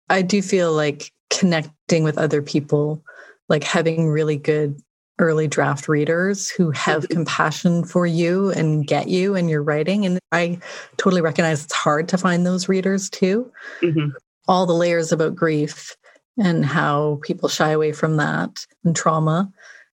I 0.09 0.21
do 0.21 0.41
feel 0.41 0.73
like 0.73 1.13
connecting 1.29 2.03
with 2.03 2.17
other 2.17 2.41
people 2.41 3.01
like 3.47 3.63
having 3.63 4.09
really 4.09 4.35
good 4.35 4.77
early 5.17 5.47
draft 5.47 5.87
readers 5.87 6.49
who 6.49 6.71
have 6.71 7.03
mm-hmm. 7.03 7.13
compassion 7.13 7.85
for 7.85 8.05
you 8.05 8.51
and 8.51 8.85
get 8.85 9.07
you 9.07 9.33
and 9.33 9.49
your 9.49 9.63
writing. 9.63 10.05
And 10.05 10.19
i 10.33 10.59
totally 10.97 11.21
recognize 11.21 11.63
it's 11.63 11.73
hard 11.73 12.09
to 12.09 12.17
find 12.17 12.45
those 12.45 12.67
readers 12.67 13.09
too. 13.09 13.49
Mm-hmm. 13.81 14.09
all 14.49 14.65
the 14.65 14.73
layers 14.73 15.13
about 15.13 15.35
grief 15.35 15.95
and 16.37 16.65
how 16.65 17.21
people 17.23 17.47
shy 17.47 17.69
away 17.69 17.93
from 17.93 18.17
that 18.17 18.65
and 18.83 18.93
trauma. 18.93 19.49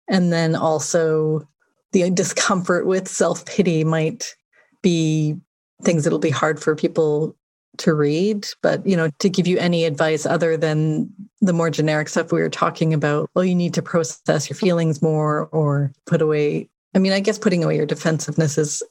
And 0.09 0.32
then 0.32 0.56
also 0.56 1.46
the 1.93 2.11
discomfort 2.11 2.86
with 2.86 3.09
self 3.09 3.45
pity 3.47 3.84
might 3.84 4.34
be 4.82 5.36
things 5.82 6.05
that'll 6.05 6.18
be 6.18 6.30
hard 6.30 6.61
for 6.61 6.74
people 6.74 7.36
to 7.78 7.95
read. 7.95 8.47
But 8.62 8.86
you 8.86 8.97
know 8.97 9.11
to 9.18 9.28
give 9.28 9.47
you 9.47 9.59
any 9.59 9.84
advice 9.84 10.26
other 10.26 10.57
than 10.57 11.12
the 11.41 11.53
more 11.53 11.70
generic 11.70 12.09
stuff 12.09 12.32
we 12.32 12.41
were 12.41 12.49
talking 12.49 12.93
about 12.93 13.30
well 13.34 13.45
you 13.45 13.55
need 13.55 13.74
to 13.74 13.82
process 13.82 14.51
your 14.51 14.57
feelings 14.57 15.01
more 15.01 15.47
or 15.53 15.93
put 16.07 16.20
away 16.20 16.68
i 16.95 16.99
mean 16.99 17.12
i 17.12 17.20
guess 17.20 17.39
putting 17.39 17.62
away 17.62 17.76
your 17.76 17.86
defensiveness 17.86 18.59
is 18.59 18.82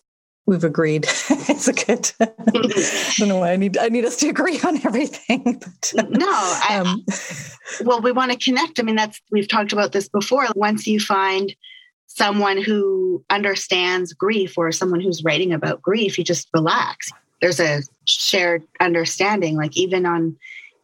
we've 0.45 0.63
agreed 0.63 1.05
it's 1.29 1.67
a 1.67 1.73
good 1.73 2.11
i 2.21 3.13
don't 3.17 3.27
know 3.27 3.39
why 3.39 3.51
i 3.51 3.55
need 3.55 3.77
i 3.77 3.89
need 3.89 4.05
us 4.05 4.15
to 4.17 4.29
agree 4.29 4.59
on 4.61 4.77
everything 4.85 5.43
but, 5.95 6.09
no 6.09 6.27
I, 6.29 6.81
um, 6.81 7.05
well 7.83 8.01
we 8.01 8.11
want 8.11 8.31
to 8.31 8.37
connect. 8.37 8.79
I 8.79 8.83
mean 8.83 8.95
that's 8.95 9.21
we've 9.31 9.47
talked 9.47 9.73
about 9.73 9.91
this 9.91 10.07
before. 10.07 10.47
Once 10.55 10.87
you 10.87 10.99
find 10.99 11.53
someone 12.07 12.61
who 12.61 13.23
understands 13.29 14.13
grief 14.13 14.57
or 14.57 14.71
someone 14.71 14.99
who's 14.99 15.23
writing 15.23 15.53
about 15.53 15.81
grief, 15.81 16.17
you 16.17 16.23
just 16.23 16.49
relax. 16.53 17.11
There's 17.41 17.59
a 17.59 17.81
shared 18.05 18.63
understanding. 18.79 19.55
Like 19.55 19.77
even 19.77 20.05
on 20.05 20.35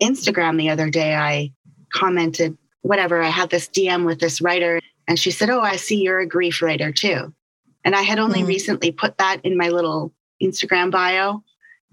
Instagram 0.02 0.58
the 0.58 0.70
other 0.70 0.90
day, 0.90 1.16
I 1.16 1.52
commented, 1.92 2.58
whatever, 2.82 3.22
I 3.22 3.30
had 3.30 3.50
this 3.50 3.68
DM 3.68 4.06
with 4.06 4.20
this 4.20 4.42
writer, 4.42 4.80
and 5.08 5.18
she 5.18 5.32
said, 5.32 5.50
Oh, 5.50 5.62
I 5.62 5.78
see 5.78 6.02
you're 6.02 6.20
a 6.20 6.28
grief 6.28 6.62
writer 6.62 6.92
too. 6.92 7.34
And 7.84 7.96
I 7.96 8.02
had 8.02 8.20
only 8.20 8.40
mm-hmm. 8.40 8.48
recently 8.48 8.92
put 8.92 9.18
that 9.18 9.42
in 9.44 9.58
my 9.58 9.70
little 9.70 10.14
Instagram 10.42 10.92
bio. 10.92 11.44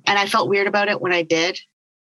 And 0.06 0.18
I 0.18 0.26
felt 0.26 0.48
weird 0.48 0.66
about 0.66 0.88
it 0.88 1.00
when 1.00 1.12
I 1.12 1.22
did. 1.22 1.58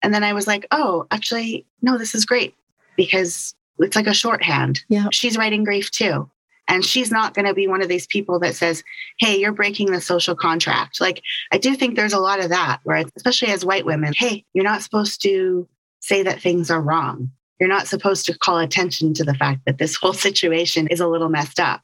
And 0.02 0.14
then 0.14 0.24
I 0.24 0.34
was 0.34 0.48
like, 0.48 0.66
oh, 0.72 1.08
actually, 1.12 1.66
no, 1.82 1.98
this 1.98 2.16
is 2.16 2.26
great 2.26 2.56
because 2.96 3.54
it's 3.80 3.96
like 3.96 4.08
a 4.08 4.14
shorthand. 4.14 4.82
Yeah. 4.88 5.08
She's 5.12 5.38
writing 5.38 5.64
grief 5.64 5.92
too. 5.92 6.30
And 6.68 6.84
she's 6.84 7.12
not 7.12 7.34
going 7.34 7.46
to 7.46 7.54
be 7.54 7.68
one 7.68 7.82
of 7.82 7.90
these 7.90 8.08
people 8.08 8.40
that 8.40 8.56
says, 8.56 8.84
Hey, 9.20 9.38
you're 9.38 9.52
breaking 9.52 9.92
the 9.92 10.02
social 10.02 10.36
contract. 10.36 11.00
Like, 11.00 11.22
I 11.52 11.58
do 11.58 11.76
think 11.76 11.96
there's 11.96 12.14
a 12.14 12.20
lot 12.20 12.44
of 12.44 12.50
that 12.50 12.80
where, 12.84 13.04
especially 13.16 13.50
as 13.50 13.66
white 13.66 13.86
women, 13.86 14.14
hey, 14.16 14.46
you're 14.54 14.64
not 14.64 14.82
supposed 14.82 15.22
to 15.24 15.68
say 16.00 16.24
that 16.24 16.42
things 16.42 16.72
are 16.72 16.82
wrong. 16.82 17.32
You're 17.60 17.70
not 17.70 17.88
supposed 17.88 18.26
to 18.26 18.38
call 18.38 18.58
attention 18.58 19.14
to 19.16 19.24
the 19.24 19.34
fact 19.34 19.62
that 19.66 19.78
this 19.78 19.96
whole 19.96 20.14
situation 20.14 20.88
is 20.88 21.00
a 21.00 21.08
little 21.08 21.30
messed 21.30 21.60
up. 21.60 21.82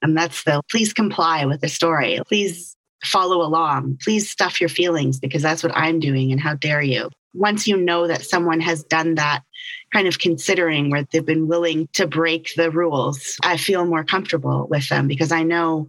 And 0.00 0.16
that's 0.16 0.42
the 0.42 0.62
please 0.70 0.92
comply 0.92 1.44
with 1.46 1.60
the 1.60 1.68
story. 1.68 2.18
Please 2.26 2.76
follow 3.04 3.42
along. 3.42 3.98
Please 4.02 4.28
stuff 4.28 4.60
your 4.60 4.68
feelings 4.68 5.18
because 5.18 5.42
that's 5.42 5.62
what 5.62 5.76
I'm 5.76 6.00
doing 6.00 6.32
and 6.32 6.40
how 6.40 6.54
dare 6.54 6.82
you. 6.82 7.10
Once 7.34 7.66
you 7.66 7.76
know 7.76 8.06
that 8.08 8.24
someone 8.24 8.60
has 8.60 8.84
done 8.84 9.14
that 9.14 9.42
kind 9.92 10.08
of 10.08 10.18
considering 10.18 10.90
where 10.90 11.04
they've 11.04 11.24
been 11.24 11.48
willing 11.48 11.88
to 11.92 12.06
break 12.06 12.52
the 12.56 12.70
rules, 12.70 13.36
I 13.42 13.56
feel 13.56 13.84
more 13.84 14.04
comfortable 14.04 14.66
with 14.70 14.88
them 14.88 15.06
because 15.06 15.32
I 15.32 15.42
know 15.42 15.88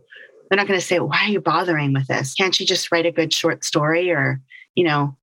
they're 0.50 0.58
not 0.58 0.68
going 0.68 0.80
to 0.80 0.86
say, 0.86 1.00
Why 1.00 1.26
are 1.26 1.30
you 1.30 1.42
bothering 1.42 1.94
with 1.94 2.08
this? 2.08 2.34
Can't 2.34 2.60
you 2.60 2.66
just 2.66 2.92
write 2.92 3.06
a 3.06 3.12
good 3.12 3.34
short 3.34 3.64
story 3.64 4.12
or, 4.12 4.42
you 4.76 4.84
know? 4.84 5.16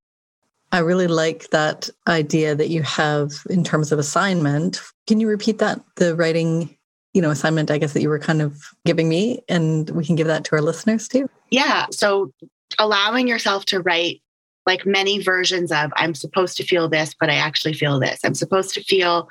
I 0.72 0.78
really 0.78 1.09
like 1.09 1.51
that 1.51 1.91
idea 2.07 2.55
that 2.55 2.68
you 2.70 2.83
have 2.83 3.33
in 3.51 3.64
terms 3.64 3.91
of 3.91 3.99
assignment. 3.99 4.81
Can 5.09 5.18
you 5.18 5.28
repeat 5.28 5.59
that? 5.59 5.81
The 5.97 6.14
writing 6.14 6.76
you 7.12 7.20
know 7.20 7.31
assignment 7.31 7.70
i 7.70 7.78
guess 7.78 7.93
that 7.93 8.03
you 8.03 8.09
were 8.09 8.18
kind 8.18 8.41
of 8.41 8.70
giving 8.85 9.09
me 9.09 9.41
and 9.49 9.91
we 9.91 10.05
can 10.05 10.14
give 10.14 10.26
that 10.26 10.45
to 10.45 10.55
our 10.55 10.62
listeners 10.62 11.09
too 11.09 11.28
yeah 11.51 11.87
so 11.91 12.33
allowing 12.78 13.26
yourself 13.26 13.64
to 13.64 13.81
write 13.81 14.22
like 14.71 14.87
many 14.87 15.18
versions 15.23 15.71
of 15.73 15.91
i'm 15.97 16.14
supposed 16.14 16.57
to 16.57 16.64
feel 16.64 16.89
this 16.89 17.14
but 17.18 17.31
i 17.31 17.35
actually 17.35 17.75
feel 17.75 17.99
this 17.99 18.21
i'm 18.25 18.35
supposed 18.35 18.73
to 18.75 18.83
feel 18.85 19.29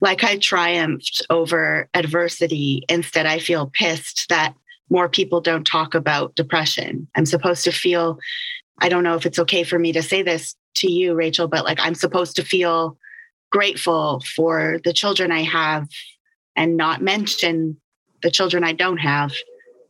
like 0.00 0.22
i 0.22 0.36
triumphed 0.36 1.22
over 1.30 1.88
adversity 1.94 2.84
instead 2.88 3.26
i 3.26 3.38
feel 3.38 3.70
pissed 3.72 4.28
that 4.28 4.54
more 4.90 5.08
people 5.08 5.40
don't 5.40 5.66
talk 5.66 5.94
about 5.94 6.34
depression 6.34 7.08
i'm 7.16 7.26
supposed 7.26 7.64
to 7.64 7.72
feel 7.72 8.18
i 8.80 8.88
don't 8.88 9.04
know 9.04 9.16
if 9.16 9.26
it's 9.26 9.38
okay 9.38 9.64
for 9.64 9.78
me 9.78 9.92
to 9.92 10.02
say 10.02 10.22
this 10.22 10.54
to 10.74 10.90
you 10.90 11.14
rachel 11.14 11.48
but 11.48 11.64
like 11.64 11.78
i'm 11.80 11.94
supposed 11.94 12.36
to 12.36 12.44
feel 12.44 12.96
grateful 13.50 14.22
for 14.36 14.78
the 14.84 14.92
children 14.92 15.32
i 15.32 15.42
have 15.42 15.88
and 16.56 16.76
not 16.76 17.02
mention 17.02 17.76
the 18.24 18.30
children 18.30 18.64
I 18.64 18.72
don't 18.72 18.98
have. 18.98 19.32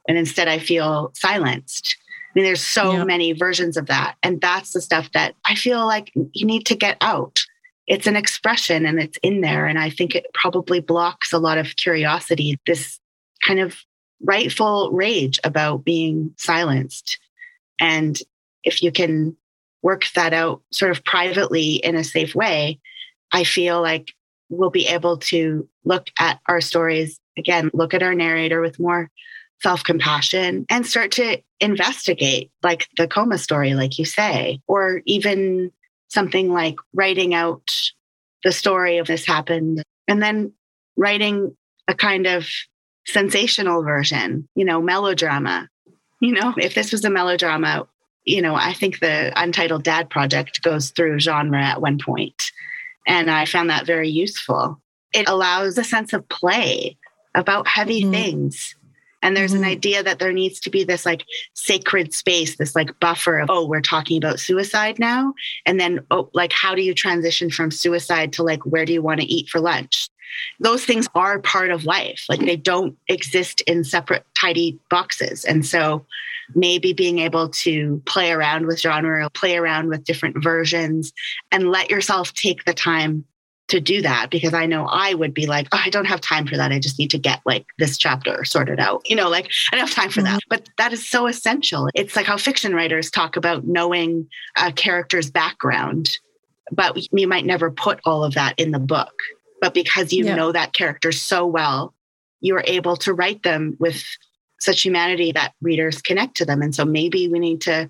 And 0.07 0.19
instead, 0.19 0.49
I 0.49 0.59
feel 0.59 1.13
silenced. 1.15 1.97
I 2.35 2.41
mean, 2.41 2.45
there's 2.45 2.67
so 2.67 2.93
yeah. 2.93 3.05
many 3.05 3.33
versions 3.33 3.77
of 3.77 3.87
that. 3.87 4.17
And 4.23 4.41
that's 4.41 4.73
the 4.73 4.81
stuff 4.81 5.11
that 5.13 5.37
I 5.47 5.55
feel 5.55 5.87
like 5.87 6.11
you 6.15 6.45
need 6.45 6.67
to 6.67 6.75
get 6.75 6.97
out. 7.01 7.41
It's 7.87 8.09
an 8.09 8.17
expression 8.17 8.87
and 8.87 8.99
it's 8.99 9.19
in 9.23 9.41
there. 9.41 9.67
And 9.67 9.79
I 9.79 9.91
think 9.91 10.15
it 10.17 10.27
probably 10.35 10.81
blocks 10.81 11.33
a 11.33 11.39
lot 11.39 11.59
of 11.59 11.77
curiosity, 11.77 12.59
this 12.67 12.99
kind 13.47 13.61
of 13.61 13.77
rightful 14.21 14.91
rage 14.91 15.39
about 15.45 15.85
being 15.85 16.35
silenced. 16.37 17.19
And 17.79 18.19
if 18.65 18.83
you 18.83 18.91
can 18.91 19.37
work 19.83 20.07
that 20.15 20.33
out 20.33 20.63
sort 20.73 20.91
of 20.91 21.05
privately 21.05 21.75
in 21.75 21.95
a 21.95 22.03
safe 22.03 22.35
way, 22.35 22.81
I 23.33 23.45
feel 23.45 23.81
like 23.81 24.13
we'll 24.49 24.71
be 24.71 24.89
able 24.89 25.19
to 25.19 25.69
look 25.85 26.09
at 26.19 26.41
our 26.49 26.61
stories 26.61 27.21
again, 27.37 27.71
look 27.73 27.95
at 27.95 28.03
our 28.03 28.15
narrator 28.15 28.61
with 28.61 28.81
more 28.81 29.11
self 29.63 29.83
compassion 29.83 30.67
and 30.69 30.87
start 30.87 31.13
to 31.13 31.41
investigate, 31.61 32.51
like 32.63 32.89
the 32.97 33.09
coma 33.09 33.39
story, 33.39 33.75
like 33.75 33.99
you 33.99 34.05
say, 34.05 34.61
or 34.67 35.03
even 35.07 35.73
something 36.09 36.53
like 36.53 36.77
writing 36.93 37.35
out 37.35 37.75
the 38.45 38.53
story 38.53 38.99
of 38.99 39.07
this 39.07 39.27
happened 39.27 39.83
and 40.07 40.23
then 40.23 40.53
writing 40.97 41.57
a 41.89 41.95
kind 41.95 42.27
of 42.27 42.47
sensational 43.07 43.83
version, 43.83 44.49
you 44.55 44.65
know, 44.65 44.81
melodrama. 44.81 45.69
You 46.21 46.33
know, 46.33 46.55
if 46.57 46.75
this 46.75 46.93
was 46.93 47.05
a 47.05 47.11
melodrama, 47.11 47.87
you 48.25 48.41
know, 48.41 48.55
I 48.55 48.73
think 48.73 49.01
the 49.01 49.33
Untitled 49.37 49.83
Dad 49.83 50.09
Project 50.09 50.63
goes 50.63 50.91
through 50.91 51.19
genre 51.21 51.63
at 51.63 51.83
one 51.83 51.99
point 51.99 52.53
and 53.07 53.31
I 53.31 53.45
found 53.45 53.71
that 53.71 53.87
very 53.87 54.09
useful. 54.09 54.81
It 55.13 55.29
allows 55.29 55.79
a 55.79 55.85
sense 55.85 56.13
of 56.13 56.29
play 56.29 56.97
about 57.35 57.69
heavy 57.69 58.03
mm-hmm. 58.03 58.13
things. 58.13 58.75
And 59.25 59.35
there's 59.37 59.55
mm-hmm. 59.55 59.65
an 59.65 59.71
idea 59.71 60.03
that 60.03 60.19
there 60.21 60.33
needs 60.33 60.61
to 60.61 60.71
be 60.71 60.85
this 60.85 61.05
like 61.05 61.25
sacred 61.55 62.13
space, 62.13 62.57
this 62.57 62.77
like 62.77 63.01
buffer 63.01 63.41
of, 63.41 63.51
oh, 63.51 63.67
we're 63.67 63.81
talking 63.81 64.19
about 64.19 64.39
suicide 64.39 64.99
now. 64.99 65.33
And 65.67 65.81
then, 65.81 66.01
oh, 66.11 66.31
like, 66.35 66.53
how 66.53 66.75
do 66.75 66.83
you 66.83 66.95
transition 66.95 67.51
from 67.51 67.71
suicide 67.71 68.35
to 68.35 68.43
like, 68.43 68.65
where 68.67 68.85
do 68.85 68.93
you 68.93 69.03
want 69.03 69.21
to 69.21 69.27
eat 69.27 69.49
for 69.49 69.61
lunch? 69.61 70.11
Those 70.61 70.85
things 70.85 71.09
are 71.15 71.39
part 71.39 71.71
of 71.71 71.87
life. 71.87 72.27
Like, 72.29 72.41
they 72.41 72.57
don't 72.57 72.97
exist 73.09 73.63
in 73.63 73.83
separate, 73.83 74.27
tidy 74.39 74.79
boxes. 74.91 75.45
And 75.45 75.65
so, 75.65 76.05
maybe 76.55 76.93
being 76.93 77.21
able 77.21 77.49
to 77.49 78.03
play 78.05 78.31
around 78.31 78.67
with 78.67 78.79
genre, 78.79 79.31
play 79.31 79.57
around 79.57 79.89
with 79.89 80.05
different 80.05 80.43
versions, 80.43 81.13
and 81.51 81.71
let 81.71 81.91
yourself 81.91 82.35
take 82.35 82.65
the 82.65 82.75
time 82.75 83.25
to 83.69 83.81
do 83.81 84.03
that 84.03 84.31
because 84.31 84.53
I 84.53 84.67
know 84.67 84.87
I 84.87 85.15
would 85.15 85.33
be 85.33 85.47
like, 85.47 85.69
oh, 85.73 85.81
I 85.83 85.91
don't 85.91 86.05
have 86.05 86.21
time 86.21 86.47
for 86.47 86.57
that. 86.57 86.71
I 86.71 86.79
just 86.79 86.99
need 86.99 87.11
to 87.11 87.19
get 87.19 87.41
like 87.47 87.67
this 87.79 87.97
chapter 87.97 88.45
sorted 88.45 88.79
out. 88.79 89.09
You 89.09 89.17
know, 89.17 89.31
like 89.31 89.51
I 89.73 89.77
don't 89.77 89.87
have 89.87 89.95
time 89.95 90.11
for 90.11 90.21
mm-hmm. 90.21 90.35
that. 90.35 90.43
But 90.49 90.69
that 90.79 90.93
is 90.93 91.09
so 91.09 91.27
essential. 91.27 91.89
It's 91.95 92.15
like 92.15 92.27
how 92.27 92.37
fiction 92.37 92.75
writers 92.75 93.11
talk 93.11 93.37
about 93.37 93.67
knowing 93.67 94.29
a 94.59 94.71
character's 94.71 95.31
background, 95.31 96.11
but 96.71 96.97
you 97.13 97.27
might 97.27 97.47
never 97.47 97.71
put 97.71 98.01
all 98.05 98.23
of 98.23 98.35
that 98.35 98.59
in 98.59 98.71
the 98.71 98.79
book. 98.79 99.15
But 99.61 99.73
because 99.73 100.13
you 100.13 100.27
yeah. 100.27 100.35
know 100.35 100.53
that 100.53 100.75
character 100.75 101.11
so 101.11 101.47
well, 101.47 101.95
you're 102.41 102.65
able 102.67 102.97
to 102.99 103.15
write 103.15 103.43
them 103.45 103.77
with 103.81 104.05
such 104.61 104.83
humanity 104.83 105.33
that 105.33 105.55
readers 105.63 106.03
connect 106.03 106.37
to 106.37 106.45
them. 106.45 106.61
And 106.61 106.75
so 106.75 106.85
maybe 106.85 107.29
we 107.29 107.39
need 107.39 107.63
to 107.63 107.89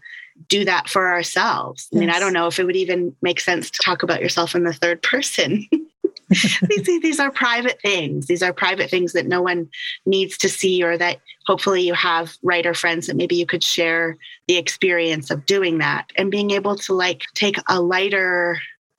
do 0.48 0.64
that 0.64 0.88
for 0.88 1.12
ourselves. 1.12 1.88
Yes. 1.90 1.98
I 1.98 2.00
mean, 2.00 2.10
I 2.10 2.18
don't 2.18 2.32
know 2.32 2.46
if 2.46 2.58
it 2.58 2.64
would 2.64 2.76
even 2.76 3.14
make 3.22 3.40
sense 3.40 3.70
to 3.70 3.78
talk 3.84 4.02
about 4.02 4.20
yourself 4.20 4.54
in 4.54 4.64
the 4.64 4.72
third 4.72 5.02
person. 5.02 5.66
these, 6.28 7.00
these 7.00 7.20
are 7.20 7.30
private 7.30 7.80
things. 7.80 8.26
These 8.26 8.42
are 8.42 8.52
private 8.52 8.90
things 8.90 9.12
that 9.12 9.26
no 9.26 9.42
one 9.42 9.68
needs 10.06 10.36
to 10.38 10.48
see, 10.48 10.82
or 10.82 10.96
that 10.98 11.18
hopefully 11.46 11.82
you 11.82 11.94
have 11.94 12.36
writer 12.42 12.74
friends 12.74 13.06
that 13.06 13.16
maybe 13.16 13.36
you 13.36 13.46
could 13.46 13.62
share 13.62 14.16
the 14.48 14.56
experience 14.56 15.30
of 15.30 15.46
doing 15.46 15.78
that 15.78 16.10
and 16.16 16.30
being 16.30 16.50
able 16.50 16.76
to 16.76 16.94
like 16.94 17.22
take 17.34 17.56
a 17.68 17.80
lighter 17.80 18.58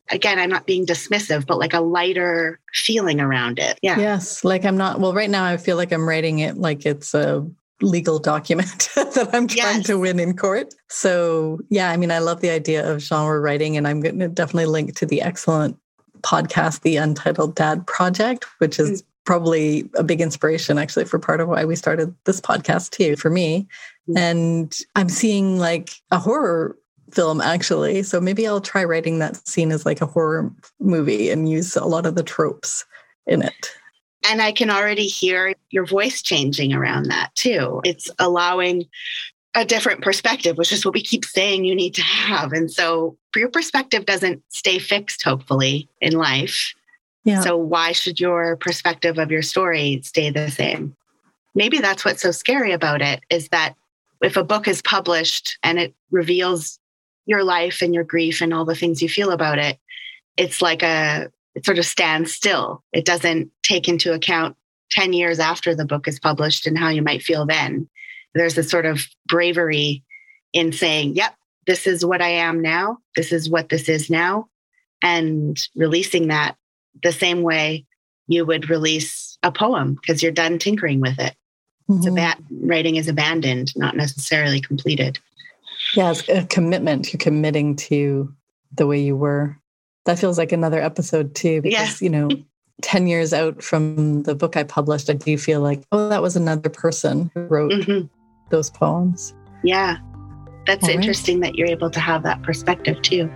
again, 0.09 0.37
I'm 0.37 0.49
not 0.49 0.67
being 0.67 0.85
dismissive, 0.85 1.47
but 1.47 1.57
like 1.57 1.73
a 1.73 1.81
lighter 1.81 2.59
feeling 2.73 3.19
around 3.19 3.59
it. 3.59 3.79
Yeah. 3.81 3.97
Yes. 3.97 4.43
Like 4.43 4.65
I'm 4.65 4.77
not, 4.77 4.99
well, 4.99 5.13
right 5.13 5.29
now 5.29 5.45
I 5.45 5.57
feel 5.57 5.77
like 5.77 5.91
I'm 5.91 6.07
writing 6.07 6.39
it 6.39 6.57
like 6.57 6.85
it's 6.85 7.13
a 7.13 7.49
legal 7.81 8.19
document 8.19 8.89
that 8.95 9.29
I'm 9.33 9.47
trying 9.47 9.77
yes. 9.77 9.85
to 9.87 9.99
win 9.99 10.19
in 10.19 10.35
court. 10.35 10.73
So, 10.89 11.59
yeah, 11.69 11.91
I 11.91 11.97
mean, 11.97 12.11
I 12.11 12.19
love 12.19 12.41
the 12.41 12.49
idea 12.49 12.89
of 12.89 13.01
genre 13.01 13.39
writing, 13.39 13.77
and 13.77 13.87
I'm 13.87 14.01
going 14.01 14.19
to 14.19 14.27
definitely 14.27 14.67
link 14.67 14.95
to 14.97 15.05
the 15.05 15.21
excellent 15.21 15.77
podcast, 16.21 16.81
The 16.81 16.97
Untitled 16.97 17.55
Dad 17.55 17.85
Project, 17.85 18.45
which 18.57 18.79
is 18.79 19.01
mm. 19.01 19.05
probably 19.25 19.89
a 19.95 20.03
big 20.03 20.21
inspiration 20.21 20.77
actually 20.77 21.05
for 21.05 21.19
part 21.19 21.39
of 21.39 21.47
why 21.47 21.65
we 21.65 21.75
started 21.75 22.15
this 22.25 22.41
podcast 22.41 22.91
too 22.91 23.15
for 23.15 23.29
me. 23.29 23.67
Mm. 24.09 24.17
And 24.17 24.77
I'm 24.95 25.09
seeing 25.09 25.59
like 25.59 25.91
a 26.11 26.17
horror 26.17 26.77
film 27.11 27.41
actually. 27.41 28.03
So 28.03 28.19
maybe 28.19 28.47
I'll 28.47 28.61
try 28.61 28.83
writing 28.83 29.19
that 29.19 29.47
scene 29.47 29.71
as 29.71 29.85
like 29.85 30.01
a 30.01 30.07
horror 30.07 30.51
movie 30.79 31.29
and 31.29 31.47
use 31.47 31.75
a 31.75 31.85
lot 31.85 32.05
of 32.05 32.15
the 32.15 32.23
tropes 32.23 32.85
in 33.27 33.41
it. 33.41 33.71
And 34.27 34.41
I 34.41 34.51
can 34.51 34.69
already 34.69 35.07
hear 35.07 35.53
your 35.69 35.85
voice 35.85 36.21
changing 36.21 36.73
around 36.73 37.05
that 37.07 37.33
too. 37.35 37.81
It's 37.83 38.09
allowing 38.19 38.85
a 39.55 39.63
different 39.63 40.01
perspective, 40.01 40.57
which 40.57 40.73
is 40.73 40.83
what 40.83 40.93
we 40.93 41.01
keep 41.01 41.23
saying 41.23 41.63
you 41.63 41.75
need 41.75 41.95
to 41.95 42.01
have. 42.01 42.51
And 42.51 42.69
so 42.69 43.17
your 43.35 43.49
perspective 43.49 44.05
doesn't 44.05 44.43
stay 44.49 44.79
fixed, 44.79 45.23
hopefully, 45.23 45.87
in 46.01 46.13
life. 46.13 46.73
Yeah. 47.23 47.41
So 47.41 47.55
why 47.55 47.93
should 47.93 48.19
your 48.19 48.57
perspective 48.57 49.17
of 49.17 49.31
your 49.31 49.41
story 49.41 50.01
stay 50.03 50.29
the 50.29 50.49
same? 50.51 50.95
Maybe 51.55 51.79
that's 51.79 52.03
what's 52.03 52.21
so 52.21 52.31
scary 52.31 52.73
about 52.73 53.01
it 53.01 53.21
is 53.29 53.47
that 53.49 53.75
if 54.21 54.35
a 54.35 54.43
book 54.43 54.67
is 54.67 54.81
published 54.81 55.57
and 55.63 55.79
it 55.79 55.95
reveals 56.11 56.79
your 57.25 57.43
life 57.43 57.81
and 57.81 57.93
your 57.93 58.03
grief 58.03 58.41
and 58.41 58.53
all 58.53 58.65
the 58.65 58.75
things 58.75 59.01
you 59.01 59.09
feel 59.09 59.31
about 59.31 59.57
it, 59.57 59.79
it's 60.37 60.61
like 60.61 60.83
a 60.83 61.31
it 61.55 61.65
sort 61.65 61.79
of 61.79 61.85
stands 61.85 62.33
still. 62.33 62.83
It 62.91 63.05
doesn't 63.05 63.49
take 63.63 63.87
into 63.87 64.13
account 64.13 64.55
10 64.91 65.13
years 65.13 65.39
after 65.39 65.73
the 65.73 65.85
book 65.85 66.07
is 66.07 66.19
published 66.19 66.67
and 66.67 66.77
how 66.77 66.89
you 66.89 67.01
might 67.01 67.23
feel 67.23 67.45
then. 67.45 67.89
There's 68.33 68.57
a 68.57 68.63
sort 68.63 68.85
of 68.85 69.07
bravery 69.27 70.03
in 70.53 70.73
saying, 70.73 71.15
yep, 71.15 71.33
this 71.65 71.87
is 71.87 72.05
what 72.05 72.21
I 72.21 72.29
am 72.29 72.61
now. 72.61 72.99
This 73.15 73.31
is 73.31 73.49
what 73.49 73.69
this 73.69 73.89
is 73.89 74.09
now. 74.09 74.49
And 75.01 75.57
releasing 75.75 76.27
that 76.27 76.55
the 77.03 77.11
same 77.11 77.41
way 77.41 77.85
you 78.27 78.45
would 78.45 78.69
release 78.69 79.37
a 79.43 79.51
poem 79.51 79.95
because 79.95 80.21
you're 80.21 80.31
done 80.31 80.59
tinkering 80.59 80.99
with 80.99 81.19
it. 81.19 81.35
Mm-hmm. 81.89 82.07
It's 82.07 82.15
ba- 82.15 82.43
writing 82.65 82.95
is 82.95 83.07
abandoned, 83.07 83.71
not 83.75 83.95
necessarily 83.95 84.59
completed. 84.59 85.19
Yeah, 85.93 86.11
it's 86.11 86.27
a 86.27 86.45
commitment. 86.45 87.13
You're 87.13 87.19
committing 87.19 87.75
to 87.75 88.33
the 88.75 88.87
way 88.87 89.01
you 89.01 89.15
were 89.15 89.57
that 90.05 90.19
feels 90.19 90.37
like 90.37 90.51
another 90.51 90.81
episode 90.81 91.35
too, 91.35 91.61
because, 91.61 92.01
yeah. 92.01 92.05
you 92.05 92.09
know, 92.09 92.29
10 92.81 93.07
years 93.07 93.33
out 93.33 93.63
from 93.63 94.23
the 94.23 94.35
book 94.35 94.57
I 94.57 94.63
published, 94.63 95.09
I 95.09 95.13
do 95.13 95.37
feel 95.37 95.61
like, 95.61 95.81
oh, 95.91 96.09
that 96.09 96.21
was 96.21 96.35
another 96.35 96.69
person 96.69 97.31
who 97.33 97.41
wrote 97.41 97.71
mm-hmm. 97.71 98.07
those 98.49 98.69
poems. 98.69 99.33
Yeah. 99.63 99.97
That's 100.67 100.83
All 100.83 100.89
interesting 100.89 101.39
right. 101.39 101.51
that 101.51 101.57
you're 101.57 101.67
able 101.67 101.89
to 101.91 101.99
have 101.99 102.23
that 102.23 102.41
perspective 102.43 103.01
too. 103.01 103.31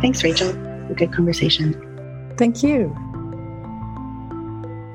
Thanks, 0.00 0.22
Rachel. 0.22 0.50
A 0.90 0.94
good 0.94 1.12
conversation. 1.12 1.74
Thank 2.36 2.62
you. 2.62 2.94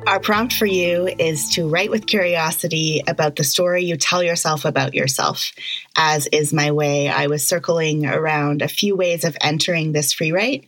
Our 0.05 0.13
Our 0.13 0.19
prompt 0.21 0.53
for 0.53 0.65
you 0.65 1.07
is 1.19 1.49
to 1.49 1.67
write 1.67 1.91
with 1.91 2.07
curiosity 2.07 3.03
about 3.07 3.36
the 3.36 3.43
story 3.43 3.84
you 3.84 3.97
tell 3.97 4.23
yourself 4.23 4.63
about 4.63 4.93
yourself. 4.93 5.51
As 5.97 6.28
is 6.28 6.53
my 6.53 6.71
way, 6.71 7.09
I 7.09 7.28
was 7.28 7.45
circling 7.45 8.05
around 8.05 8.61
a 8.61 8.67
few 8.67 8.95
ways 8.95 9.25
of 9.25 9.36
entering 9.41 9.91
this 9.91 10.13
free 10.13 10.32
write. 10.32 10.65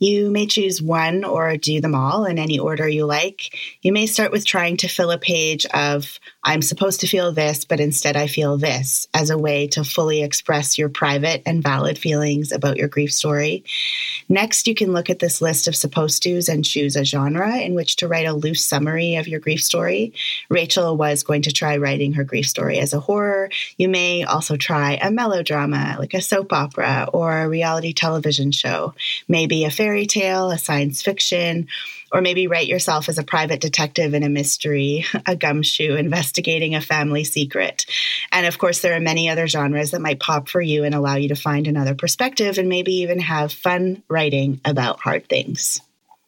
You 0.00 0.30
may 0.30 0.46
choose 0.46 0.82
one 0.82 1.24
or 1.24 1.56
do 1.56 1.80
them 1.80 1.94
all 1.94 2.24
in 2.24 2.38
any 2.38 2.58
order 2.58 2.88
you 2.88 3.04
like. 3.06 3.54
You 3.82 3.92
may 3.92 4.06
start 4.06 4.32
with 4.32 4.46
trying 4.46 4.78
to 4.78 4.88
fill 4.88 5.10
a 5.10 5.18
page 5.18 5.66
of 5.66 6.18
I'm 6.42 6.62
supposed 6.62 7.00
to 7.00 7.06
feel 7.06 7.32
this, 7.32 7.66
but 7.66 7.80
instead 7.80 8.16
I 8.16 8.26
feel 8.26 8.56
this 8.56 9.06
as 9.12 9.28
a 9.28 9.36
way 9.36 9.66
to 9.68 9.84
fully 9.84 10.22
express 10.22 10.78
your 10.78 10.88
private 10.88 11.42
and 11.44 11.62
valid 11.62 11.98
feelings 11.98 12.50
about 12.50 12.78
your 12.78 12.88
grief 12.88 13.12
story. 13.12 13.62
Next, 14.26 14.66
you 14.66 14.74
can 14.74 14.92
look 14.92 15.10
at 15.10 15.18
this 15.18 15.42
list 15.42 15.68
of 15.68 15.76
supposed 15.76 16.22
tos 16.22 16.48
and 16.48 16.64
choose 16.64 16.96
a 16.96 17.04
genre 17.04 17.58
in 17.58 17.74
which 17.74 17.96
to 17.96 18.08
write 18.08 18.26
a 18.26 18.32
loose 18.32 18.66
summary 18.66 19.16
of 19.16 19.28
your 19.28 19.38
grief 19.38 19.62
story. 19.62 20.14
Rachel 20.48 20.96
was 20.96 21.22
going 21.22 21.42
to 21.42 21.52
try 21.52 21.76
writing 21.76 22.14
her 22.14 22.24
grief 22.24 22.48
story 22.48 22.78
as 22.78 22.94
a 22.94 23.00
horror. 23.00 23.50
You 23.76 23.90
may 23.90 24.24
also 24.24 24.56
try 24.56 24.98
a 25.02 25.10
melodrama, 25.10 25.96
like 25.98 26.14
a 26.14 26.22
soap 26.22 26.54
opera 26.54 27.10
or 27.12 27.36
a 27.38 27.48
reality 27.48 27.92
television 27.92 28.50
show, 28.50 28.94
maybe 29.28 29.64
a 29.64 29.70
fairy 29.70 30.06
tale, 30.06 30.50
a 30.50 30.58
science 30.58 31.02
fiction 31.02 31.68
or 32.12 32.20
maybe 32.20 32.46
write 32.46 32.66
yourself 32.66 33.08
as 33.08 33.18
a 33.18 33.22
private 33.22 33.60
detective 33.60 34.14
in 34.14 34.22
a 34.22 34.28
mystery, 34.28 35.04
a 35.26 35.36
gumshoe 35.36 35.96
investigating 35.96 36.74
a 36.74 36.80
family 36.80 37.24
secret. 37.24 37.86
And 38.32 38.46
of 38.46 38.58
course, 38.58 38.80
there 38.80 38.94
are 38.94 39.00
many 39.00 39.28
other 39.28 39.46
genres 39.46 39.90
that 39.92 40.00
might 40.00 40.20
pop 40.20 40.48
for 40.48 40.60
you 40.60 40.84
and 40.84 40.94
allow 40.94 41.16
you 41.16 41.28
to 41.28 41.36
find 41.36 41.66
another 41.66 41.94
perspective 41.94 42.58
and 42.58 42.68
maybe 42.68 42.92
even 42.94 43.18
have 43.20 43.52
fun 43.52 44.02
writing 44.08 44.60
about 44.64 45.00
hard 45.00 45.28
things. 45.28 45.80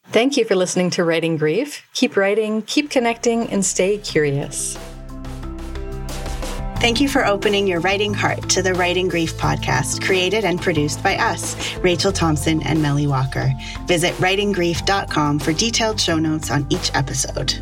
Thank 0.08 0.36
you 0.36 0.44
for 0.44 0.56
listening 0.56 0.90
to 0.90 1.04
Writing 1.04 1.36
Grief. 1.36 1.82
Keep 1.94 2.16
writing, 2.16 2.62
keep 2.62 2.90
connecting, 2.90 3.48
and 3.50 3.64
stay 3.64 3.98
curious. 3.98 4.76
Thank 6.82 7.00
you 7.00 7.08
for 7.08 7.24
opening 7.24 7.68
your 7.68 7.78
writing 7.78 8.12
heart 8.12 8.50
to 8.50 8.60
the 8.60 8.74
Writing 8.74 9.06
Grief 9.06 9.34
podcast, 9.34 10.02
created 10.02 10.44
and 10.44 10.60
produced 10.60 11.00
by 11.00 11.16
us, 11.16 11.76
Rachel 11.76 12.10
Thompson 12.10 12.60
and 12.64 12.82
Melly 12.82 13.06
Walker. 13.06 13.52
Visit 13.86 14.12
writinggrief.com 14.14 15.38
for 15.38 15.52
detailed 15.52 16.00
show 16.00 16.18
notes 16.18 16.50
on 16.50 16.66
each 16.70 16.90
episode. 16.92 17.54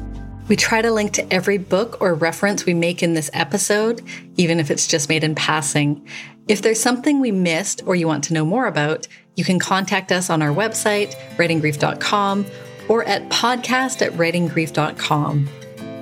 We 0.49 0.57
try 0.57 0.81
to 0.81 0.91
link 0.91 1.12
to 1.12 1.31
every 1.31 1.59
book 1.59 2.01
or 2.01 2.14
reference 2.14 2.64
we 2.64 2.73
make 2.73 3.03
in 3.03 3.12
this 3.12 3.29
episode, 3.35 4.01
even 4.39 4.59
if 4.59 4.71
it's 4.71 4.87
just 4.87 5.11
made 5.11 5.23
in 5.23 5.35
passing. 5.35 6.09
If 6.49 6.62
there's 6.62 6.81
something 6.81 7.21
we 7.21 7.31
missed 7.31 7.83
or 7.85 7.95
you 7.95 8.07
want 8.07 8.25
to 8.25 8.33
know 8.33 8.47
more 8.47 8.68
about, 8.68 9.07
you 9.37 9.45
can 9.45 9.59
contact 9.59 10.12
us 10.12 10.31
on 10.31 10.41
our 10.41 10.49
website, 10.49 11.14
writinggrief.com, 11.37 12.47
or 12.89 13.05
at 13.05 13.29
podcast 13.29 14.01
at 14.01 14.12
writinggrief.com. 14.14 15.47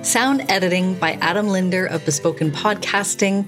Sound 0.02 0.44
editing 0.48 0.94
by 0.94 1.12
Adam 1.20 1.48
Linder 1.48 1.84
of 1.86 2.04
Bespoken 2.04 2.52
Podcasting. 2.52 3.46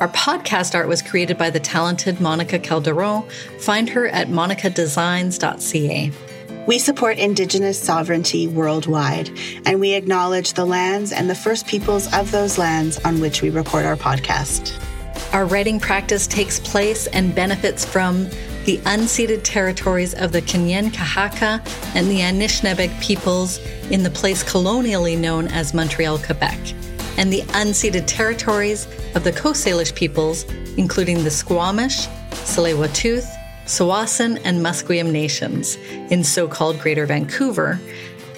Our 0.00 0.08
podcast 0.08 0.74
art 0.74 0.88
was 0.88 1.00
created 1.00 1.38
by 1.38 1.48
the 1.50 1.60
talented 1.60 2.20
Monica 2.20 2.58
Calderon. 2.58 3.22
Find 3.60 3.88
her 3.88 4.08
at 4.08 4.28
monicadesigns.ca. 4.28 6.12
We 6.66 6.78
support 6.78 7.18
Indigenous 7.18 7.80
sovereignty 7.80 8.48
worldwide, 8.48 9.30
and 9.64 9.80
we 9.80 9.94
acknowledge 9.94 10.52
the 10.52 10.64
lands 10.64 11.12
and 11.12 11.30
the 11.30 11.34
first 11.34 11.66
peoples 11.66 12.12
of 12.12 12.30
those 12.32 12.58
lands 12.58 12.98
on 13.04 13.20
which 13.20 13.40
we 13.40 13.50
record 13.50 13.84
our 13.84 13.96
podcast. 13.96 14.78
Our 15.32 15.46
writing 15.46 15.78
practice 15.80 16.26
takes 16.26 16.58
place 16.58 17.06
and 17.06 17.34
benefits 17.34 17.84
from 17.84 18.28
the 18.64 18.78
unceded 18.78 19.42
territories 19.42 20.14
of 20.14 20.32
the 20.32 20.42
Kanien'kehá:ka 20.42 21.62
and 21.94 22.08
the 22.08 22.20
Anishinaabeg 22.20 23.00
peoples 23.00 23.58
in 23.90 24.02
the 24.02 24.10
place 24.10 24.42
colonially 24.42 25.16
known 25.16 25.48
as 25.48 25.74
Montreal, 25.74 26.18
Quebec, 26.18 26.58
and 27.16 27.32
the 27.32 27.42
unceded 27.54 28.04
territories 28.06 28.86
of 29.14 29.24
the 29.24 29.32
Coast 29.32 29.66
Salish 29.66 29.94
peoples, 29.94 30.44
including 30.76 31.24
the 31.24 31.30
Squamish, 31.30 32.06
Tsleil-Waututh, 32.30 33.26
Tsawwassen, 33.66 34.40
and 34.44 34.64
Musqueam 34.64 35.10
nations 35.10 35.76
in 36.10 36.24
so-called 36.24 36.78
Greater 36.80 37.06
Vancouver, 37.06 37.80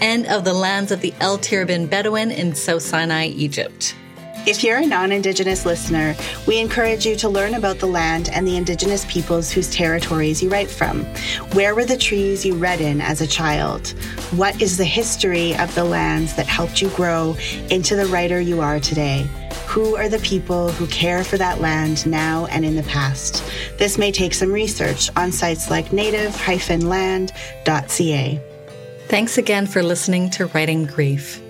and 0.01 0.27
of 0.27 0.45
the 0.45 0.55
lands 0.55 0.91
of 0.91 1.01
the 1.01 1.14
El 1.20 1.39
Tirabin 1.39 1.89
Bedouin 1.89 2.31
in 2.31 2.55
South 2.55 2.83
Sinai, 2.83 3.27
Egypt. 3.27 3.95
If 4.47 4.62
you're 4.62 4.76
a 4.76 4.86
non 4.86 5.11
Indigenous 5.11 5.64
listener, 5.64 6.14
we 6.47 6.59
encourage 6.59 7.07
you 7.07 7.16
to 7.16 7.30
learn 7.30 7.55
about 7.55 7.78
the 7.78 7.86
land 7.86 8.28
and 8.28 8.47
the 8.47 8.59
Indigenous 8.59 9.07
peoples 9.07 9.51
whose 9.51 9.70
territories 9.70 10.42
you 10.42 10.51
write 10.51 10.68
from. 10.68 11.07
Where 11.55 11.74
were 11.74 11.86
the 11.86 11.97
trees 11.97 12.45
you 12.45 12.55
read 12.55 12.82
in 12.82 13.01
as 13.01 13.22
a 13.22 13.26
child? 13.26 13.88
What 14.32 14.61
is 14.61 14.76
the 14.76 14.84
history 14.84 15.57
of 15.57 15.74
the 15.74 15.84
lands 15.84 16.36
that 16.36 16.47
helped 16.47 16.82
you 16.82 16.90
grow 16.90 17.34
into 17.70 17.97
the 17.97 18.05
writer 18.07 18.38
you 18.38 18.61
are 18.61 18.80
today? 18.80 19.26
Who 19.66 19.97
are 19.97 20.11
the 20.11 20.18
people 20.18 20.70
who 20.72 20.88
care 20.88 21.24
for 21.24 21.38
that 21.38 21.62
land 21.62 22.07
now 22.07 22.45
and 22.47 22.66
in 22.66 22.76
the 22.76 22.82
past? 22.82 23.42
This 23.78 23.97
may 23.97 24.12
take 24.12 24.34
some 24.34 24.53
research 24.53 25.09
on 25.16 25.32
sites 25.32 25.70
like 25.70 25.90
native-land.ca. 25.90 28.40
Thanks 29.09 29.38
again 29.38 29.66
for 29.66 29.82
listening 29.82 30.28
to 30.30 30.47
Writing 30.49 30.84
Grief. 30.84 31.40